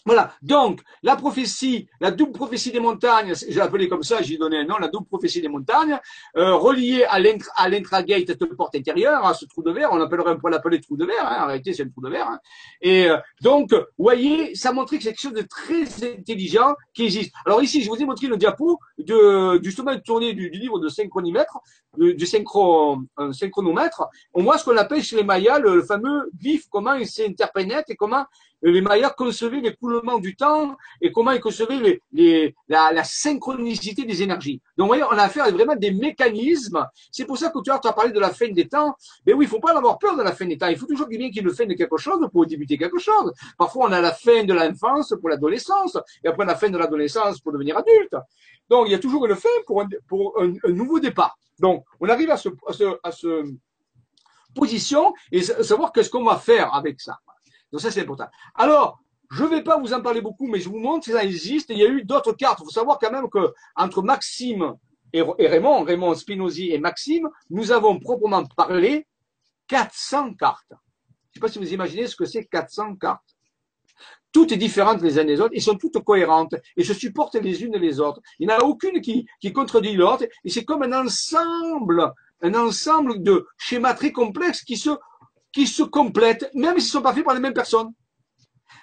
[0.09, 0.31] Voilà.
[0.41, 4.65] Donc, la prophétie, la double prophétie des montagnes, j'ai appelé comme ça, j'ai donné un
[4.65, 5.99] nom, la double prophétie des montagnes,
[6.35, 7.19] euh, reliée à
[7.69, 10.97] l'intragate, cette porte intérieure, à ce trou de verre, on appellerait, on pourrait l'appeler trou
[10.97, 12.27] de verre, hein, en réalité c'est un trou de verre.
[12.27, 12.39] Hein.
[12.81, 17.03] Et euh, donc, vous voyez, ça montrait que c'est quelque chose de très intelligent qui
[17.03, 17.31] existe.
[17.45, 20.89] Alors ici, je vous ai montré le diapo de, justement de tournée du, livre de
[20.89, 21.59] synchronimètre,
[21.99, 24.07] du synchro, un synchronomètre.
[24.33, 27.95] On voit ce qu'on appelle chez les Mayas le, fameux glyphe, comment il s'interpénètre et
[27.95, 28.25] comment
[28.61, 34.21] les Mayas concevaient l'écoulement du temps et comment ils concevaient les, la, la, synchronicité des
[34.21, 34.61] énergies.
[34.77, 36.85] Donc, vous voyez, on a affaire à vraiment des mécanismes.
[37.11, 38.95] C'est pour ça que tu as, tu as parlé de la fin des temps.
[39.25, 40.67] Mais oui, il faut pas avoir peur de la fin des temps.
[40.67, 43.31] Il faut toujours qu'il y ait une fin de quelque chose pour débuter quelque chose.
[43.57, 47.39] Parfois, on a la fin de l'enfance pour l'adolescence et après la fin de l'adolescence
[47.39, 48.15] pour devenir adulte.
[48.69, 51.37] Donc, il y a toujours une fin pour un, pour un, nouveau départ.
[51.59, 53.45] Donc, on arrive à ce, à ce, à ce
[54.53, 57.17] position et savoir qu'est-ce qu'on va faire avec ça.
[57.71, 58.27] Donc ça, c'est important.
[58.55, 58.99] Alors,
[59.31, 61.69] je ne vais pas vous en parler beaucoup, mais je vous montre que ça existe.
[61.69, 62.59] il y a eu d'autres cartes.
[62.61, 64.75] Il faut savoir quand même que entre Maxime
[65.13, 69.07] et, Raymond, Raymond Spinozzi et Maxime, nous avons proprement parlé
[69.67, 70.71] 400 cartes.
[70.71, 73.21] Je ne sais pas si vous imaginez ce que c'est 400 cartes.
[74.31, 77.77] Toutes différentes les unes des autres, et sont toutes cohérentes, et se supportent les unes
[77.77, 78.21] les autres.
[78.37, 82.53] Il n'y en a aucune qui, qui contredit l'autre, et c'est comme un ensemble, un
[82.53, 84.91] ensemble de schémas très complexes qui se
[85.51, 87.91] qui se complètent, même s'ils ne sont pas faits par les mêmes personnes.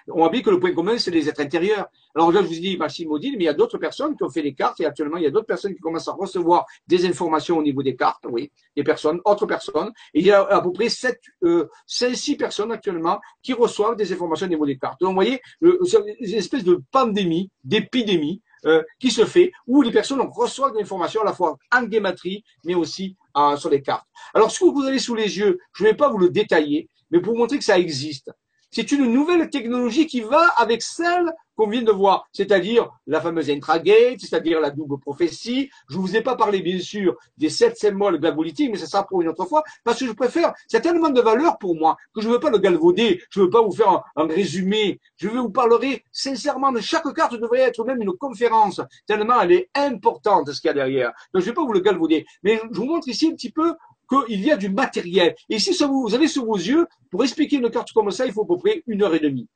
[0.09, 1.87] On voit bien que le point commun, c'est les êtres intérieurs.
[2.15, 4.31] Alors là, je vous dis Maxime Odile, mais il y a d'autres personnes qui ont
[4.31, 7.07] fait les cartes et actuellement, il y a d'autres personnes qui commencent à recevoir des
[7.07, 9.91] informations au niveau des cartes, oui, des personnes, autres personnes.
[10.15, 14.13] Il y a à peu près 7, euh, 5, 6 personnes actuellement qui reçoivent des
[14.13, 15.01] informations au niveau des cartes.
[15.01, 20.21] Donc, vous voyez, une espèce de pandémie, d'épidémie euh, qui se fait où les personnes
[20.21, 23.17] reçoivent des informations à la fois en guématrie, mais aussi
[23.57, 24.07] sur les cartes.
[24.35, 26.89] Alors, ce que vous avez sous les yeux, je ne vais pas vous le détailler,
[27.11, 28.31] mais pour vous montrer que ça existe.
[28.71, 33.51] C'est une nouvelle technologie qui va avec celle qu'on vient de voir, c'est-à-dire la fameuse
[33.51, 35.71] intragate, c'est-à-dire la double prophétie.
[35.89, 39.23] Je vous ai pas parlé, bien sûr, des sept symboles glagolitique, mais ça sera pour
[39.23, 42.29] une autre fois, parce que je préfère, c'est tellement de valeur pour moi, que je
[42.29, 45.39] ne veux pas le galvauder, je ne veux pas vous faire un, résumé, je vais
[45.39, 50.53] vous parler sincèrement de chaque carte devrait être même une conférence, tellement elle est importante,
[50.53, 51.13] ce qu'il y a derrière.
[51.33, 53.51] Donc je ne vais pas vous le galvauder, mais je vous montre ici un petit
[53.51, 53.75] peu
[54.09, 55.35] qu'il y a du matériel.
[55.49, 58.43] Et si vous avez sous vos yeux, pour expliquer une carte comme ça, il faut
[58.43, 59.49] à peu près une heure et demie.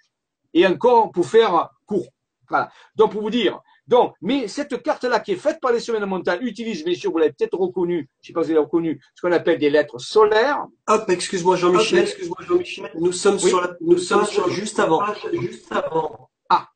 [0.55, 2.09] Et encore pour faire court.
[2.49, 2.71] Voilà.
[2.97, 3.61] Donc pour vous dire,
[3.91, 7.19] donc, mais cette carte-là qui est faite par les semaines montagne utilise, bien sûr, vous
[7.19, 9.69] l'avez peut-être reconnu, je ne sais pas si vous l'avez reconnu, ce qu'on appelle des
[9.69, 10.65] lettres solaires.
[10.87, 12.91] Hop, excuse-moi Jean-Michel, excuse-moi Jean-Michel.
[12.95, 15.03] Nous sommes sur la, nous sommes sur juste avant.
[15.33, 16.31] Juste avant.
[16.49, 16.69] Ah.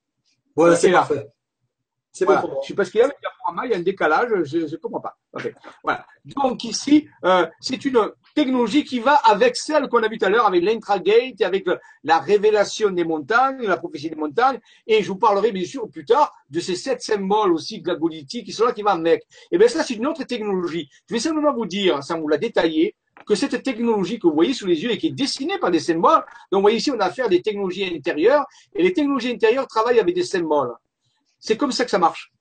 [0.56, 1.28] Voilà, c'est parfait.
[2.10, 3.06] C'est bon Je sais pas ce qu'il y a,
[3.64, 5.16] il y a un décalage, je ne comprends pas.
[5.84, 6.04] Voilà.
[6.24, 10.28] Donc ici, euh, c'est une technologie qui va avec celle qu'on a vue tout à
[10.28, 11.66] l'heure, avec l'intragate, avec
[12.02, 16.04] la révélation des montagnes, la prophétie des montagnes, et je vous parlerai bien sûr plus
[16.04, 19.22] tard de ces sept symboles aussi glagolitiques qui sont là qui vont avec.
[19.22, 20.88] Et eh bien ça, c'est une autre technologie.
[21.08, 22.94] Je vais simplement vous dire, sans vous la détailler,
[23.26, 25.78] que cette technologie que vous voyez sous les yeux et qui est dessinée par des
[25.78, 28.44] symboles, donc vous voyez ici, on a affaire à des technologies intérieures,
[28.74, 30.74] et les technologies intérieures travaillent avec des symboles.
[31.38, 32.32] C'est comme ça que ça marche.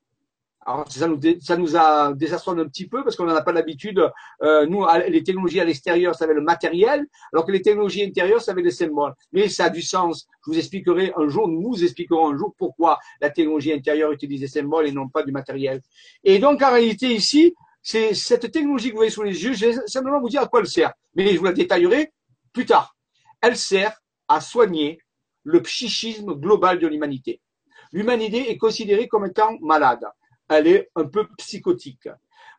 [0.66, 3.52] Alors ça nous, ça nous a désastré un petit peu parce qu'on n'en a pas
[3.52, 4.02] l'habitude.
[4.42, 8.42] Euh, nous, les technologies à l'extérieur, ça avait le matériel, alors que les technologies intérieures,
[8.42, 9.14] ça avait des symboles.
[9.32, 10.28] Mais ça a du sens.
[10.46, 14.42] Je vous expliquerai un jour, nous vous expliquerons un jour pourquoi la technologie intérieure utilise
[14.42, 15.82] des symboles et non pas du matériel.
[16.24, 19.66] Et donc en réalité ici, c'est cette technologie que vous voyez sous les yeux, je
[19.66, 20.94] vais simplement vous dire à quoi elle sert.
[21.16, 22.12] Mais je vous la détaillerai
[22.54, 22.96] plus tard.
[23.42, 25.00] Elle sert à soigner
[25.44, 27.42] le psychisme global de l'humanité
[27.94, 30.04] l'humanité est considérée comme étant malade.
[30.54, 32.08] Elle est un peu psychotique.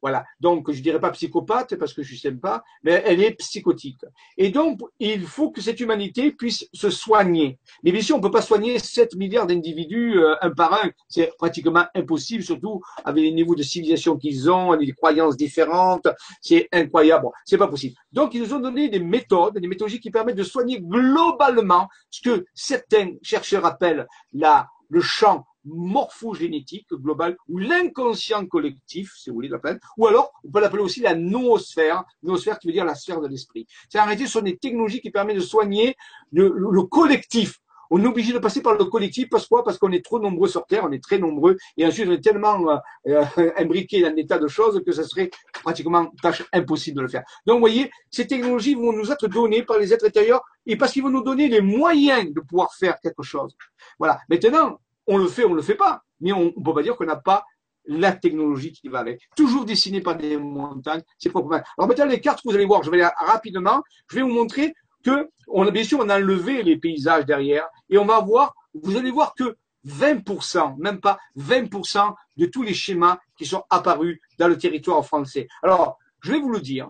[0.05, 0.27] Voilà.
[0.39, 4.03] Donc, je dirais pas psychopathe parce que je suis sympa, mais elle est psychotique.
[4.37, 7.59] Et donc, il faut que cette humanité puisse se soigner.
[7.83, 10.91] Mais bien sûr, on peut pas soigner 7 milliards d'individus euh, un par un.
[11.09, 16.09] C'est pratiquement impossible, surtout avec les niveaux de civilisation qu'ils ont, les croyances différentes.
[16.43, 17.29] C'est incroyable.
[17.47, 17.97] C'est pas possible.
[18.12, 22.21] Donc, ils nous ont donné des méthodes, des méthodologies qui permettent de soigner globalement ce
[22.21, 29.49] que certains chercheurs appellent la le champ morphogénétique global ou l'inconscient collectif, si vous voulez
[29.49, 32.95] la peine, ou alors on peut l'appeler aussi la noosphère, noosphère qui veut dire la
[32.95, 33.66] sphère de l'esprit.
[33.89, 35.97] C'est en réalité ce sont des technologies qui permettent de soigner
[36.32, 37.61] le, collectif.
[37.91, 39.62] On est obligé de passer par le collectif parce quoi?
[39.62, 42.24] Parce qu'on est trop nombreux sur Terre, on est très nombreux, et ensuite on est
[42.24, 45.31] tellement euh, euh, imbriqués dans un état de choses que ce serait
[45.62, 47.23] pratiquement tâche impossible de le faire.
[47.47, 50.93] Donc, vous voyez, ces technologies vont nous être données par les êtres intérieurs et parce
[50.93, 53.55] qu'ils vont nous donner les moyens de pouvoir faire quelque chose.
[53.99, 54.19] Voilà.
[54.28, 57.06] Maintenant, on le fait, on le fait pas, mais on ne peut pas dire qu'on
[57.06, 57.44] n'a pas
[57.86, 59.20] la technologie qui va avec.
[59.36, 61.52] Toujours dessinée par des montagnes, c'est propre.
[61.76, 64.74] Alors maintenant, les cartes, vous allez voir, je vais aller rapidement, je vais vous montrer
[65.05, 68.55] que, on a, bien sûr, on a enlevé les paysages derrière, et on va voir,
[68.72, 69.56] vous allez voir que
[69.86, 75.47] 20%, même pas 20% de tous les schémas qui sont apparus dans le territoire français.
[75.62, 76.89] Alors, je vais vous le dire,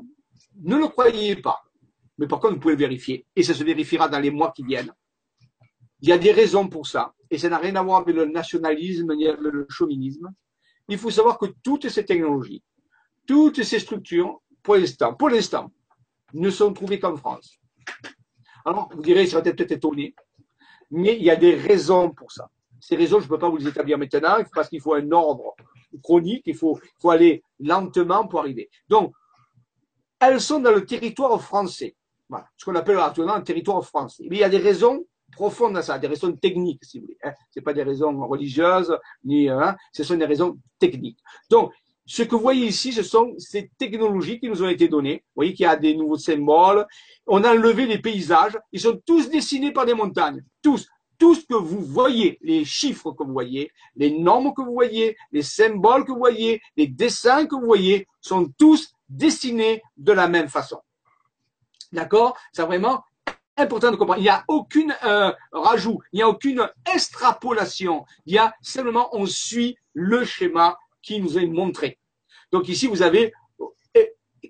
[0.63, 1.65] ne le croyez pas,
[2.19, 4.93] mais par contre, vous pouvez vérifier, et ça se vérifiera dans les mois qui viennent.
[6.01, 8.27] Il y a des raisons pour ça, et ça n'a rien à voir avec le
[8.27, 10.33] nationalisme ni avec le chauvinisme.
[10.89, 12.63] Il faut savoir que toutes ces technologies,
[13.27, 15.73] toutes ces structures, pour l'instant, pour l'instant,
[16.33, 17.59] ne sont trouvées qu'en France.
[18.65, 20.15] Alors, vous direz, ça va être peut-être étonné,
[20.93, 22.49] mais il y a des raisons pour ça.
[22.81, 25.57] Ces raisons, je ne peux pas vous les établir maintenant, parce qu'il faut un ordre
[26.05, 26.79] chronique, il faut,
[27.09, 28.71] aller lentement pour arriver.
[28.89, 29.13] Donc,
[30.21, 31.97] elles sont dans le territoire français.
[32.57, 34.25] Ce qu'on appelle actuellement un territoire français.
[34.31, 35.05] Mais il y a des raisons
[35.35, 37.19] profondes à ça, des raisons techniques, si vous voulez.
[37.25, 37.33] Hein.
[37.51, 41.19] Ce pas des raisons religieuses, ni, hein, ce sont des raisons techniques.
[41.51, 41.73] Donc,
[42.07, 45.25] ce que vous voyez ici, ce sont ces technologies qui nous ont été données.
[45.29, 46.87] Vous voyez qu'il y a des nouveaux symboles.
[47.27, 48.59] On a enlevé les paysages.
[48.73, 50.45] Ils sont tous dessinés par des montagnes.
[50.63, 50.87] Tous.
[51.17, 55.17] Tout ce que vous voyez, les chiffres que vous voyez, les normes que vous voyez,
[55.33, 60.29] les symboles que vous voyez, les dessins que vous voyez, sont tous dessinés de la
[60.29, 60.81] même façon.
[61.93, 62.37] D'accord?
[62.53, 63.03] C'est vraiment
[63.57, 64.21] important de comprendre.
[64.21, 68.05] Il n'y a aucun euh, rajout, il n'y a aucune extrapolation.
[68.27, 71.99] Il y a simplement, on suit le schéma qui nous est montré.
[72.53, 73.33] Donc ici, vous avez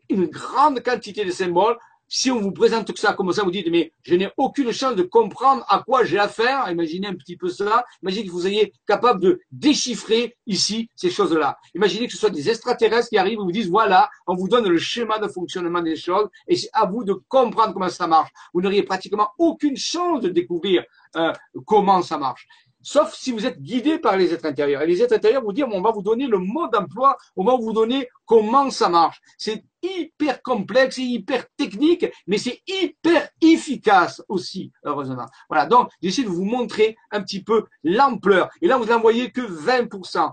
[0.09, 1.77] une grande quantité de symboles.
[2.09, 4.95] Si on vous présente tout ça comme ça, vous dites, mais je n'ai aucune chance
[4.95, 6.71] de comprendre à quoi j'ai affaire.
[6.71, 7.85] Imaginez un petit peu cela.
[8.03, 11.57] Imaginez que vous soyez capable de déchiffrer ici ces choses-là.
[11.75, 14.69] Imaginez que ce soit des extraterrestres qui arrivent et vous disent, voilà, on vous donne
[14.69, 18.31] le schéma de fonctionnement des choses et c'est à vous de comprendre comment ça marche.
[18.53, 20.85] Vous n'auriez pratiquement aucune chance de découvrir
[21.17, 21.33] euh,
[21.67, 22.47] comment ça marche
[22.85, 24.83] sauf si vous êtes guidé par les êtres intérieurs.
[24.83, 27.57] Et les êtres intérieurs vous dire, on va vous donner le mode d'emploi, on va
[27.57, 29.21] vous donner comment ça marche.
[29.39, 35.27] C'est hyper complexe et hyper technique, mais c'est hyper efficace aussi, heureusement.
[35.49, 38.51] Voilà, donc j'essaie de vous montrer un petit peu l'ampleur.
[38.63, 40.33] Et là, vous n'en voyez que 20%.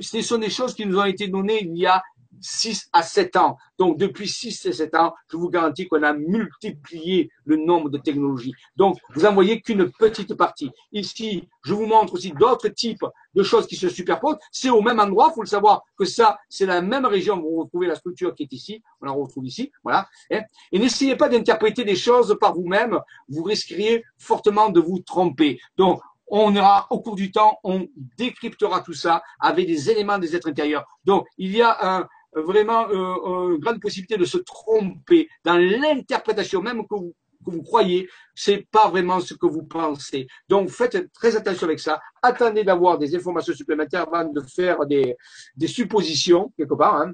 [0.00, 2.02] ce sont des choses qui nous ont été données il y a
[2.42, 3.56] 6 à 7 ans.
[3.78, 7.98] Donc, depuis 6 à 7 ans, je vous garantis qu'on a multiplié le nombre de
[7.98, 8.52] technologies.
[8.76, 10.70] Donc, vous n'en voyez qu'une petite partie.
[10.92, 13.04] Ici, je vous montre aussi d'autres types
[13.34, 14.38] de choses qui se superposent.
[14.50, 17.40] C'est au même endroit, il faut le savoir que ça, c'est la même région.
[17.40, 18.82] Vous retrouvez la structure qui est ici.
[19.00, 19.72] On la retrouve ici.
[19.82, 20.08] Voilà.
[20.30, 22.98] Et n'essayez pas d'interpréter des choses par vous-même.
[23.28, 25.58] Vous risqueriez fortement de vous tromper.
[25.76, 26.00] Donc,
[26.34, 27.86] on aura au cours du temps, on
[28.16, 30.86] décryptera tout ça avec des éléments des êtres intérieurs.
[31.04, 36.62] Donc, il y a un, vraiment euh, une grande possibilité de se tromper dans l'interprétation
[36.62, 37.14] même que vous,
[37.44, 40.26] que vous croyez, c'est pas vraiment ce que vous pensez.
[40.48, 42.00] Donc faites très attention avec ça.
[42.22, 45.16] Attendez d'avoir des informations supplémentaires avant de faire des,
[45.56, 46.96] des suppositions quelque part.
[46.96, 47.12] Hein.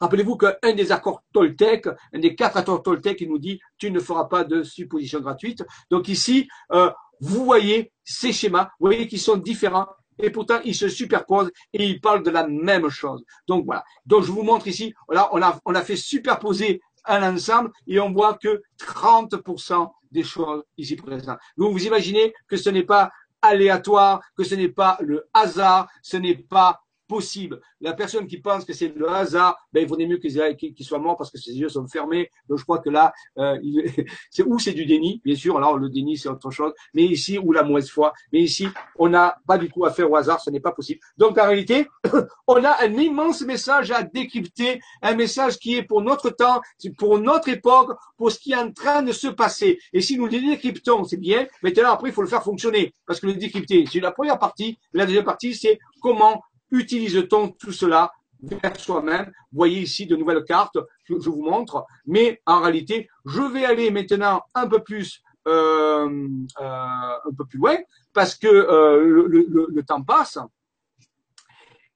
[0.00, 4.00] Rappelez-vous qu'un des accords Toltec, un des quatre accords Toltec, il nous dit tu ne
[4.00, 5.64] feras pas de suppositions gratuites.
[5.90, 6.90] Donc ici, euh,
[7.20, 9.86] vous voyez ces schémas, vous voyez qu'ils sont différents
[10.18, 13.24] et pourtant ils se superposent et ils parlent de la même chose.
[13.46, 13.84] Donc voilà.
[14.06, 17.98] Donc je vous montre ici, voilà, on a, on a fait superposer un ensemble et
[18.00, 21.38] on voit que 30% des choses ici présentes.
[21.56, 23.10] Donc vous imaginez que ce n'est pas
[23.40, 26.80] aléatoire, que ce n'est pas le hasard, ce n'est pas
[27.12, 27.60] possible.
[27.82, 31.18] La personne qui pense que c'est le hasard, ben, il vaudrait mieux qu'il soit mort
[31.18, 32.30] parce que ses yeux sont fermés.
[32.48, 33.58] Donc je crois que là, euh,
[34.30, 35.58] c'est où c'est du déni, bien sûr.
[35.58, 38.14] Alors le déni c'est autre chose, mais ici ou la mauvaise foi.
[38.32, 38.66] Mais ici,
[38.96, 41.00] on n'a pas du tout affaire au hasard, ce n'est pas possible.
[41.18, 41.86] Donc en réalité,
[42.46, 46.62] on a un immense message à décrypter, un message qui est pour notre temps,
[46.96, 49.78] pour notre époque, pour ce qui est en train de se passer.
[49.92, 51.46] Et si nous le décryptons, c'est bien.
[51.62, 54.78] Maintenant après, il faut le faire fonctionner parce que le décrypter, c'est la première partie.
[54.94, 58.12] La deuxième partie, c'est comment utilise-t-on tout cela
[58.42, 63.42] vers soi-même voyez ici de nouvelles cartes, je, je, vous montre, mais en réalité, je
[63.42, 66.28] vais aller maintenant un peu plus, euh,
[66.60, 67.76] euh, un peu plus loin,
[68.12, 70.38] parce que euh, le, le, le, temps passe.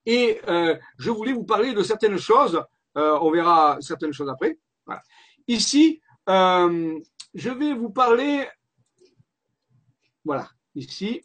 [0.04, 2.62] Et euh, je voulais vous parler de certaines choses.
[2.96, 4.58] Euh, on verra certaines choses après.
[4.84, 5.02] Voilà.
[5.48, 8.46] Ici, je vais vous parler.
[10.24, 11.22] Voilà, ici,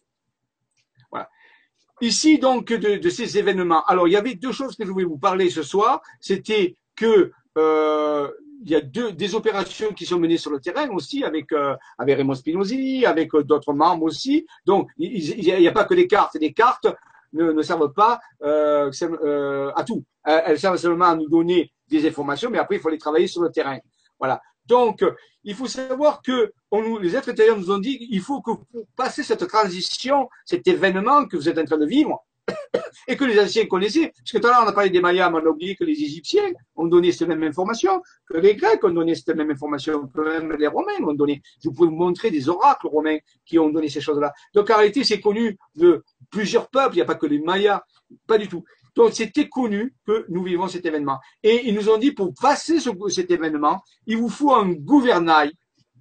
[2.01, 3.83] Ici, donc, de, ces événements.
[3.85, 6.01] Alors, il y avait deux choses que je voulais vous parler ce soir.
[6.19, 8.27] C'était que euh,
[8.63, 11.75] il y a deux, des opérations qui sont menées sur le terrain aussi avec euh,
[11.97, 14.45] avec Raymond Spinozzi, avec euh, d'autres membres aussi.
[14.65, 16.37] Donc, il n'y a, pas que des cartes.
[16.39, 16.87] Les cartes
[17.33, 20.03] ne, ne servent pas euh, euh, à tout.
[20.23, 23.41] Elles servent seulement à nous donner des informations, mais après, il faut les travailler sur
[23.41, 23.77] le terrain.
[24.19, 24.41] Voilà.
[24.71, 25.03] Donc,
[25.43, 26.53] il faut savoir que
[27.01, 31.25] les êtres intérieurs nous ont dit il faut que pour passer cette transition, cet événement
[31.25, 32.23] que vous êtes en train de vivre,
[33.09, 34.13] et que les anciens connaissaient.
[34.17, 35.83] Parce que tout à l'heure, on a parlé des Mayas, mais on a oublié que
[35.83, 40.07] les Égyptiens ont donné cette même information, que les Grecs ont donné cette même information,
[40.07, 41.41] que même les Romains ont donné.
[41.61, 44.31] Je peux vous montrer des oracles romains qui ont donné ces choses-là.
[44.53, 46.95] Donc, en réalité, c'est connu de plusieurs peuples.
[46.95, 47.81] Il n'y a pas que les Mayas.
[48.25, 48.63] Pas du tout.
[48.95, 51.19] Donc, c'était connu que nous vivons cet événement.
[51.43, 55.51] Et ils nous ont dit, pour passer cet événement, il vous faut un gouvernail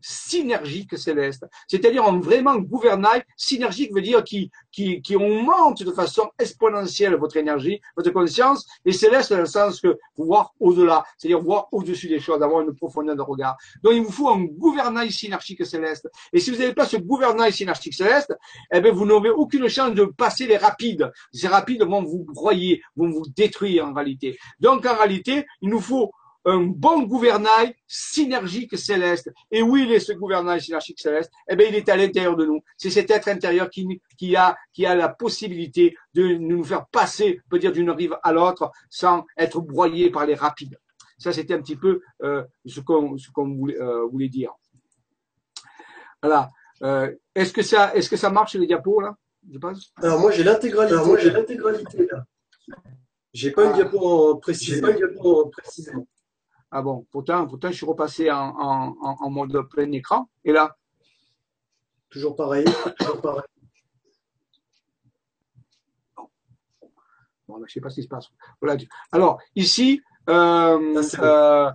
[0.00, 6.30] synergique céleste, c'est-à-dire un vraiment gouvernail synergique veut dire qui, qui, qui augmente de façon
[6.38, 11.68] exponentielle votre énergie, votre conscience, et céleste dans le sens que voir au-delà, c'est-à-dire voir
[11.72, 13.56] au-dessus des choses, avoir une profondeur de regard.
[13.82, 16.08] Donc il vous faut un gouvernail synergique céleste.
[16.32, 18.36] Et si vous n'avez pas ce gouvernail synergique céleste,
[18.72, 21.10] eh bien vous n'aurez aucune chance de passer les rapides.
[21.32, 24.38] Ces rapides vont vous broyer, vont vous détruire en réalité.
[24.60, 26.12] Donc en réalité, il nous faut
[26.50, 29.30] un bon gouvernail synergique céleste.
[29.50, 31.30] Et où il est ce gouvernail synergique céleste?
[31.48, 32.60] Eh bien, il est à l'intérieur de nous.
[32.76, 37.40] C'est cet être intérieur qui, qui, a, qui a la possibilité de nous faire passer,
[37.48, 40.78] peut dire, d'une rive à l'autre sans être broyé par les rapides.
[41.18, 44.52] Ça, c'était un petit peu euh, ce qu'on voulait, euh, voulait, dire.
[46.22, 46.48] Voilà.
[46.82, 49.16] Euh, est-ce que ça, est-ce que ça marche les diapos là
[49.50, 49.92] Je pense?
[49.96, 50.94] Alors moi j'ai l'intégralité.
[50.94, 52.24] Alors moi j'ai l'intégralité là.
[53.34, 53.74] J'ai pas, une ah.
[53.74, 54.80] diapo précise.
[54.80, 56.06] pas une diapo précisément.
[56.70, 60.28] Ah bon, pourtant, pourtant je suis repassé en, en, en mode plein écran.
[60.44, 60.76] Et là?
[62.10, 62.64] Toujours pareil,
[62.98, 63.42] toujours pareil.
[67.48, 68.28] Bon, je ne sais pas ce qui se passe.
[68.60, 68.80] Voilà.
[69.10, 71.70] Alors, ici, euh, euh,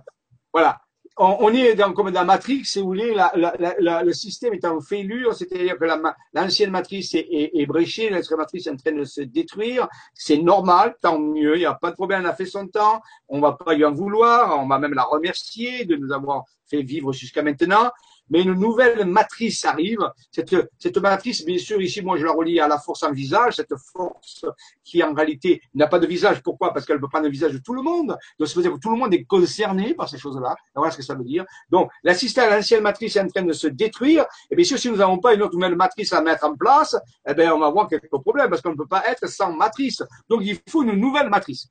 [0.52, 0.80] voilà,
[1.18, 4.80] on, est dans, comme dans Matrix, si vous voulez, la, la, le système est en
[4.80, 5.86] fêlure, c'est-à-dire que
[6.34, 9.88] l'ancienne matrice est, est, est bréchée, l'ancienne matrice est en train de se détruire.
[10.14, 13.00] C'est normal, tant mieux, il n'y a pas de problème, elle a fait son temps,
[13.28, 16.82] on va pas lui en vouloir, on va même la remercier de nous avoir fait
[16.82, 17.90] vivre jusqu'à maintenant
[18.30, 19.98] mais une nouvelle matrice arrive.
[20.30, 23.56] Cette, cette matrice, bien sûr, ici, moi, je la relie à la force en visage,
[23.56, 24.44] cette force
[24.84, 26.42] qui, en réalité, n'a pas de visage.
[26.42, 26.72] Pourquoi?
[26.72, 28.16] Parce qu'elle peut prendre le visage de tout le monde.
[28.38, 30.54] Donc, ça veut dire que tout le monde est concerné par ces choses-là.
[30.74, 31.44] Voilà ce que ça veut dire.
[31.70, 34.24] Donc, l'assistant à l'ancienne matrice est en train de se détruire.
[34.50, 36.96] Et bien sûr, si nous n'avons pas une autre nouvelle matrice à mettre en place,
[37.28, 40.02] eh bien, on va avoir quelques problèmes parce qu'on ne peut pas être sans matrice.
[40.28, 41.68] Donc, il faut une nouvelle matrice.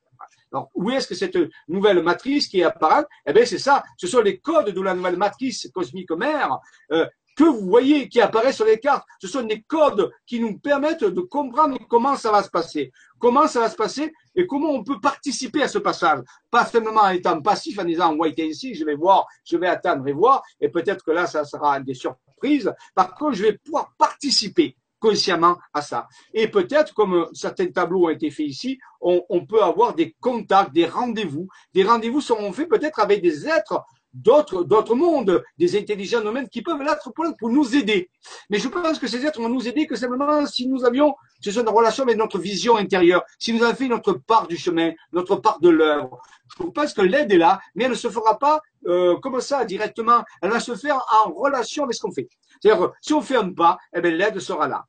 [0.56, 1.38] Alors, où est-ce que cette
[1.68, 3.84] nouvelle matrice qui apparaît Eh bien, c'est ça.
[3.98, 6.60] Ce sont les codes de la nouvelle matrice cosmique mère
[6.94, 7.06] euh,
[7.36, 9.06] que vous voyez qui apparaissent sur les cartes.
[9.19, 13.48] Ce sont des codes qui nous permettent de comprendre comment ça va se passer, comment
[13.48, 16.19] ça va se passer et comment on peut participer à ce passage.
[16.49, 20.07] Pas seulement en étant passif en disant white ici, je vais voir, je vais attendre
[20.07, 22.73] et voir, et peut-être que là, ça sera des surprises.
[22.95, 26.07] Par contre, je vais pouvoir participer consciemment à ça.
[26.34, 30.88] Et peut-être, comme certains tableaux ont été faits ici, on, peut avoir des contacts, des
[30.88, 31.48] rendez-vous.
[31.76, 33.84] Des rendez-vous seront faits peut-être avec des êtres
[34.15, 38.10] d'autres d'autres mondes, des intelligents domaines qui peuvent l'être pour, nous aider.
[38.49, 41.52] Mais je pense que ces êtres vont nous aider que simplement si nous avions, ce
[41.52, 44.94] sont une relation avec notre vision intérieure, si nous avons fait notre part du chemin,
[45.11, 46.19] notre part de l'œuvre.
[46.57, 49.65] Je pense que l'aide est là, mais elle ne se fera pas euh, comme ça
[49.65, 50.23] directement.
[50.41, 52.30] Elle va se faire en relation avec ce qu'on fait.
[52.61, 54.86] C'est-à-dire, si on fait un pas, eh l'aide sera là.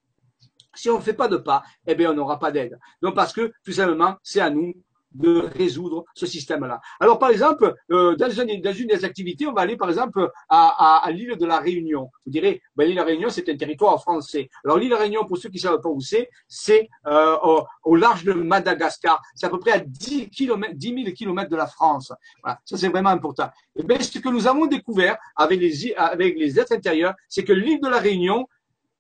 [0.77, 2.78] Si on ne fait pas de pas, eh bien, on n'aura pas d'aide.
[3.03, 4.74] Donc, parce que, tout simplement, c'est à nous
[5.16, 6.81] de résoudre ce système-là.
[7.01, 11.07] Alors, par exemple, euh, dans, une, des activités, on va aller, par exemple, à, à,
[11.07, 12.11] à l'île de la Réunion.
[12.24, 14.48] Vous direz, ben, l'île de la Réunion, c'est un territoire français.
[14.65, 17.36] Alors, l'île de la Réunion, pour ceux qui ne savent pas où c'est, c'est euh,
[17.85, 19.20] au, large de Madagascar.
[19.35, 22.12] C'est à peu près à 10, km, 10 000 kilomètres de la France.
[22.43, 23.48] Voilà, ça, c'est vraiment important.
[23.74, 27.53] Et bien, ce que nous avons découvert avec les, avec les êtres intérieurs, c'est que
[27.53, 28.47] l'île de la Réunion,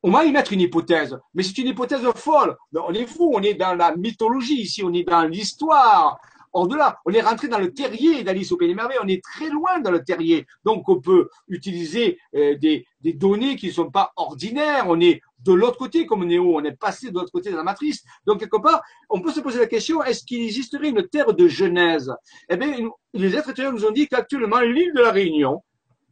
[0.06, 2.56] on va y mettre une hypothèse, mais c'est une hypothèse folle.
[2.72, 6.20] On est fou, on est dans la mythologie ici, on est dans l'histoire.
[6.52, 9.48] Au-delà, on est rentré dans le terrier d'Alice au Pays des Merveilles, on est très
[9.50, 10.46] loin dans le terrier.
[10.64, 15.20] Donc on peut utiliser euh, des, des, données qui ne sont pas ordinaires, on est
[15.44, 18.04] de l'autre côté comme Néo, on est passé de l'autre côté de la matrice.
[18.26, 21.48] Donc quelque part, on peut se poser la question, est-ce qu'il existerait une terre de
[21.48, 22.14] Genèse?
[22.48, 22.76] Eh bien,
[23.12, 25.64] les êtres nous ont dit qu'actuellement, l'île de la Réunion,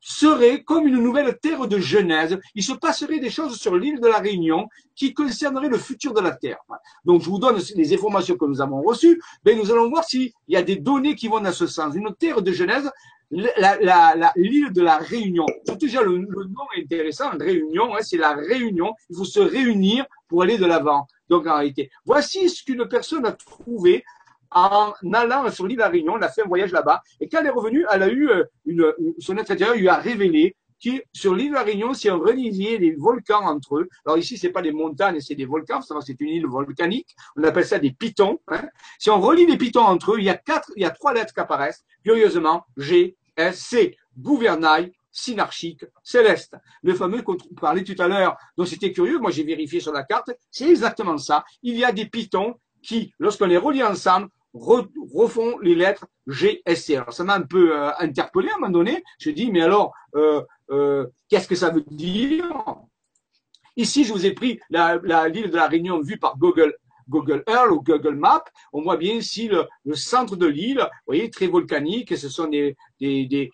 [0.05, 2.39] serait comme une nouvelle terre de Genèse.
[2.55, 6.20] Il se passerait des choses sur l'île de la Réunion qui concerneraient le futur de
[6.20, 6.59] la Terre.
[7.06, 9.20] Donc, je vous donne les informations que nous avons reçues.
[9.44, 11.94] mais nous allons voir s'il y a des données qui vont dans ce sens.
[11.94, 12.90] Une terre de Genèse,
[13.31, 15.47] l'île de la Réunion.
[15.81, 17.31] déjà, le, nom est intéressant.
[17.39, 18.93] Réunion, hein, c'est la réunion.
[19.09, 21.06] Il faut se réunir pour aller de l'avant.
[21.31, 24.05] Donc, en réalité, voici ce qu'une personne a trouvé
[24.55, 27.47] en allant sur l'île de Réunion, elle a fait un voyage là-bas, et quand elle
[27.47, 31.35] est revenue, elle a eu euh, une, son être intérieur lui a révélé qui, sur
[31.35, 34.62] l'île de la Réunion, si on reliait les volcans entre eux, alors ici, c'est pas
[34.62, 38.68] des montagnes, c'est des volcans, c'est une île volcanique, on appelle ça des pitons, hein.
[38.98, 41.12] si on relie les pitons entre eux, il y a quatre, il y a trois
[41.12, 46.56] lettres qui apparaissent, curieusement, G, S, C, gouvernail, synarchique, céleste.
[46.82, 50.02] Le fameux qu'on parlait tout à l'heure, donc c'était curieux, moi j'ai vérifié sur la
[50.02, 51.44] carte, c'est exactement ça.
[51.62, 56.85] Il y a des pitons qui, lorsqu'on les relie ensemble, refont les lettres G, S,
[56.85, 56.97] C.
[56.97, 59.02] Alors ça m'a un peu euh, interpellé à un moment donné.
[59.18, 62.44] Je dis, mais alors, euh, euh, qu'est-ce que ça veut dire?
[63.76, 66.76] Ici, je vous ai pris la, la l'île de la Réunion vue par Google
[67.09, 71.06] Google Earth ou Google Maps, on voit bien ici le, le centre de l'île, vous
[71.06, 73.51] voyez, très volcanique, ce sont des, des, des,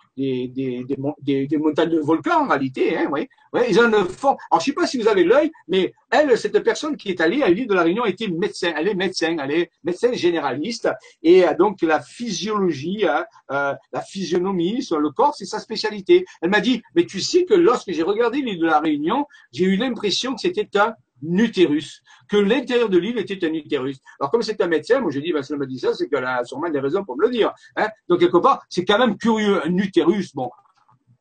[0.48, 2.96] des, des, montagnes de volcans en réalité.
[2.96, 3.28] Hein, oui.
[3.52, 4.36] Ouais, ils ont une forme.
[4.50, 7.42] Alors, je sais pas si vous avez l'œil, mais elle, cette personne qui est allée
[7.42, 8.72] à l'île de la Réunion était médecin.
[8.76, 10.88] Elle est médecin, elle est médecin généraliste,
[11.22, 16.24] et donc la physiologie, hein, euh, la physionomie sur le corps, c'est sa spécialité.
[16.42, 19.64] Elle m'a dit, mais tu sais que lorsque j'ai regardé l'île de la Réunion, j'ai
[19.64, 23.98] eu l'impression que c'était un utérus, que l'intérieur de l'île était un utérus.
[24.18, 26.08] Alors comme c'est un médecin, moi je dis, ben, si elle me dit ça, c'est
[26.08, 27.52] qu'elle a sûrement des raisons pour me le dire.
[27.76, 27.88] Hein.
[28.08, 30.34] Donc quelque part, c'est quand même curieux, un utérus.
[30.34, 30.50] Bon,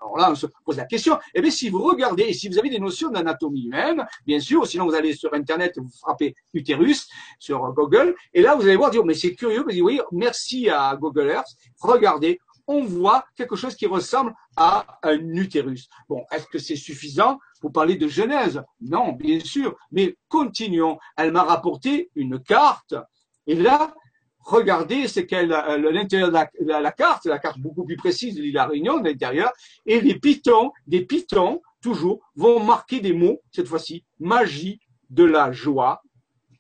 [0.02, 1.18] alors là, on se pose la question.
[1.34, 4.66] Eh bien, si vous regardez, et si vous avez des notions d'anatomie humaine, bien sûr,
[4.66, 7.08] sinon vous allez sur Internet, vous frappez utérus
[7.38, 10.96] sur Google, et là, vous allez voir, dire, mais c'est curieux, vous oui, merci à
[10.96, 11.50] Google Earth,
[11.82, 12.40] regardez,
[12.70, 15.90] on voit quelque chose qui ressemble à un utérus.
[16.08, 18.62] Bon, est-ce que c'est suffisant pour parler de Genèse?
[18.80, 21.00] Non, bien sûr, mais continuons.
[21.18, 22.94] Elle m'a rapporté une carte,
[23.48, 23.96] et là,
[24.38, 29.00] regardez c'est qu'elle l'intérieur de la, carte, la carte beaucoup plus précise de la Réunion,
[29.00, 29.52] de l'intérieur,
[29.88, 34.80] et les pitons, des pitons, toujours, vont marquer des mots, cette fois-ci, magie
[35.10, 36.04] de la joie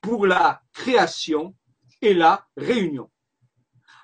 [0.01, 1.53] pour la création
[2.01, 3.11] et la réunion.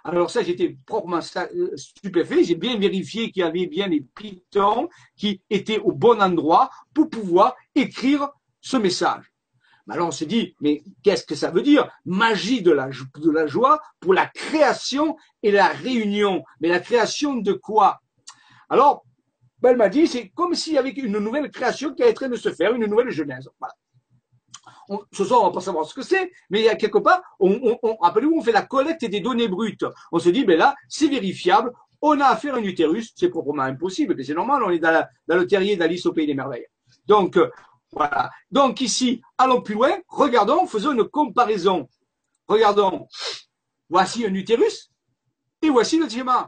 [0.07, 2.43] Alors ça, j'étais proprement euh, stupéfait.
[2.43, 4.87] J'ai bien vérifié qu'il y avait bien les pitons
[5.17, 8.29] qui étaient au bon endroit pour pouvoir écrire
[8.61, 9.25] ce message.
[9.89, 11.91] Alors on s'est dit, mais qu'est-ce que ça veut dire?
[12.05, 12.91] Magie de la,
[13.47, 16.43] joie pour la création et la réunion.
[16.59, 17.99] Mais la création de quoi?
[18.69, 19.05] Alors,
[19.63, 22.29] elle m'a dit, c'est comme s'il y avait une nouvelle création qui est en train
[22.29, 23.49] de se faire, une nouvelle genèse.
[25.11, 27.21] Ce soir, on va pas savoir ce que c'est, mais il y a quelque part,
[27.39, 29.85] on, on, rappelez-vous, on fait la collecte des données brutes.
[30.11, 31.71] On se dit, ben là, c'est vérifiable,
[32.01, 35.05] on a affaire à un utérus, c'est proprement impossible, mais c'est normal, on est dans,
[35.27, 36.67] le terrier d'Alice au Pays des Merveilles.
[37.07, 37.49] Donc, euh,
[37.91, 38.29] voilà.
[38.51, 41.87] Donc ici, allons plus loin, regardons, faisons une comparaison.
[42.47, 43.07] Regardons,
[43.89, 44.91] voici un utérus,
[45.61, 46.47] et voici le diamant.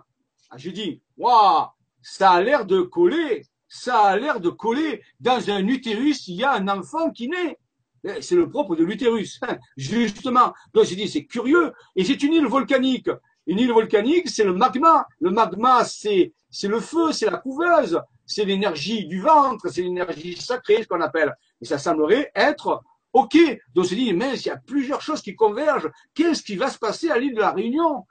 [0.50, 1.68] Ah, je dis, waouh,
[2.02, 5.02] ça a l'air de coller, ça a l'air de coller.
[5.20, 7.58] Dans un utérus, il y a un enfant qui naît.
[8.04, 9.40] Eh, c'est le propre de l'utérus.
[9.78, 10.54] Justement.
[10.74, 11.74] Donc j'ai dit, c'est curieux.
[11.96, 13.10] Et c'est une île volcanique.
[13.48, 15.08] Une île volcanique, c'est le magma.
[15.20, 16.34] Le magma, c'est,
[16.64, 21.34] le feu, c'est la couveuse, c'est l'énergie du ventre, c'est l'énergie sacrée, ce qu'on appelle.
[21.62, 22.84] Et ça semblerait être
[23.14, 23.38] OK.
[23.74, 25.90] Donc je dit, mais il y a plusieurs choses qui convergent.
[26.14, 28.06] Qu'est-ce qui va se passer à l'île de la Réunion?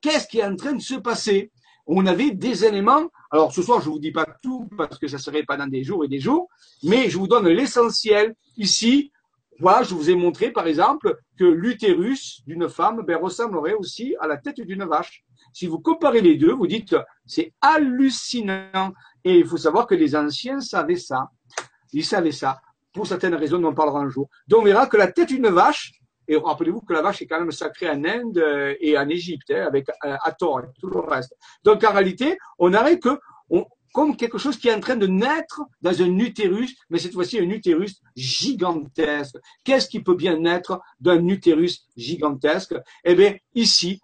[0.00, 1.52] Qu'est-ce qui est en train de se passer?
[1.86, 3.08] On avait des éléments.
[3.30, 6.04] Alors ce soir, je vous dis pas tout parce que ça serait pendant des jours
[6.04, 6.48] et des jours,
[6.82, 9.12] mais je vous donne l'essentiel Ici,
[9.60, 14.26] voilà, je vous ai montré par exemple que l'utérus d'une femme ben, ressemblerait aussi à
[14.26, 15.24] la tête d'une vache.
[15.52, 16.96] Si vous comparez les deux, vous dites
[17.26, 18.92] c'est hallucinant.
[19.24, 21.30] Et il faut savoir que les anciens savaient ça.
[21.92, 22.60] Ils savaient ça.
[22.92, 24.28] Pour certaines raisons, on en parlera un jour.
[24.48, 25.92] Donc on verra que la tête d'une vache,
[26.28, 28.42] et rappelez-vous que la vache est quand même sacrée en Inde
[28.80, 31.36] et en Égypte, hein, avec euh, Hathor et tout le reste.
[31.64, 33.18] Donc en réalité, on n'aurait que
[33.96, 37.38] comme quelque chose qui est en train de naître dans un utérus, mais cette fois-ci
[37.38, 39.36] un utérus gigantesque.
[39.64, 42.74] Qu'est-ce qui peut bien naître d'un utérus gigantesque?
[43.04, 44.02] Eh bien, ici,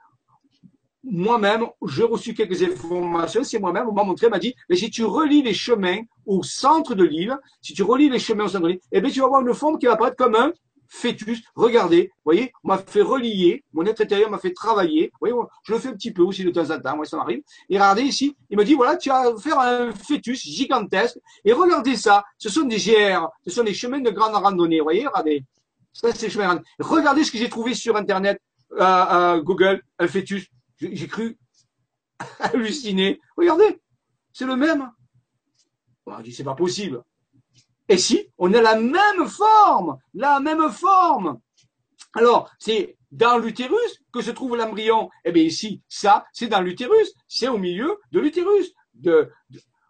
[1.05, 5.05] moi-même, j'ai reçu quelques informations, c'est moi-même, on m'a montré, m'a dit, mais si tu
[5.05, 8.69] relis les chemins au centre de l'île, si tu relis les chemins au centre de
[8.69, 10.53] l'île, eh bien, tu vas avoir une forme qui va apparaître comme un
[10.93, 11.43] fœtus.
[11.55, 15.11] Regardez, voyez, on m'a fait relier, mon être intérieur m'a fait travailler.
[15.21, 17.43] Voyez, je le fais un petit peu aussi de temps en temps, moi ça m'arrive.
[17.71, 21.19] Et regardez ici, il me dit, voilà, tu vas faire un fœtus gigantesque.
[21.45, 24.81] Et regardez ça, ce sont des GR, ce sont des chemins de grande randonnée.
[24.81, 25.45] Voyez, regardez.
[25.95, 28.41] Ça, c'est chemins Regardez ce que j'ai trouvé sur Internet,
[28.73, 30.47] euh, Google, un fœtus.
[30.79, 31.39] J'ai cru
[32.39, 33.19] halluciner.
[33.37, 33.81] Regardez,
[34.33, 34.91] c'est le même.
[36.07, 37.03] On dit, c'est pas possible.
[37.93, 41.39] Et si, on a la même forme, la même forme.
[42.15, 45.11] Alors, c'est dans l'utérus que se trouve l'embryon.
[45.27, 48.73] Eh bien ici, ça, c'est dans l'utérus, c'est au milieu de l'utérus.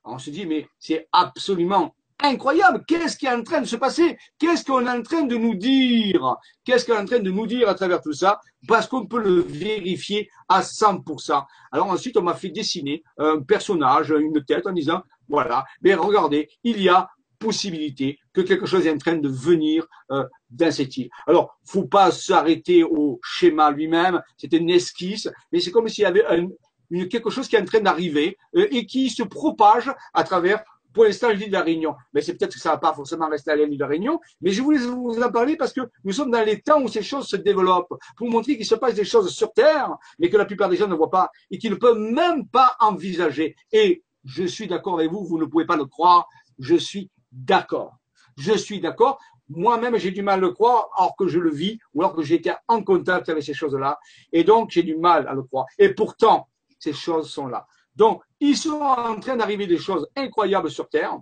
[0.05, 2.83] On se dit, mais c'est absolument incroyable.
[2.89, 4.19] Qu'est-ce qui est en train de se passer?
[4.37, 6.35] Qu'est-ce qu'on est en train de nous dire?
[6.65, 8.41] Qu'est-ce qu'on est en train de nous dire à travers tout ça?
[8.67, 11.45] Parce qu'on peut le vérifier à 100%.
[11.71, 15.65] Alors ensuite, on m'a fait dessiner un personnage, une tête en disant, Voilà.
[15.83, 17.09] Mais regardez, il y a
[17.43, 21.11] possibilité que quelque chose est en train de venir euh, dans cette île.
[21.27, 26.07] Alors, faut pas s'arrêter au schéma lui-même, c'est une esquisse, mais c'est comme s'il y
[26.07, 26.47] avait un,
[26.91, 30.63] une, quelque chose qui est en train d'arriver euh, et qui se propage à travers
[30.93, 31.95] pour l'instant l'île de la Réunion.
[32.13, 34.51] Mais c'est peut-être que ça va pas forcément rester à l'île de la Réunion, mais
[34.51, 37.27] je voulais vous en parler parce que nous sommes dans les temps où ces choses
[37.27, 40.69] se développent, pour montrer qu'il se passe des choses sur Terre, mais que la plupart
[40.69, 43.57] des gens ne voient pas et qu'ils ne peuvent même pas envisager.
[43.73, 46.29] Et je suis d'accord avec vous, vous ne pouvez pas le croire,
[46.59, 47.97] je suis d'accord.
[48.37, 49.19] Je suis d'accord.
[49.49, 52.33] Moi-même, j'ai du mal à le croire, alors que je le vis, ou alors que
[52.33, 53.99] été en contact avec ces choses-là.
[54.33, 55.67] Et donc, j'ai du mal à le croire.
[55.79, 56.49] Et pourtant,
[56.79, 57.67] ces choses sont là.
[57.95, 61.19] Donc, ils sont en train d'arriver des choses incroyables sur Terre.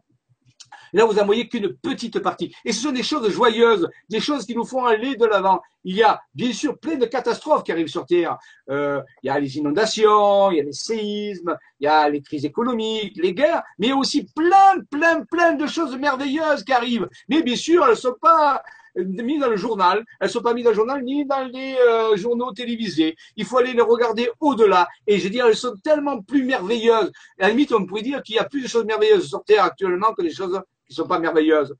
[0.92, 2.54] Là, vous n'en voyez qu'une petite partie.
[2.64, 5.60] Et ce sont des choses joyeuses, des choses qui nous font aller de l'avant.
[5.84, 8.38] Il y a bien sûr plein de catastrophes qui arrivent sur Terre.
[8.68, 12.20] Euh, il y a les inondations, il y a les séismes, il y a les
[12.20, 16.64] crises économiques, les guerres, mais il y a aussi plein, plein, plein de choses merveilleuses
[16.64, 17.08] qui arrivent.
[17.28, 18.62] Mais bien sûr, elles ne sont pas
[18.96, 21.76] mises dans le journal, elles ne sont pas mises dans le journal ni dans les
[21.76, 23.16] euh, journaux télévisés.
[23.36, 24.88] Il faut aller les regarder au-delà.
[25.06, 27.12] Et je veux dire, elles sont tellement plus merveilleuses.
[27.38, 29.64] À la limite, on pourrait dire qu'il y a plus de choses merveilleuses sur Terre
[29.64, 30.60] actuellement que des choses
[30.90, 31.74] qui sont pas merveilleuses.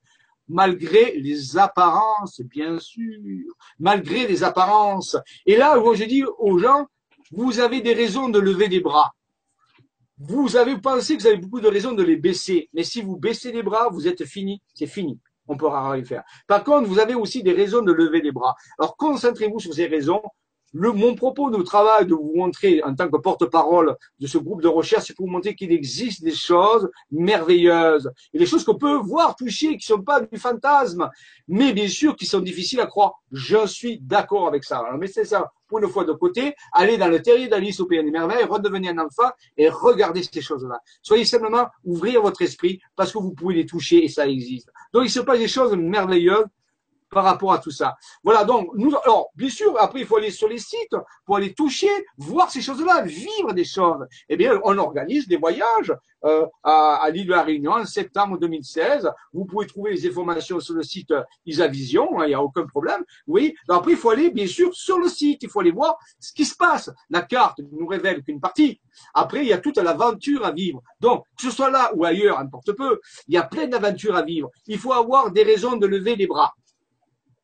[0.47, 3.53] Malgré les apparences, bien sûr.
[3.77, 5.17] Malgré les apparences.
[5.45, 6.87] Et là, où je dis aux gens,
[7.31, 9.13] vous avez des raisons de lever des bras.
[10.17, 12.69] Vous avez pensé que vous avez beaucoup de raisons de les baisser.
[12.73, 14.61] Mais si vous baissez les bras, vous êtes fini.
[14.73, 15.19] C'est fini.
[15.47, 16.23] On pourra rien faire.
[16.47, 18.55] Par contre, vous avez aussi des raisons de lever les bras.
[18.77, 20.21] Alors, concentrez-vous sur ces raisons
[20.73, 24.61] le, mon propos de travail de vous montrer en tant que porte-parole de ce groupe
[24.61, 28.77] de recherche, c'est pour vous montrer qu'il existe des choses merveilleuses et des choses qu'on
[28.77, 31.09] peut voir, toucher, qui sont pas du fantasme,
[31.47, 33.21] mais bien sûr qui sont difficiles à croire.
[33.31, 34.79] Je suis d'accord avec ça.
[34.79, 38.03] Alors, mettez ça pour une fois de côté, allez dans le terrier d'Alice au pays
[38.03, 40.79] des merveilles, redevenez un enfant et regardez ces choses-là.
[41.01, 44.69] Soyez simplement ouvrir votre esprit parce que vous pouvez les toucher et ça existe.
[44.93, 46.45] Donc il se passe des choses merveilleuses
[47.11, 47.95] par rapport à tout ça.
[48.23, 51.53] Voilà, donc, nous, alors, bien sûr, après, il faut aller sur les sites pour aller
[51.53, 54.05] toucher, voir ces choses-là, vivre des choses.
[54.29, 55.93] Eh bien, on organise des voyages
[56.23, 59.11] euh, à, à l'île de la Réunion en septembre 2016.
[59.33, 61.13] Vous pouvez trouver les informations sur le site
[61.45, 63.03] Isavision, hein, il n'y a aucun problème.
[63.27, 66.31] Oui, après, il faut aller, bien sûr, sur le site, il faut aller voir ce
[66.31, 66.89] qui se passe.
[67.09, 68.79] La carte nous révèle qu'une partie.
[69.13, 70.81] Après, il y a toute l'aventure à vivre.
[71.01, 74.21] Donc, que ce soit là ou ailleurs, importe peu, il y a plein d'aventures à
[74.21, 74.49] vivre.
[74.67, 76.53] Il faut avoir des raisons de lever les bras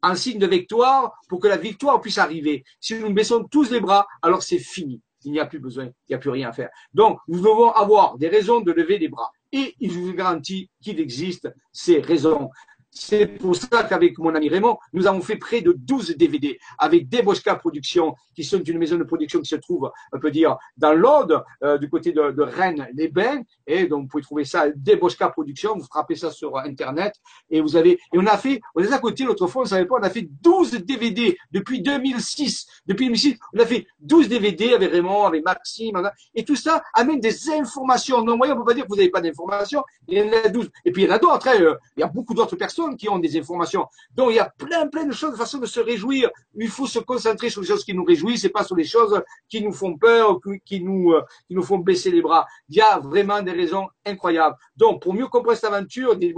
[0.01, 2.63] un signe de victoire pour que la victoire puisse arriver.
[2.79, 5.01] Si nous baissons tous les bras, alors c'est fini.
[5.23, 6.69] Il n'y a plus besoin, il n'y a plus rien à faire.
[6.93, 9.31] Donc, nous devons avoir des raisons de lever les bras.
[9.51, 12.49] Et il vous garantit qu'il existe ces raisons.
[12.99, 17.07] C'est pour ça qu'avec mon ami Raymond, nous avons fait près de 12 DVD avec
[17.07, 20.93] Debosca Productions, qui sont une maison de production qui se trouve, on peut dire, dans
[20.93, 23.43] l'Aude, euh, du côté de, de Rennes-les-Bains.
[23.67, 27.13] Et donc, vous pouvez trouver ça, Debosca Productions, vous frappez ça sur Internet.
[27.51, 29.69] Et vous avez, et on a fait, on est à côté l'autre fois, on ne
[29.69, 32.67] savait pas, on a fait 12 DVD depuis 2006.
[32.87, 36.01] Depuis 2006, on a fait 12 DVD avec Raymond, avec Maxime,
[36.33, 38.23] et tout ça amène des informations.
[38.23, 39.83] Non, moi, on peut pas dire que vous n'avez pas d'informations.
[40.07, 40.69] Il y en a 12.
[40.83, 43.09] Et puis, il y en a d'autres, hein, il y a beaucoup d'autres personnes qui
[43.09, 43.85] ont des informations.
[44.15, 46.29] Donc il y a plein, plein de choses, de façon de se réjouir.
[46.55, 49.21] Il faut se concentrer sur les choses qui nous réjouissent et pas sur les choses
[49.49, 52.45] qui nous font peur, qui nous, euh, qui nous font baisser les bras.
[52.69, 54.55] Il y a vraiment des raisons incroyables.
[54.75, 56.33] Donc pour mieux comprendre cette aventure, des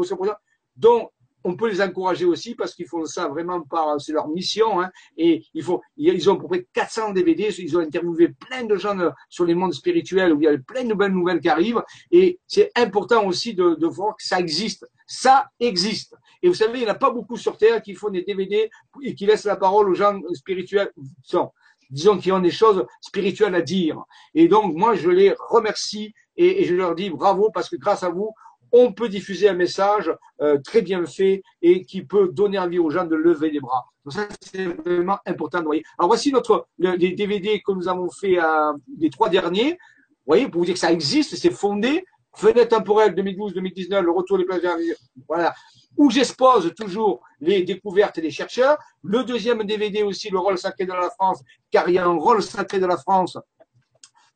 [0.75, 1.09] dont
[1.43, 4.91] on peut les encourager aussi parce qu'ils font ça vraiment par, c'est leur mission, hein,
[5.17, 8.75] et il faut, ils ont à peu près 400 DVD, ils ont interviewé plein de
[8.75, 11.49] gens euh, sur les mondes spirituels où il y a plein de nouvelles nouvelles qui
[11.49, 11.81] arrivent,
[12.11, 14.85] et c'est important aussi de voir que ça existe.
[15.11, 16.15] Ça existe.
[16.43, 18.69] Et vous savez, il n'y en a pas beaucoup sur Terre qui font des DVD
[19.01, 20.91] et qui laissent la parole aux gens spirituels,
[21.89, 24.03] disons, qui ont des choses spirituelles à dire.
[24.35, 28.09] Et donc, moi, je les remercie et, je leur dis bravo parce que grâce à
[28.09, 28.33] vous,
[28.71, 32.91] on peut diffuser un message euh, très bien fait et qui peut donner envie aux
[32.91, 33.85] gens de lever les bras.
[34.05, 35.83] Donc ça, c'est vraiment important de voyez.
[35.97, 39.71] Alors voici notre les DVD que nous avons fait euh, les trois derniers.
[39.71, 42.05] Vous voyez, pour vous dire que ça existe, c'est fondé.
[42.35, 44.61] Fenêtre temporelle 2012-2019, le retour des plages
[45.27, 45.53] voilà,
[45.97, 48.77] où j'expose toujours les découvertes des chercheurs.
[49.03, 51.41] Le deuxième DVD aussi, le rôle sacré de la France,
[51.71, 53.37] car il y a un rôle sacré de la France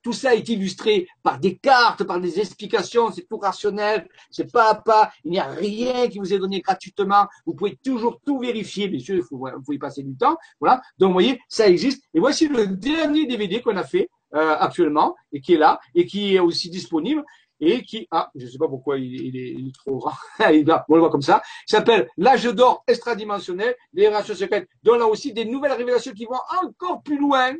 [0.04, 4.70] tout ça est illustré par des cartes, par des explications, c'est tout rationnel, c'est pas
[4.70, 8.38] à pas, il n'y a rien qui vous est donné gratuitement, vous pouvez toujours tout
[8.38, 9.48] vérifier, bien sûr, il faut,
[9.80, 10.82] passer du temps, voilà.
[11.00, 12.04] Donc, vous voyez, ça existe.
[12.14, 16.06] Et voici le dernier DVD qu'on a fait euh, actuellement, et qui est là, et
[16.06, 17.24] qui est aussi disponible,
[17.60, 21.22] et qui, ah, je sais pas pourquoi il, est, trop grand, on le voit comme
[21.22, 26.14] ça, il s'appelle L'âge d'or extradimensionnel, les relations secrètes, dont là aussi des nouvelles révélations
[26.14, 27.54] qui vont encore plus loin.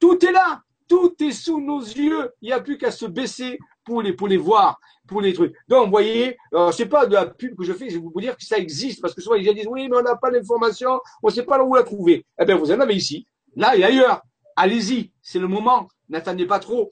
[0.00, 2.30] Tout est là, tout est sous nos yeux.
[2.40, 5.54] Il n'y a plus qu'à se baisser pour les, pour les voir, pour les trucs.
[5.68, 6.36] Donc, vous voyez,
[6.72, 9.00] c'est pas de la pub que je fais, je vais vous dire que ça existe,
[9.00, 11.44] parce que souvent, les gens disent, oui, mais on n'a pas l'information, on ne sait
[11.44, 12.24] pas où la trouver.
[12.40, 13.26] Eh bien, vous en avez ici,
[13.56, 14.22] là et ailleurs.
[14.56, 15.88] Allez-y, c'est le moment.
[16.08, 16.90] N'attendez pas trop.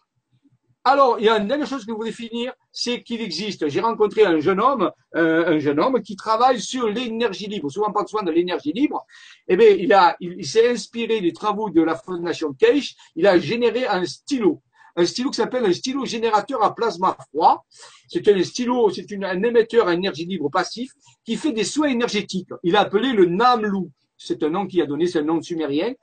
[0.89, 3.69] Alors, il y a une dernière chose que je voulais finir, c'est qu'il existe.
[3.69, 7.69] J'ai rencontré un jeune homme, euh, un jeune homme qui travaille sur l'énergie libre.
[7.69, 9.05] Souvent, on parle souvent de l'énergie libre.
[9.49, 12.95] Eh bien, il a, il, s'est inspiré des travaux de la Fondation Cage.
[13.17, 14.63] Il a généré un stylo,
[14.95, 17.67] un stylo qui s'appelle un stylo générateur à plasma froid.
[18.07, 20.93] C'est un stylo, c'est un émetteur à énergie libre passif
[21.25, 22.51] qui fait des soins énergétiques.
[22.63, 23.91] Il a appelé le Namlou.
[24.17, 25.95] C'est un nom qu'il a donné, c'est un nom sumérien.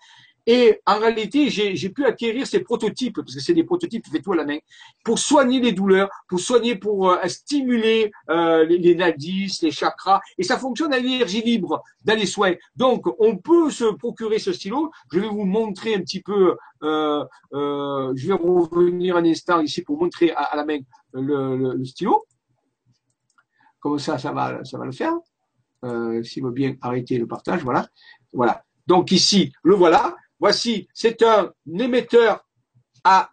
[0.45, 4.34] Et en réalité, j'ai pu acquérir ces prototypes, parce que c'est des prototypes fait tout
[4.34, 4.57] à la main,
[5.03, 10.20] pour soigner les douleurs, pour soigner, pour euh, stimuler euh, les, les, nadis, les chakras,
[10.38, 12.53] et ça fonctionne à l'énergie libre dans les soins.
[12.76, 14.91] Donc, on peut se procurer ce stylo.
[15.11, 16.57] Je vais vous montrer un petit peu.
[16.84, 20.80] Euh, euh je vais revenir un instant ici pour montrer à, la main
[21.14, 22.26] le, le, le, stylo.
[23.80, 25.14] Comme ça, ça va, ça va le faire.
[25.86, 27.88] Euh, S'il veut bien arrêter le partage, voilà,
[28.32, 28.64] voilà.
[28.88, 30.15] Donc ici, le voilà.
[30.44, 32.45] Voici, c'est un émetteur
[33.06, 33.32] à,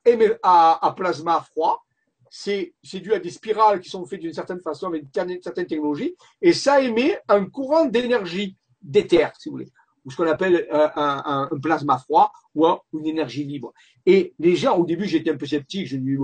[0.97, 1.85] plasma froid.
[2.31, 2.73] C'est
[3.03, 6.15] dû à des spirales qui sont faites d'une certaine façon avec une certaine technologie.
[6.41, 9.73] Et ça émet un courant d'énergie d'éther, si vous voulez,
[10.05, 13.73] ou ce qu'on appelle euh, un, plasma froid ou une énergie libre.
[14.07, 16.17] Et gens, au début, j'étais un peu sceptique, je dis,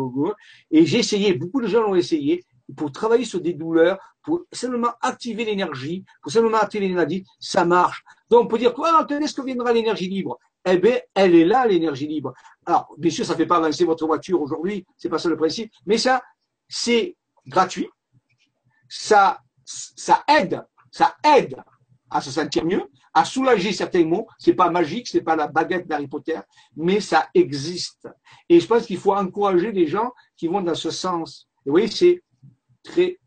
[0.71, 2.45] et j'ai essayé, beaucoup de gens l'ont essayé,
[2.77, 8.05] pour travailler sur des douleurs, pour simplement activer l'énergie, pour simplement activer l'énergie, ça marche.
[8.31, 10.39] Donc on peut dire quoi, ah, est-ce que viendra l'énergie libre?
[10.67, 12.35] Eh bien, elle est là, l'énergie libre.
[12.67, 15.37] Alors, bien sûr, ça ne fait pas avancer votre voiture aujourd'hui, c'est pas ça le
[15.37, 16.23] principe, mais ça,
[16.69, 17.17] c'est
[17.47, 17.89] gratuit.
[18.89, 19.41] Ça,
[20.29, 21.57] aide, ça aide
[22.11, 22.83] à se sentir mieux,
[23.15, 24.27] à soulager certains mots.
[24.39, 26.39] C'est pas magique, c'est pas la baguette d'Harry Potter,
[26.77, 28.09] mais ça existe.
[28.49, 31.49] Et je pense qu'il faut encourager les gens qui vont dans ce sens.
[31.65, 32.23] Vous voyez, c'est
[32.83, 33.19] très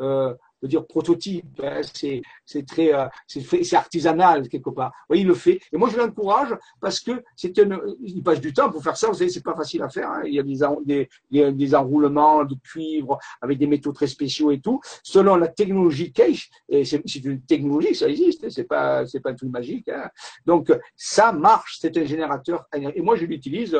[0.00, 4.92] euh, veux dire prototype, hein, c'est très euh, c'est artisanal quelque part.
[5.08, 5.60] Oui, il le fait.
[5.72, 7.56] Et moi je l'encourage parce que c'est
[8.00, 9.08] il passe du temps pour faire ça.
[9.08, 10.10] Vous savez, c'est pas facile à faire.
[10.10, 10.22] Hein.
[10.26, 10.42] Il y a
[10.84, 14.80] des, des, des enroulements de cuivre avec des métaux très spéciaux et tout.
[15.02, 18.48] Selon la technologie Cage, et c'est une technologie, ça existe.
[18.50, 19.88] C'est pas c'est pas tout magique.
[19.88, 20.08] Hein.
[20.46, 21.78] Donc ça marche.
[21.80, 22.66] C'est un générateur.
[22.74, 23.76] Et moi je l'utilise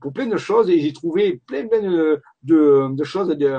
[0.00, 3.56] pour plein de choses et j'ai trouvé plein, plein de, de, de choses de,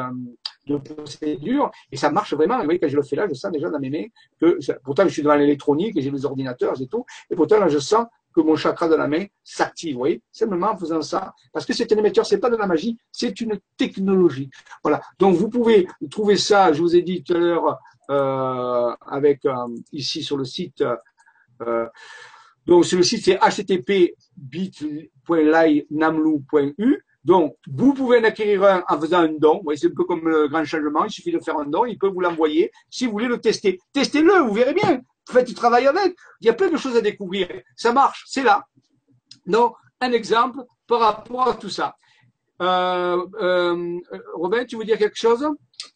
[0.67, 2.61] de procédure et ça marche vraiment.
[2.61, 4.05] Et quand je le fais là, je sens déjà dans mes mains
[4.39, 7.79] que, pourtant je suis devant l'électronique j'ai les ordinateurs et tout, et pourtant là je
[7.79, 11.67] sens que mon chakra de la main s'active, vous voyez, simplement en faisant ça, parce
[11.67, 14.49] que c'est un émetteur, c'est pas de la magie, c'est une technologie.
[14.81, 15.03] Voilà.
[15.19, 17.77] Donc vous pouvez trouver ça, je vous ai dit tout à l'heure,
[18.09, 20.83] euh, avec euh, ici sur le site.
[21.61, 21.87] Euh,
[22.65, 29.19] donc sur le site c'est http bit.ly.namlu.u donc, vous pouvez en acquérir un en faisant
[29.19, 29.61] un don.
[29.63, 31.05] Oui, c'est un peu comme le grand changement.
[31.05, 31.85] Il suffit de faire un don.
[31.85, 33.79] Il peut vous l'envoyer si vous voulez le tester.
[33.93, 35.01] Testez-le, vous verrez bien.
[35.29, 36.15] Faites du travail avec.
[36.41, 37.47] Il y a plein de choses à découvrir.
[37.77, 38.63] Ça marche, c'est là.
[39.45, 41.95] Donc, un exemple par rapport à tout ça.
[42.61, 43.99] Euh, euh,
[44.33, 45.47] Robin, tu veux dire quelque chose?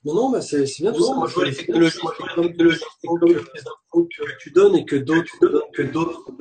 [0.06, 1.14] Non, non, mais c'est bien tout ça.
[1.14, 1.99] Moi, je vois les technologies,
[3.91, 6.32] que tu donnes et que d'autres que d'autres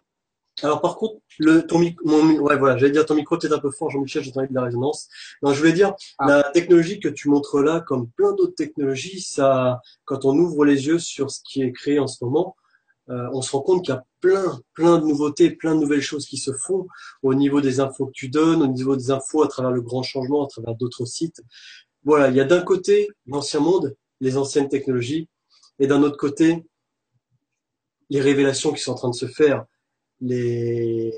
[0.63, 3.71] alors par contre, le, ton micro, ouais voilà, j'allais dire ton micro est un peu
[3.71, 5.09] fort, Jean-Michel, j'ai entendu de la résonance.
[5.43, 6.27] Non, je voulais dire ah.
[6.27, 10.87] la technologie que tu montres là, comme plein d'autres technologies, ça, quand on ouvre les
[10.87, 12.57] yeux sur ce qui est créé en ce moment,
[13.11, 16.01] euh, on se rend compte qu'il y a plein, plein de nouveautés, plein de nouvelles
[16.01, 16.87] choses qui se font
[17.23, 20.03] au niveau des infos que tu donnes, au niveau des infos à travers le grand
[20.03, 21.43] changement, à travers d'autres sites.
[22.05, 25.29] Voilà, il y a d'un côté l'ancien monde, les anciennes technologies,
[25.79, 26.65] et d'un autre côté
[28.09, 29.65] les révélations qui sont en train de se faire
[30.21, 31.13] les,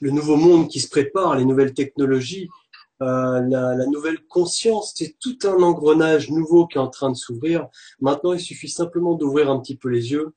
[0.00, 2.48] le nouveau monde qui se prépare, les nouvelles technologies,
[3.02, 7.16] euh, la, la, nouvelle conscience, c'est tout un engrenage nouveau qui est en train de
[7.16, 7.68] s'ouvrir.
[8.00, 10.32] Maintenant, il suffit simplement d'ouvrir un petit peu les yeux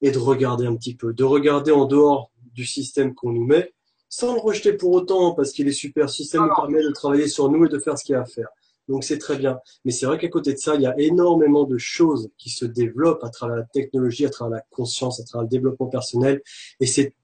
[0.00, 3.74] et de regarder un petit peu, de regarder en dehors du système qu'on nous met,
[4.08, 6.04] sans le rejeter pour autant, parce qu'il est super.
[6.04, 8.22] Le système nous permet de travailler sur nous et de faire ce qu'il y a
[8.22, 8.48] à faire.
[8.88, 9.58] Donc c'est très bien.
[9.84, 12.64] Mais c'est vrai qu'à côté de ça, il y a énormément de choses qui se
[12.64, 16.42] développent à travers la technologie, à travers la conscience, à travers le développement personnel.
[16.80, 17.14] Et c'est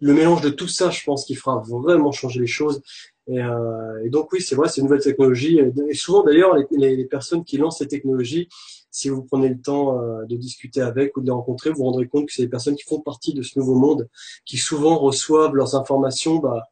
[0.00, 2.82] le mélange de tout ça, je pense, qui fera vraiment changer les choses.
[3.26, 5.60] Et, euh, donc oui, c'est vrai, c'est une nouvelle technologie.
[5.88, 8.48] Et souvent d'ailleurs, les, les, personnes qui lancent ces technologies,
[8.90, 11.84] si vous prenez le temps euh, de discuter avec ou de les rencontrer, vous vous
[11.84, 14.08] rendrez compte que c'est des personnes qui font partie de ce nouveau monde,
[14.46, 16.62] qui souvent reçoivent leurs informations bah,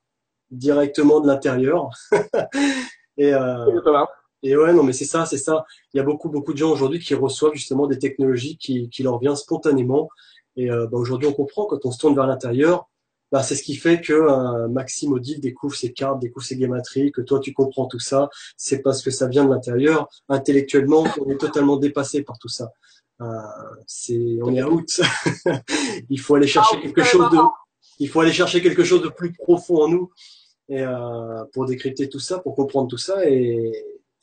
[0.51, 1.90] directement de l'intérieur.
[3.18, 3.80] Et, euh,
[4.43, 5.64] et ouais, non, mais c'est ça, c'est ça.
[5.93, 9.02] Il y a beaucoup, beaucoup de gens aujourd'hui qui reçoivent justement des technologies qui, qui
[9.02, 10.09] leur viennent spontanément.
[10.56, 12.88] Et euh, bah, aujourd'hui, on comprend quand on se tourne vers l'intérieur,
[13.32, 17.10] bah, c'est ce qui fait que euh, Maxime Odile découvre ses cartes, découvre ses guématries,
[17.10, 18.28] que toi tu comprends tout ça.
[18.56, 20.09] C'est parce que ça vient de l'intérieur.
[20.28, 22.70] Intellectuellement, on est totalement dépassé par tout ça.
[23.20, 23.26] Euh,
[23.86, 25.01] c'est, on est out.
[26.10, 27.38] il faut aller chercher ah, quelque chose de,
[27.98, 30.10] il faut aller chercher quelque chose de plus profond en nous
[30.68, 33.72] et euh, pour décrypter tout ça, pour comprendre tout ça, et,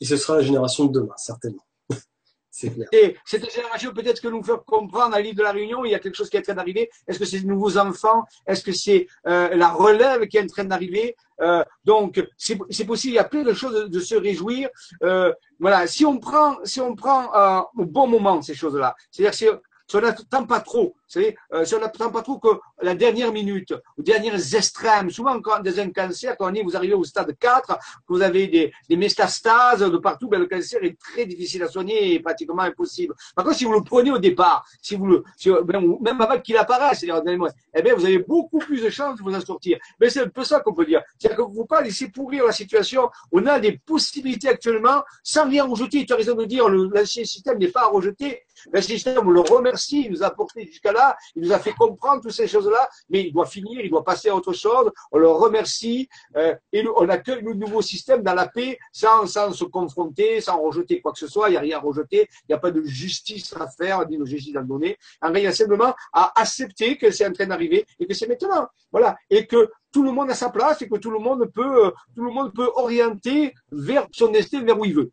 [0.00, 1.64] et ce sera la génération de demain, certainement.
[2.92, 5.94] Et cette génération, peut-être que nous faire comprendre à l'île de la Réunion, il y
[5.94, 6.88] a quelque chose qui est en train d'arriver.
[7.06, 8.24] Est-ce que c'est de nouveaux enfants?
[8.46, 11.16] Est-ce que c'est euh, la relève qui est en train d'arriver?
[11.40, 13.12] Euh, Donc, c'est possible.
[13.12, 14.68] Il y a plein de choses de, se réjouir.
[15.02, 19.34] Euh, voilà, si on prend, si on prend euh, au bon moment ces choses-là, c'est-à-dire
[19.34, 19.46] si
[19.86, 22.48] si on n'attend pas trop, savez, euh, si on n'attend pas trop que
[22.82, 26.76] la dernière minute, aux dernières extrêmes, souvent quand dans un cancer, quand on est, vous
[26.76, 27.74] arrivez au stade 4, que
[28.08, 32.14] vous avez des, des métastases de partout, ben, le cancer est très difficile à soigner
[32.14, 33.14] et pratiquement impossible.
[33.34, 35.24] Par contre, si vous le prenez au départ, si vous le,
[35.62, 39.22] ben, même avant qu'il apparaisse, c'est-à-dire, eh bien, vous avez beaucoup plus de chances de
[39.22, 39.78] vous en sortir.
[40.00, 41.02] Mais c'est un peu ça qu'on peut dire.
[41.18, 43.10] C'est-à-dire que vous pas laisser pourrir la situation.
[43.32, 46.04] On a des possibilités actuellement, sans rien rejeter.
[46.06, 48.42] Tu as raison de dire, l'ancien système n'est pas à rejeter.
[48.72, 51.03] L'ancien système, on le remet il nous a porté jusqu'à là,
[51.34, 54.28] il nous a fait comprendre toutes ces choses-là, mais il doit finir, il doit passer
[54.28, 54.90] à autre chose.
[55.12, 59.64] On le remercie euh, et on accueille le nouveau système dans la paix, sans, se
[59.64, 61.48] confronter, sans rejeter quoi que ce soit.
[61.48, 64.18] Il n'y a rien à rejeter, il n'y a pas de justice à faire, ni
[64.18, 64.96] de justice à donner.
[65.20, 68.68] En rien, simplement à accepter que c'est en train d'arriver et que c'est maintenant.
[68.92, 71.92] Voilà, et que tout le monde a sa place et que tout le monde peut,
[72.14, 75.10] tout le monde peut orienter vers son destin, vers où il veut.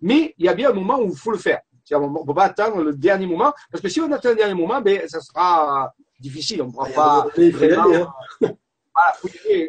[0.00, 1.60] Mais il y a bien un moment où il faut le faire.
[1.92, 4.54] On ne peut pas attendre le dernier moment, parce que si on attend le dernier
[4.54, 6.62] moment, ben, ça sera difficile.
[6.62, 7.26] On ne pourra pas.
[7.36, 8.12] Hein.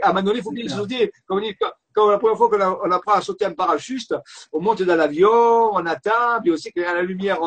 [0.01, 1.11] à un moment donné, il faut bien sauter.
[1.25, 1.41] Comme,
[1.93, 4.13] quand la première fois qu'on on apprend à sauter un parachute,
[4.51, 5.29] on monte dans l'avion,
[5.73, 7.39] on attend, puis aussi quand la lumière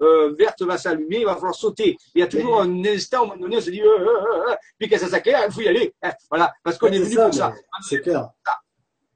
[0.00, 1.96] euh, verte va s'allumer, il va falloir sauter.
[2.14, 4.50] Il y a toujours un instant, à un moment donné, on se dit, euh, euh,
[4.50, 5.94] euh puis quand ça s'éclaire, il faut y aller.
[6.02, 7.54] Hein, voilà, parce qu'on est, venu pour ça.
[7.82, 8.28] C'est clair.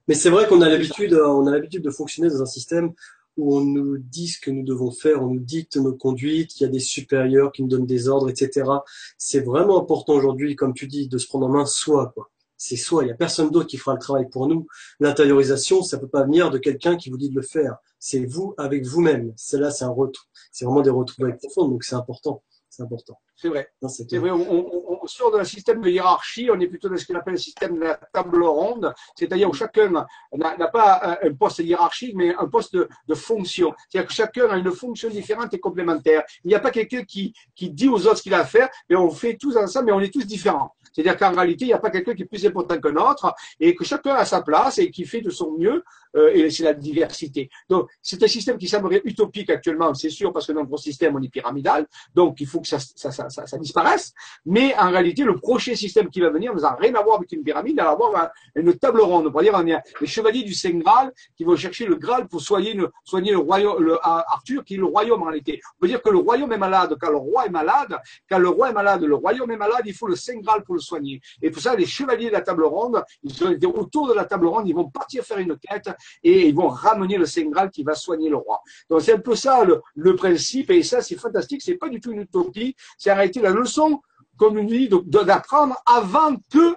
[0.07, 2.93] Mais c'est vrai qu'on a l'habitude, on a l'habitude de fonctionner dans un système
[3.39, 6.63] où on nous dit ce que nous devons faire, on nous dicte nos conduites, il
[6.63, 8.69] y a des supérieurs qui nous donnent des ordres, etc.
[9.17, 12.29] C'est vraiment important aujourd'hui, comme tu dis, de se prendre en main soi, quoi.
[12.61, 14.67] C'est soi, il n'y a personne d'autre qui fera le travail pour nous.
[14.99, 17.77] L'intériorisation, ça peut pas venir de quelqu'un qui vous dit de le faire.
[17.99, 19.31] C'est vous avec vous-même.
[19.37, 20.25] C'est là, c'est un retour.
[20.51, 22.43] C'est vraiment des retrouvailles profondes, donc c'est important.
[22.69, 23.17] C'est important.
[23.37, 23.69] C'est vrai.
[23.87, 24.31] C'est vrai.
[24.31, 27.75] On, sort d'un système de hiérarchie, on est plutôt dans ce qu'on appelle le système
[27.75, 32.75] de la table ronde, c'est-à-dire où chacun n'a pas un poste hiérarchique, mais un poste
[32.75, 33.73] de, fonction.
[33.89, 36.23] C'est-à-dire que chacun a une fonction différente et complémentaire.
[36.43, 38.69] Il n'y a pas quelqu'un qui, qui dit aux autres ce qu'il a à faire,
[38.89, 40.75] mais on fait tous ensemble, mais on est tous différents.
[41.01, 43.73] C'est-à-dire qu'en réalité, il n'y a pas quelqu'un qui est plus important qu'un autre et
[43.73, 45.83] que chacun a sa place et qui fait de son mieux
[46.15, 47.49] euh, et c'est la diversité.
[47.69, 51.15] Donc, c'est un système qui semblerait utopique actuellement, c'est sûr, parce que dans notre système,
[51.15, 54.13] on est pyramidal, donc il faut que ça, ça, ça, ça, disparaisse.
[54.45, 57.43] Mais en réalité, le prochain système qui va venir n'a rien à voir avec une
[57.43, 59.27] pyramide, il va avoir une table ronde.
[59.27, 62.27] On va dire, on a les chevaliers du Saint Graal qui vont chercher le Graal
[62.27, 65.61] pour soigner le, soigner le royaume, le, Arthur, qui est le royaume en réalité.
[65.77, 66.97] On peut dire que le royaume est malade.
[66.99, 67.97] Quand le roi est malade,
[68.29, 70.75] quand le roi est malade, le royaume est malade, il faut le Saint Graal pour
[70.75, 70.81] le
[71.41, 74.47] Et pour ça, les chevaliers de la table ronde, ils sont autour de la table
[74.47, 75.89] ronde, ils vont partir faire une quête
[76.23, 78.61] et ils vont ramener le Saint Graal qui va soigner le roi.
[78.89, 82.11] Donc c'est un peu ça le, principe et ça c'est fantastique, c'est pas du tout
[82.11, 84.01] une utopie, c'est arrêter la leçon,
[84.37, 86.75] comme on dit, d'apprendre avant que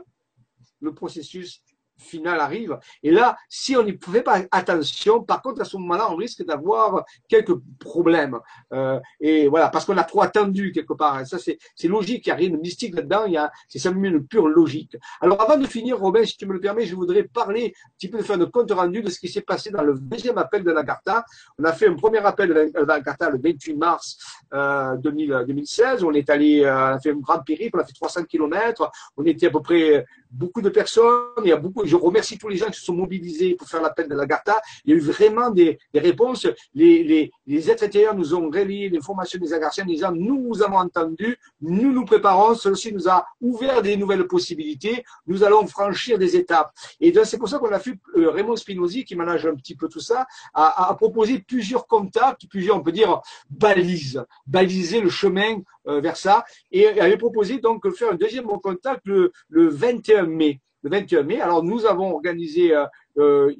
[0.80, 1.62] le processus
[2.02, 2.78] final arrive.
[3.02, 6.44] Et là, si on n'y fait pas attention, par contre, à ce moment-là, on risque
[6.44, 8.38] d'avoir quelques problèmes.
[8.72, 11.26] Euh, et voilà, parce qu'on a trop attendu quelque part.
[11.26, 11.58] ça, c'est,
[11.88, 12.26] logique.
[12.26, 13.24] Il n'y a rien de mystique là-dedans.
[13.26, 14.96] Il y a, c'est simplement une pure logique.
[15.20, 18.08] Alors, avant de finir, Robin, si tu me le permets, je voudrais parler un petit
[18.08, 20.64] peu de faire un compte rendu de ce qui s'est passé dans le deuxième appel
[20.64, 21.24] de la Garta.
[21.58, 24.18] On a fait un premier appel de la Garta le 28 mars
[24.52, 26.04] euh, 2016.
[26.04, 28.90] On est allé, euh, on a fait un grand périple, on a fait 300 kilomètres.
[29.16, 31.42] On était à peu près beaucoup de personnes.
[31.44, 33.82] Il y a beaucoup, je remercie tous les gens qui se sont mobilisés pour faire
[33.82, 34.62] l'appel de la Garta.
[34.84, 36.46] Il y a eu vraiment des, des réponses.
[36.74, 40.62] Les, les, les êtres intérieurs nous ont relayé l'information des Agartiens en disant nous vous
[40.62, 46.18] avons entendu, nous nous préparons, ceci nous a ouvert des nouvelles possibilités, nous allons franchir
[46.18, 46.70] des étapes.
[46.98, 49.88] Et c'est pour ça qu'on a fait euh, Raymond Spinozzi, qui manage un petit peu
[49.88, 53.20] tout ça, a, a proposé plusieurs contacts, plusieurs, on peut dire,
[53.50, 58.46] balises, baliser le chemin euh, vers ça, et avait proposé donc de faire un deuxième
[58.46, 61.40] contact le, le 21 mai le 21 mai.
[61.40, 62.86] Alors nous avons organisé euh,
[63.18, 63.52] euh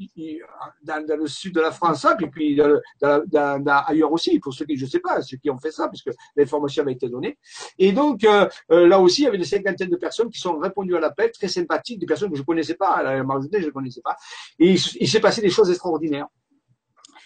[0.82, 2.56] dans, le sud de la France, et puis
[3.00, 6.10] dans, ailleurs aussi, pour ceux qui, je sais pas, ceux qui ont fait ça, puisque
[6.36, 7.38] l'information avait été donnée.
[7.78, 10.96] Et donc euh, là aussi, il y avait une cinquantaine de personnes qui sont répondues
[10.96, 14.02] à l'appel, très sympathiques, des personnes que je connaissais pas, la majorité je ne connaissais
[14.02, 14.16] pas.
[14.58, 16.26] Et il s'est passé des choses extraordinaires.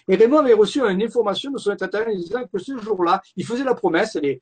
[0.08, 3.64] Et Raymond avait reçu une information de son internet disant que ce jour-là, il faisait
[3.64, 4.40] la promesse, les,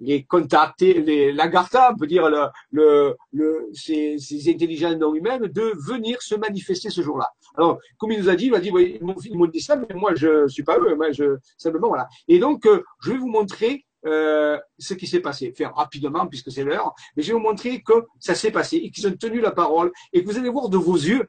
[0.00, 5.46] les contacts, les Lagarta, on peut dire le, le, le, ces, ces intelligences non humaines,
[5.46, 7.28] de venir se manifester ce jour-là.
[7.56, 9.94] Alors, comme il nous a dit, il m'a dit, oui, ils m'ont dit ça, mais
[9.94, 12.08] moi je suis pas eux, moi je simplement voilà.
[12.28, 16.50] Et donc, euh, je vais vous montrer euh, ce qui s'est passé, faire rapidement puisque
[16.52, 19.40] c'est l'heure, mais je vais vous montrer que ça s'est passé et qu'ils ont tenu
[19.40, 21.26] la parole et que vous allez voir de vos yeux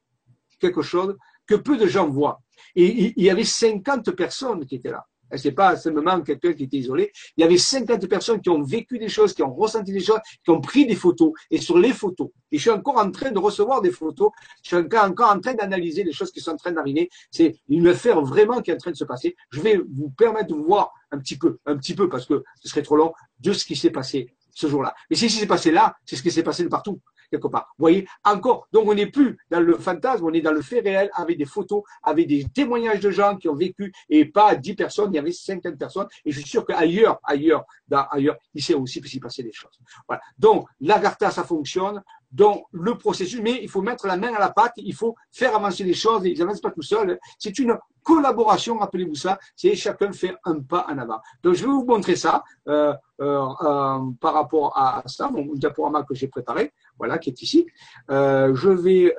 [0.60, 1.18] quelque chose
[1.52, 2.40] que peu de gens voient.
[2.76, 5.06] Et il y avait 50 personnes qui étaient là.
[5.36, 7.12] C'est pas seulement quelqu'un qui était isolé.
[7.38, 10.20] Il y avait 50 personnes qui ont vécu des choses, qui ont ressenti des choses,
[10.44, 11.32] qui ont pris des photos.
[11.50, 14.30] Et sur les photos, et je suis encore en train de recevoir des photos,
[14.62, 17.10] je suis encore en train d'analyser les choses qui sont en train d'arriver.
[17.32, 19.36] C'est une affaire vraiment qui est en train de se passer.
[19.52, 22.68] Je vais vous permettre de voir un petit peu, un petit peu, parce que ce
[22.68, 24.94] serait trop long, de ce qui s'est passé ce jour-là.
[25.10, 27.00] Mais si ce qui s'est passé là, c'est ce qui s'est passé de partout
[27.32, 27.74] quelque part.
[27.78, 30.82] Vous voyez, encore, donc on n'est plus dans le fantasme, on est dans le fait
[30.82, 34.76] réel, avec des photos, avec des témoignages de gens qui ont vécu, et pas 10
[34.76, 38.76] personnes, il y avait 50 personnes, et je suis sûr qu'ailleurs, ailleurs, ailleurs, il s'est
[38.76, 39.80] aussi s'y passer des choses.
[40.08, 40.22] Voilà.
[40.38, 44.50] Donc, l'Agartha, ça fonctionne, donc le processus, mais il faut mettre la main à la
[44.50, 47.20] pâte, il faut faire avancer les choses, ils n'avancent pas tout seuls.
[47.38, 51.20] C'est une collaboration, rappelez-vous ça, c'est chacun fait un pas en avant.
[51.44, 56.04] Donc je vais vous montrer ça euh, euh, euh, par rapport à ça, mon diaporama
[56.04, 57.66] que j'ai préparé, voilà, qui est ici.
[58.10, 59.16] je vais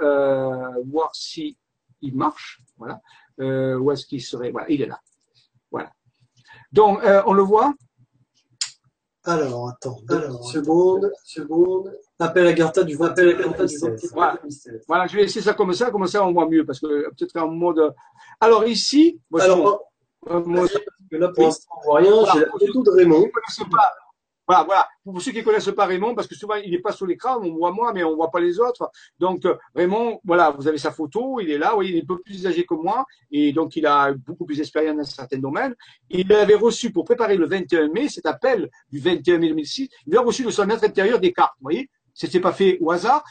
[0.86, 1.57] voir si
[2.01, 3.01] il marche, voilà.
[3.39, 5.01] où est-ce qu'il serait Voilà, il est là.
[5.70, 5.93] Voilà.
[6.73, 7.74] Donc on le voit
[9.24, 11.97] alors, attends, deux secondes, seconde.
[12.19, 14.36] Appel à Garta du 21 du voilà.
[14.89, 17.36] voilà, je vais essayer ça comme ça, comme ça on voit mieux, parce que peut-être
[17.36, 17.94] en mode.
[18.40, 19.85] Alors ici, alors,
[20.44, 20.66] moi,
[21.12, 23.31] là pour l'instant on voit rien, j'ai la photo de Raymond.
[24.47, 24.89] Voilà, voilà.
[25.05, 27.55] Pour ceux qui connaissent pas Raymond, parce que souvent il n'est pas sur l'écran, on
[27.55, 28.90] voit moi, mais on voit pas les autres.
[29.19, 32.06] Donc euh, Raymond, voilà, vous avez sa photo, il est là, oui, il est un
[32.06, 35.74] peu plus âgé que moi, et donc il a beaucoup plus d'expérience dans certains domaines.
[36.10, 39.89] Il avait reçu pour préparer le 21 mai cet appel du 21 mai 2006.
[40.06, 41.89] Il a reçu de son maître intérieur des cartes, vous voyez.
[42.14, 43.24] C'était pas fait au hasard.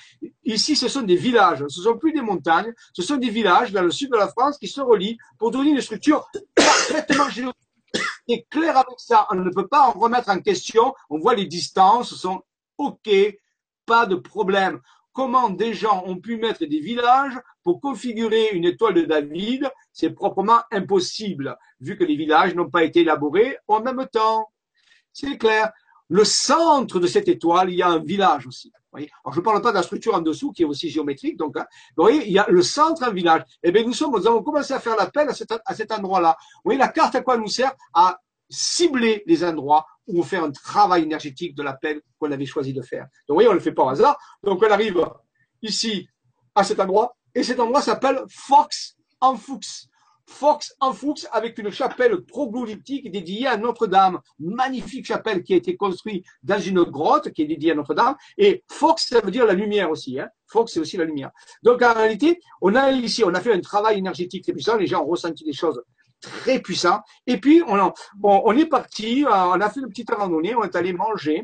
[0.43, 1.63] Ici, ce sont des villages.
[1.67, 2.73] Ce sont plus des montagnes.
[2.93, 5.69] Ce sont des villages dans le sud de la France qui se relient pour donner
[5.69, 7.70] une structure parfaitement géographique
[8.27, 9.27] c'est clair avec ça.
[9.31, 10.93] On ne peut pas en remettre en question.
[11.09, 12.43] On voit les distances sont
[12.77, 13.09] OK,
[13.85, 14.79] pas de problème.
[15.13, 20.11] Comment des gens ont pu mettre des villages pour configurer une étoile de David C'est
[20.11, 24.49] proprement impossible, vu que les villages n'ont pas été élaborés en même temps.
[25.11, 25.71] C'est clair.
[26.11, 28.69] Le centre de cette étoile, il y a un village aussi.
[28.93, 31.37] Alors, je ne parle pas de la structure en dessous qui est aussi géométrique.
[31.37, 31.65] Donc, hein.
[31.95, 33.43] vous voyez, il y a le centre, un village.
[33.63, 36.35] Eh bien, nous sommes, nous avons commencé à faire l'appel à cet, à cet endroit-là.
[36.55, 38.19] Vous voyez, la carte à quoi elle nous sert À
[38.49, 42.81] cibler les endroits où on fait un travail énergétique de l'appel qu'on avait choisi de
[42.81, 43.03] faire.
[43.03, 44.17] Donc, vous voyez, on ne le fait pas au hasard.
[44.43, 45.01] Donc, on arrive
[45.61, 46.09] ici,
[46.55, 47.15] à cet endroit.
[47.33, 49.87] Et cet endroit s'appelle Fox en Fuchs.
[50.31, 54.19] Fox en Fuchs avec une chapelle troglodytique dédiée à Notre-Dame.
[54.39, 58.15] Magnifique chapelle qui a été construite dans une grotte qui est dédiée à Notre-Dame.
[58.37, 60.19] Et Fox, ça veut dire la lumière aussi.
[60.19, 60.29] Hein.
[60.47, 61.31] Fox, c'est aussi la lumière.
[61.63, 64.77] Donc en réalité, on a ici, on a fait un travail énergétique très puissant.
[64.77, 65.83] Les gens ont ressenti des choses
[66.21, 67.01] très puissantes.
[67.27, 67.91] Et puis, on,
[68.23, 71.43] on est parti, on a fait une petite randonnée, on est allé manger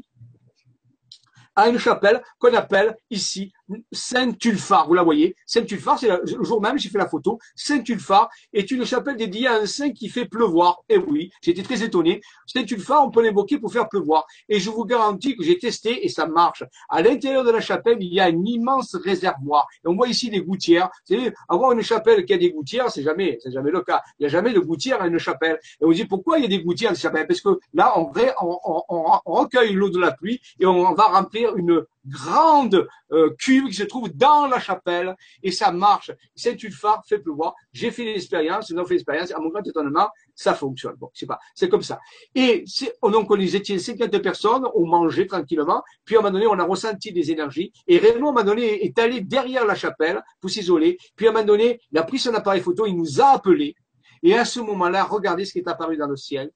[1.55, 3.51] à une chapelle qu'on appelle ici
[3.91, 4.87] Saint-Tulfar.
[4.87, 7.39] Vous la voyez Saint-Tulfar, c'est le jour même, j'ai fait la photo.
[7.55, 10.83] Saint-Tulfar est une chapelle dédiée à un saint qui fait pleuvoir.
[10.89, 12.21] Et eh oui, j'étais très étonné.
[12.45, 14.25] Saint-Tulfar, on peut l'invoquer pour faire pleuvoir.
[14.49, 16.63] Et je vous garantis que j'ai testé et ça marche.
[16.89, 19.67] À l'intérieur de la chapelle, il y a un immense réservoir.
[19.83, 20.89] Et on voit ici des gouttières.
[21.09, 21.17] Vous
[21.49, 24.01] avoir une chapelle qui a des gouttières, c'est jamais, c'est jamais le cas.
[24.19, 25.59] Il n'y a jamais de gouttières à une chapelle.
[25.81, 27.27] Et on dit pourquoi il y a des gouttières à une chapelle?
[27.27, 28.11] Parce que là, on,
[28.41, 33.35] on, on, on recueille l'eau de la pluie et on va remplir une grande euh,
[33.39, 36.11] cube qui se trouve dans la chapelle et ça marche.
[36.35, 37.55] Saint-Ulphard fait pleuvoir.
[37.73, 39.31] J'ai fait l'expérience, nous avons fait l'expérience.
[39.31, 40.95] À mon grand étonnement, ça fonctionne.
[40.95, 41.99] Bon, c'est pas, c'est comme ça.
[42.35, 42.65] Et
[43.03, 45.83] donc on était 50 personnes, on mangeait tranquillement.
[46.05, 47.71] Puis à un moment donné, on a ressenti des énergies.
[47.87, 50.97] Et Raymond, à un moment donné, est allé derrière la chapelle pour s'isoler.
[51.15, 53.75] Puis à un moment donné, il a pris son appareil photo, il nous a appelés.
[54.23, 56.51] Et à ce moment-là, regardez ce qui est apparu dans le ciel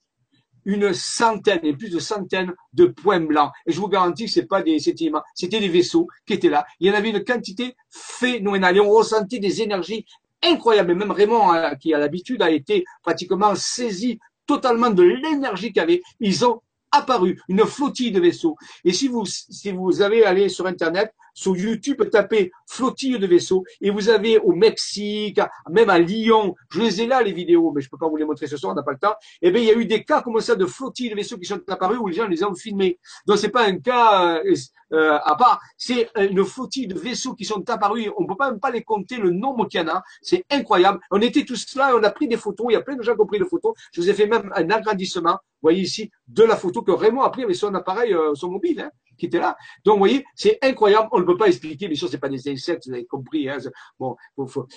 [0.65, 3.51] une centaine et plus de centaines de points blancs.
[3.65, 6.65] Et je vous garantis que c'est pas des sédiments, c'était des vaisseaux qui étaient là.
[6.79, 8.77] Il y en avait une quantité phénoménale.
[8.77, 10.05] Et on ressentait des énergies
[10.43, 10.91] incroyables.
[10.91, 15.81] Et même Raymond, hein, qui a l'habitude, a été pratiquement saisi totalement de l'énergie qu'il
[15.81, 16.01] avait.
[16.19, 16.61] Ils ont
[16.91, 18.55] apparu une flottille de vaisseaux.
[18.83, 23.63] Et si vous, si vous avez allé sur Internet, sur YouTube, tapez flottille de vaisseaux
[23.81, 25.39] et vous avez au Mexique,
[25.69, 28.25] même à Lyon, je les ai là les vidéos, mais je peux pas vous les
[28.25, 29.15] montrer ce soir, on n'a pas le temps.
[29.41, 31.45] Eh bien, il y a eu des cas comme ça de flottille de vaisseaux qui
[31.45, 32.99] sont apparus où les gens les ont filmés.
[33.27, 34.55] Donc c'est pas un cas euh,
[34.93, 38.09] euh, à part, c'est une flottille de vaisseaux qui sont apparus.
[38.17, 40.03] On peut pas même pas les compter le nombre qu'il y en a.
[40.21, 40.99] C'est incroyable.
[41.11, 42.67] On était tous là, on a pris des photos.
[42.69, 43.73] Il y a plein de gens qui ont pris des photos.
[43.93, 45.39] Je vous ai fait même un agrandissement.
[45.61, 48.79] Voyez ici de la photo que Raymond a pris avec son appareil, euh, son mobile,
[48.81, 49.55] hein, qui était là.
[49.85, 51.09] Donc, vous voyez, c'est incroyable.
[51.11, 51.88] On ne peut pas expliquer.
[51.88, 53.49] Bien sûr, c'est pas des insectes, vous avez compris.
[53.49, 53.57] Hein.
[53.99, 54.15] Bon,
[54.47, 54.67] faut,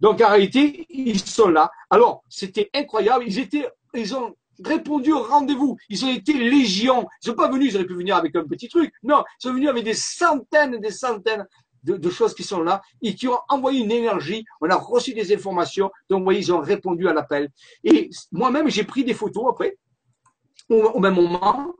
[0.00, 1.70] donc en réalité, ils sont là.
[1.90, 3.24] Alors, c'était incroyable.
[3.26, 4.34] Ils étaient, ils ont
[4.64, 5.76] répondu au rendez-vous.
[5.88, 7.06] Ils ont été légion.
[7.22, 8.92] Ils sont pas venus, ils auraient pu venir avec un petit truc.
[9.02, 11.46] Non, ils sont venus avec des centaines et des centaines
[11.82, 14.44] de, choses qui sont là et qui ont envoyé une énergie.
[14.60, 15.90] On a reçu des informations.
[16.08, 17.50] Donc, vous voyez, ils ont répondu à l'appel.
[17.84, 19.76] Et moi-même, j'ai pris des photos après,
[20.68, 21.74] au même moment.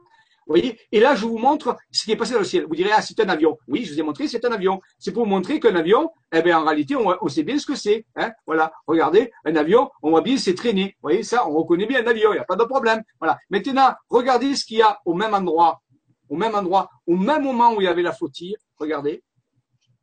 [0.46, 2.66] Vous voyez Et là, je vous montre ce qui est passé dans le ciel.
[2.66, 3.58] Vous direz, ah, c'est un avion.
[3.66, 4.80] Oui, je vous ai montré, c'est un avion.
[4.96, 7.74] C'est pour vous montrer qu'un avion, eh bien, en réalité, on, sait bien ce que
[7.74, 8.06] c'est.
[8.14, 10.94] Hein voilà, regardez, un avion, on voit bien c'est traîné.
[10.98, 13.02] Vous voyez, ça, on reconnaît bien un avion, il n'y a pas de problème.
[13.18, 13.38] Voilà.
[13.50, 15.82] Maintenant, regardez ce qu'il y a au même endroit,
[16.28, 18.56] au même endroit, au même moment où il y avait la flottille.
[18.78, 19.24] Regardez.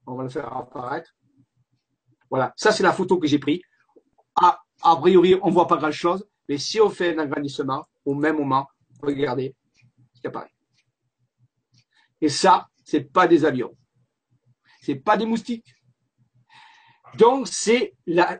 [0.06, 1.16] On va le faire apparaître.
[2.30, 3.62] Voilà, ça, c'est la photo que j'ai prise.
[4.36, 4.60] A,
[5.00, 8.68] priori, on voit pas grand-chose, mais si on fait un agrandissement, au même moment,
[9.04, 9.56] regardez,
[10.26, 10.52] apparaît.
[12.22, 13.76] Et ça, c'est pas des avions.
[14.82, 15.76] C'est pas des moustiques.
[17.18, 18.40] Donc, c'est la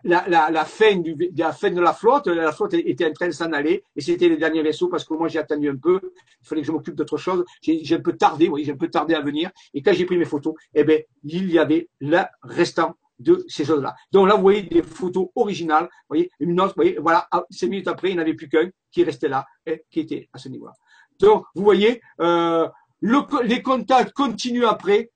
[0.66, 2.28] fin de la flotte.
[2.28, 5.14] La flotte était en train de s'en aller et c'était les derniers vaisseaux parce que
[5.14, 6.00] moi, j'ai attendu un peu.
[6.42, 7.46] Il fallait que je m'occupe d'autre chose.
[7.62, 9.52] J'ai un peu tardé, oui, j'ai un peu tardé à venir.
[9.74, 13.66] Et quand j'ai pris mes photos, eh ben, il y avait le restant de ces
[13.66, 13.96] choses-là.
[14.12, 15.86] Donc là, vous voyez des photos originales.
[15.86, 18.50] Vous voyez, une autre, vous voyez, voilà, cinq minutes après, il n'y en avait plus
[18.50, 20.74] qu'un qui restait là et qui était à ce niveau-là.
[21.20, 22.68] Donc, vous voyez, euh,
[23.02, 25.12] les contacts continuent après.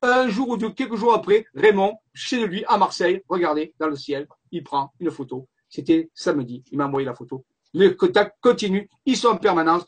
[0.00, 3.96] Un jour ou deux, quelques jours après, Raymond, chez lui, à Marseille, regardez, dans le
[3.96, 5.48] ciel, il prend une photo.
[5.68, 7.44] C'était samedi, il m'a envoyé la photo.
[7.74, 9.84] Les contacts continuent, ils sont en permanence.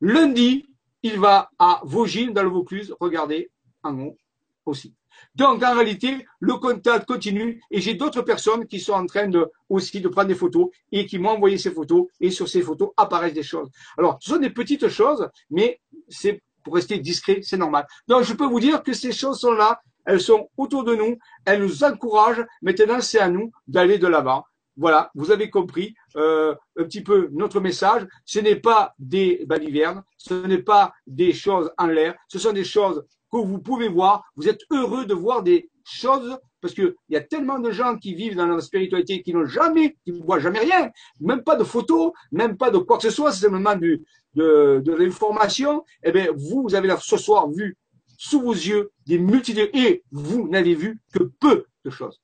[0.00, 0.66] Lundi,
[1.02, 3.50] il va à Vaugines, dans le Vaucluse, regardez,
[3.82, 4.16] en haut
[4.64, 4.94] aussi.
[5.34, 9.50] Donc, en réalité, le contact continue et j'ai d'autres personnes qui sont en train de,
[9.68, 12.90] aussi de prendre des photos et qui m'ont envoyé ces photos et sur ces photos
[12.96, 13.70] apparaissent des choses.
[13.98, 17.86] Alors, ce sont des petites choses, mais c'est pour rester discret, c'est normal.
[18.06, 21.18] Donc, je peux vous dire que ces choses sont là, elles sont autour de nous,
[21.44, 22.44] elles nous encouragent.
[22.62, 24.44] Maintenant, c'est à nous d'aller de l'avant.
[24.76, 28.06] Voilà, vous avez compris euh, un petit peu notre message.
[28.24, 32.64] Ce n'est pas des balivernes, ce n'est pas des choses en l'air, ce sont des
[32.64, 34.24] choses que vous pouvez voir.
[34.36, 38.14] Vous êtes heureux de voir des choses parce qu'il y a tellement de gens qui
[38.14, 40.90] vivent dans la spiritualité qui n'ont jamais, qui ne voient jamais rien,
[41.20, 44.04] même pas de photos, même pas de quoi que ce soit, c'est simplement du,
[44.34, 45.84] de, de l'information.
[46.02, 47.76] Eh bien, vous, vous avez là, ce soir vu
[48.18, 52.20] sous vos yeux des multitudes et vous n'avez vu que peu de choses.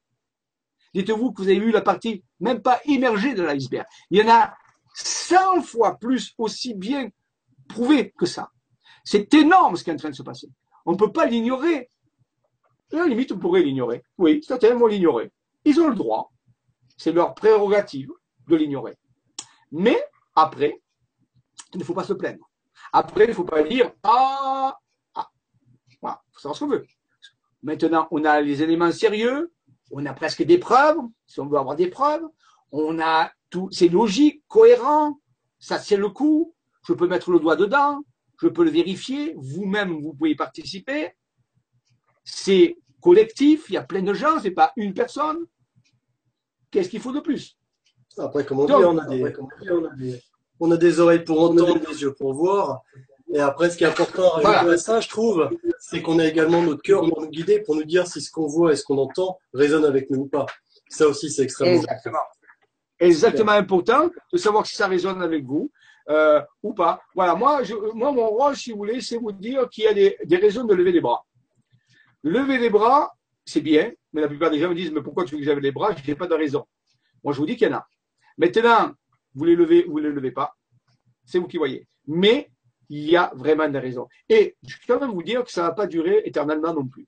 [0.95, 3.87] Dites-vous que vous avez vu la partie même pas immergée de l'iceberg.
[4.11, 4.55] Il y en a
[4.95, 7.09] 100 fois plus aussi bien
[7.69, 8.51] prouvé que ça.
[9.05, 10.49] C'est énorme ce qui est en train de se passer.
[10.87, 11.91] On ne peut pas l'ignorer.
[12.93, 14.05] À la limite, on pourrait l'ignorer.
[14.19, 15.33] Oui, certains vont l'ignorer.
[15.65, 16.33] Ils ont le droit.
[16.97, 18.11] C'est leur prérogative
[18.49, 18.97] de l'ignorer.
[19.73, 20.01] Mais
[20.35, 20.81] après,
[21.75, 22.49] il ne faut pas se plaindre.
[22.93, 24.79] Après, il ne faut pas dire Ah,
[25.15, 25.29] ah.
[26.01, 26.87] Voilà, il faut savoir ce qu'on veut.
[27.63, 29.53] Maintenant, on a les éléments sérieux,
[29.91, 32.23] on a presque des preuves, si on veut avoir des preuves,
[32.71, 35.19] on a tout, c'est logique, cohérent,
[35.59, 36.55] ça tient le coup,
[36.87, 38.03] je peux mettre le doigt dedans,
[38.41, 41.13] je peux le vérifier, vous-même, vous pouvez y participer.
[42.25, 45.39] C'est collectif, il y a plein de gens, c'est pas une personne.
[46.71, 47.57] Qu'est-ce qu'il faut de plus?
[48.19, 50.21] Après, comme on dit, on a, des,
[50.59, 52.83] on, a des, oreilles pour entendre, des yeux pour voir.
[53.33, 56.83] Et après, ce qui est important à ça, je trouve, c'est qu'on a également notre
[56.83, 59.39] cœur pour nous guider, pour nous dire si ce qu'on voit et ce qu'on entend
[59.53, 60.47] résonne avec nous ou pas.
[60.89, 62.19] Ça aussi, c'est extrêmement Exactement.
[62.99, 65.71] Exactement important de savoir si ça résonne avec vous.
[66.09, 67.03] Euh, ou pas.
[67.15, 69.95] Voilà, moi, je, moi, mon rôle, si vous voulez, c'est vous dire qu'il y a
[69.95, 71.27] des, des, raisons de lever les bras.
[72.23, 73.12] Lever les bras,
[73.45, 75.61] c'est bien, mais la plupart des gens me disent, mais pourquoi tu veux que j'avais
[75.61, 75.95] les bras?
[75.97, 76.65] Je n'ai pas de raison.
[77.24, 77.87] Moi, je vous dis qu'il y en a.
[78.39, 78.93] Maintenant,
[79.35, 80.57] vous les levez ou vous les levez pas,
[81.24, 81.89] c'est vous qui voyez.
[82.07, 82.51] Mais
[82.89, 84.09] il y a vraiment des raisons.
[84.28, 86.87] Et je peux quand même vous dire que ça ne va pas durer éternellement non
[86.87, 87.07] plus.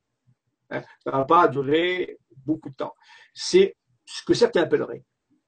[0.71, 2.95] Hein, ça ne va pas durer beaucoup de temps.
[3.33, 5.05] C'est ce que certains appelleraient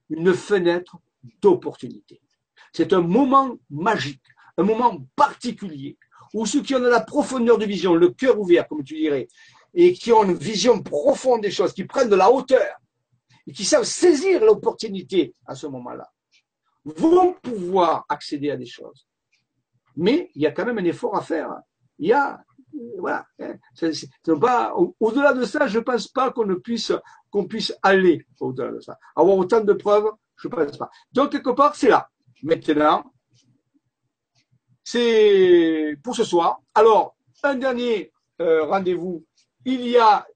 [0.08, 0.98] une fenêtre
[1.40, 2.20] d'opportunité.
[2.72, 4.22] C'est un moment magique,
[4.56, 5.98] un moment particulier,
[6.34, 9.28] où ceux qui ont la profondeur de vision, le cœur ouvert, comme tu dirais,
[9.74, 12.76] et qui ont une vision profonde des choses, qui prennent de la hauteur,
[13.46, 16.10] et qui savent saisir l'opportunité à ce moment-là,
[16.84, 19.06] vont pouvoir accéder à des choses.
[19.96, 21.54] Mais il y a quand même un effort à faire.
[21.98, 22.40] Il y a
[22.98, 23.26] voilà.
[25.00, 26.92] Au-delà de ça, je ne pense pas qu'on puisse,
[27.30, 28.98] qu'on puisse aller au-delà de ça.
[29.16, 30.90] Avoir autant de preuves, je ne pense pas.
[31.12, 32.08] Donc, quelque part, c'est là.
[32.42, 33.12] Maintenant,
[34.82, 36.60] c'est pour ce soir.
[36.74, 39.24] Alors, un dernier euh, rendez-vous.
[39.64, 40.26] Il y a,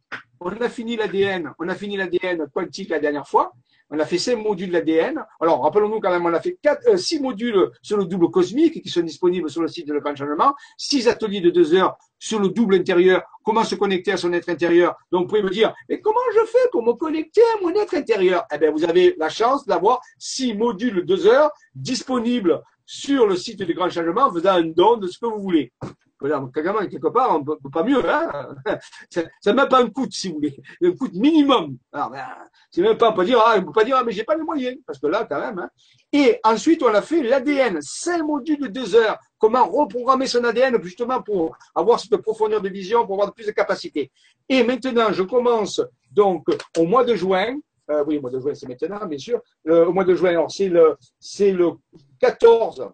[0.41, 3.53] on a fini l'ADN, on a fini l'ADN quantique la dernière fois.
[3.91, 5.23] On a fait cinq modules d'ADN.
[5.41, 8.83] Alors, rappelons-nous quand même, on a fait quatre, euh, six modules sur le double cosmique
[8.83, 12.41] qui sont disponibles sur le site de Grand Changement, six ateliers de deux heures sur
[12.41, 14.97] le double intérieur, comment se connecter à son être intérieur?
[15.13, 17.95] Donc, vous pouvez me dire, mais comment je fais pour me connecter à mon être
[17.95, 18.45] intérieur?
[18.53, 23.37] Eh bien, vous avez la chance d'avoir six modules de deux heures disponibles sur le
[23.37, 25.73] site du Grand Changement, faisant un don de ce que vous voulez
[26.21, 28.09] quelque part, on ne peut pas mieux.
[28.09, 28.55] Hein
[29.11, 30.61] c'est même pas un coût, si vous voulez.
[30.83, 31.77] Un coût minimum.
[31.93, 32.27] Alors, ben,
[32.71, 34.37] c'est même pas, on peut dire, ah, on peut pas dire, ah, mais j'ai pas
[34.37, 34.77] les moyens.
[34.87, 35.59] Parce que là, quand même.
[35.59, 35.71] Hein.
[36.13, 37.79] Et ensuite, on a fait l'ADN.
[37.81, 39.19] Cinq modules de deux heures.
[39.39, 43.53] Comment reprogrammer son ADN, justement, pour avoir cette profondeur de vision, pour avoir plus de
[43.53, 44.11] capacité.
[44.49, 45.81] Et maintenant, je commence,
[46.11, 46.47] donc,
[46.79, 47.57] au mois de juin.
[47.91, 49.41] Euh, oui, au mois de juin, c'est maintenant, bien sûr.
[49.69, 51.73] au mois de juin, alors, c'est le, c'est le
[52.21, 52.89] 14.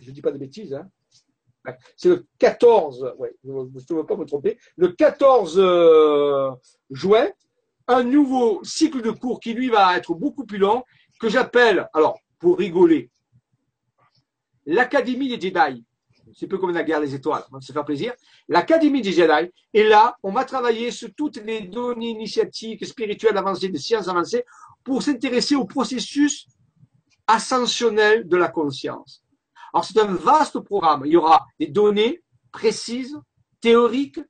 [0.00, 0.88] Je dis pas de bêtises, hein
[1.96, 4.16] c'est le 14, ouais, je ne veux pas
[4.76, 6.50] le 14 euh,
[6.90, 7.28] juin,
[7.86, 10.84] un nouveau cycle de cours qui lui va être beaucoup plus long,
[11.20, 13.10] que j'appelle, alors pour rigoler,
[14.66, 15.84] l'Académie des Jedi.
[16.32, 18.14] C'est un peu comme la guerre des étoiles, on va se faire plaisir.
[18.48, 19.50] L'Académie des Jedi.
[19.74, 24.44] Et là, on va travailler sur toutes les données initiatiques, spirituelles avancées, de sciences avancées,
[24.84, 26.46] pour s'intéresser au processus
[27.26, 29.24] ascensionnel de la conscience.
[29.72, 31.02] Alors c'est un vaste programme.
[31.04, 32.22] Il y aura des données
[32.52, 33.18] précises,
[33.60, 34.20] théoriques,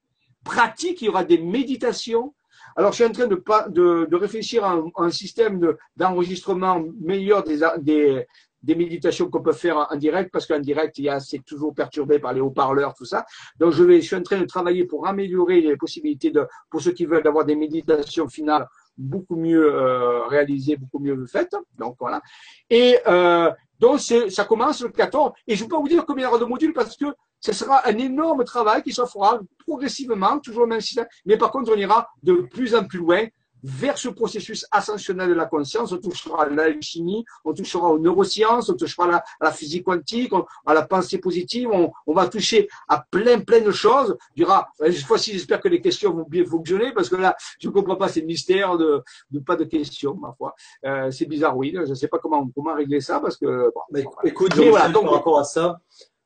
[0.45, 1.03] pratiques.
[1.03, 2.35] Il y aura des méditations.
[2.77, 7.61] Alors je suis en train de, de, de réfléchir à un, système d'enregistrement meilleur des,
[7.79, 8.27] des,
[8.63, 11.75] des méditations qu'on peut faire en direct parce qu'en direct il y a c'est toujours
[11.75, 13.25] perturbé par les haut-parleurs tout ça
[13.59, 16.81] donc je vais je suis en train de travailler pour améliorer les possibilités de pour
[16.81, 22.21] ceux qui veulent avoir des méditations finales beaucoup mieux euh, beaucoup mieux faites donc voilà
[22.69, 23.51] et euh,
[23.81, 25.33] donc, ça commence le 14.
[25.47, 27.07] Et je ne peux pas vous dire combien il y aura de modules parce que
[27.41, 31.07] ce sera un énorme travail qui se fera progressivement, toujours le même système.
[31.25, 33.27] Mais par contre, on ira de plus en plus loin
[33.63, 35.93] vers ce processus ascensionnel de la conscience.
[35.93, 40.33] On touchera à l'alchimie, on touchera aux neurosciences, on touchera à la, physique quantique,
[40.67, 41.71] à la pensée positive.
[41.73, 44.17] On, va toucher à plein, plein de choses.
[44.37, 47.17] Il y aura, euh, cette fois-ci, j'espère que les questions vont bien fonctionner parce que
[47.17, 50.55] là, je ne comprends pas ces mystères de, de pas de questions, ma foi.
[50.85, 51.73] Euh, c'est bizarre, oui.
[51.75, 53.71] Je ne sais pas comment, comment régler ça parce que.
[53.75, 55.81] Bon, écoute, voilà, donc, par rapport à ça,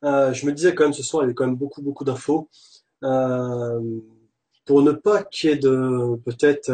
[0.05, 2.05] euh, je me disais quand même ce soir, il y a quand même beaucoup, beaucoup
[2.05, 2.49] d'infos.
[3.03, 3.81] Euh,
[4.65, 6.71] pour ne pas qu'il y ait de peut-être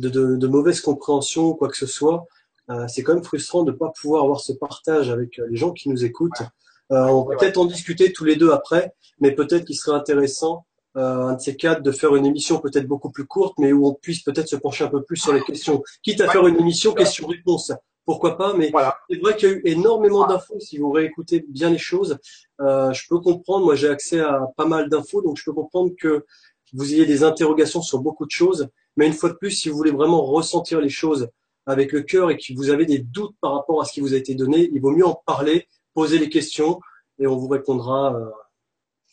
[0.00, 2.26] de, de, de mauvaise compréhension ou quoi que ce soit,
[2.70, 5.56] euh, c'est quand même frustrant de ne pas pouvoir avoir ce partage avec euh, les
[5.56, 6.42] gens qui nous écoutent.
[6.92, 10.64] Euh, on va peut-être en discuter tous les deux après, mais peut-être qu'il serait intéressant,
[10.96, 13.86] euh, un de ces quatre, de faire une émission peut-être beaucoup plus courte, mais où
[13.86, 15.82] on puisse peut-être se pencher un peu plus sur les questions.
[16.02, 17.72] Quitte à faire une émission question-réponse,
[18.04, 18.72] pourquoi pas, mais
[19.08, 20.58] c'est vrai qu'il y a eu énormément d'infos.
[20.58, 22.18] Si vous réécoutez bien les choses,
[22.60, 23.64] euh, je peux comprendre.
[23.66, 26.24] Moi, j'ai accès à pas mal d'infos, donc je peux comprendre que
[26.72, 28.68] vous ayez des interrogations sur beaucoup de choses.
[28.96, 31.28] Mais une fois de plus, si vous voulez vraiment ressentir les choses
[31.66, 34.14] avec le cœur et que vous avez des doutes par rapport à ce qui vous
[34.14, 36.80] a été donné, il vaut mieux en parler, poser les questions
[37.18, 38.14] et on vous répondra.
[38.14, 38.30] Euh,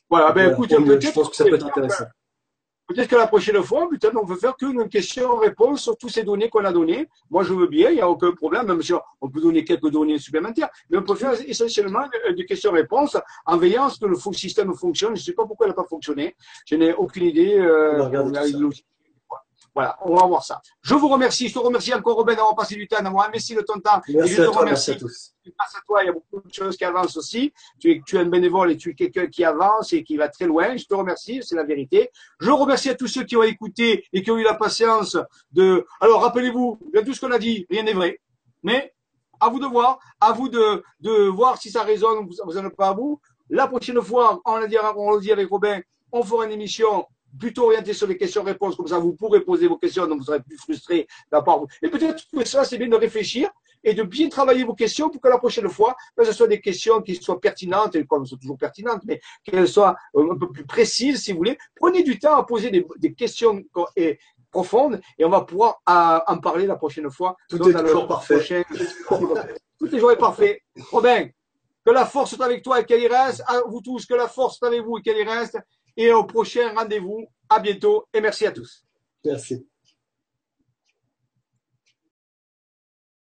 [0.09, 2.05] voilà, ben écoute, je pense que ça peut être intéressant.
[2.87, 6.47] Peut-être que la prochaine fois, peut-être on veut faire qu'une question-réponse sur toutes ces données
[6.47, 7.09] qu'on a données.
[7.29, 9.89] Moi, je veux bien, il n'y a aucun problème, même si on peut donner quelques
[9.89, 14.15] données supplémentaires, mais on peut faire essentiellement des questions-réponses en veillant à ce que le
[14.31, 15.17] système fonctionne.
[15.17, 16.37] Je ne sais pas pourquoi il n'a pas fonctionné.
[16.65, 17.59] Je n'ai aucune idée.
[17.59, 18.09] Euh,
[19.77, 20.59] voilà, on va voir ça.
[20.81, 21.49] Je vous remercie.
[21.49, 24.01] Je te remercie encore, Robin, d'avoir passé du temps, d'avoir investi de ton temps.
[24.07, 24.89] Merci et je te toi, remercie.
[24.89, 25.33] Merci à tous.
[25.55, 27.53] Grâce à toi, il y a beaucoup de choses qui avancent aussi.
[27.79, 30.29] Tu es, tu es un bénévole et tu es quelqu'un qui avance et qui va
[30.29, 30.75] très loin.
[30.75, 32.09] Je te remercie, c'est la vérité.
[32.39, 35.15] Je remercie à tous ceux qui ont écouté et qui ont eu la patience
[35.51, 35.85] de.
[36.01, 38.19] Alors, rappelez-vous, bien tout ce qu'on a dit, rien n'est vrai.
[38.63, 38.95] Mais
[39.39, 42.49] à vous de voir, à vous de, de voir si ça résonne ou ça ne
[42.49, 43.21] résonne pas à vous.
[43.51, 45.81] La prochaine fois, on le dit, on le dit avec Robin,
[46.11, 47.05] on fera une émission
[47.39, 50.41] plutôt orienté sur les questions-réponses, comme ça vous pourrez poser vos questions, donc vous serez
[50.41, 51.61] plus frustré d'avoir.
[51.81, 53.49] Et peut-être que ça, c'est bien de réfléchir
[53.83, 56.59] et de bien travailler vos questions pour que la prochaine fois, ben, ce soit des
[56.59, 60.37] questions qui soient pertinentes, et comme elles sont toujours pertinentes, mais qu'elles soient euh, un
[60.37, 61.57] peu plus précises, si vous voulez.
[61.75, 63.63] Prenez du temps à poser des, questions
[63.95, 64.19] et,
[64.51, 67.35] profondes et on va pouvoir euh, en parler la prochaine fois.
[67.49, 68.65] Tout est toujours parfait.
[69.79, 70.63] Tout est toujours parfait.
[70.91, 71.27] Robin,
[71.85, 73.43] que la force soit avec toi et qu'elle y reste.
[73.47, 75.57] À vous tous, que la force soit avec vous et qu'elle y reste
[75.97, 77.27] et au prochain rendez-vous.
[77.49, 78.85] À bientôt et merci à tous.
[79.25, 79.67] Merci.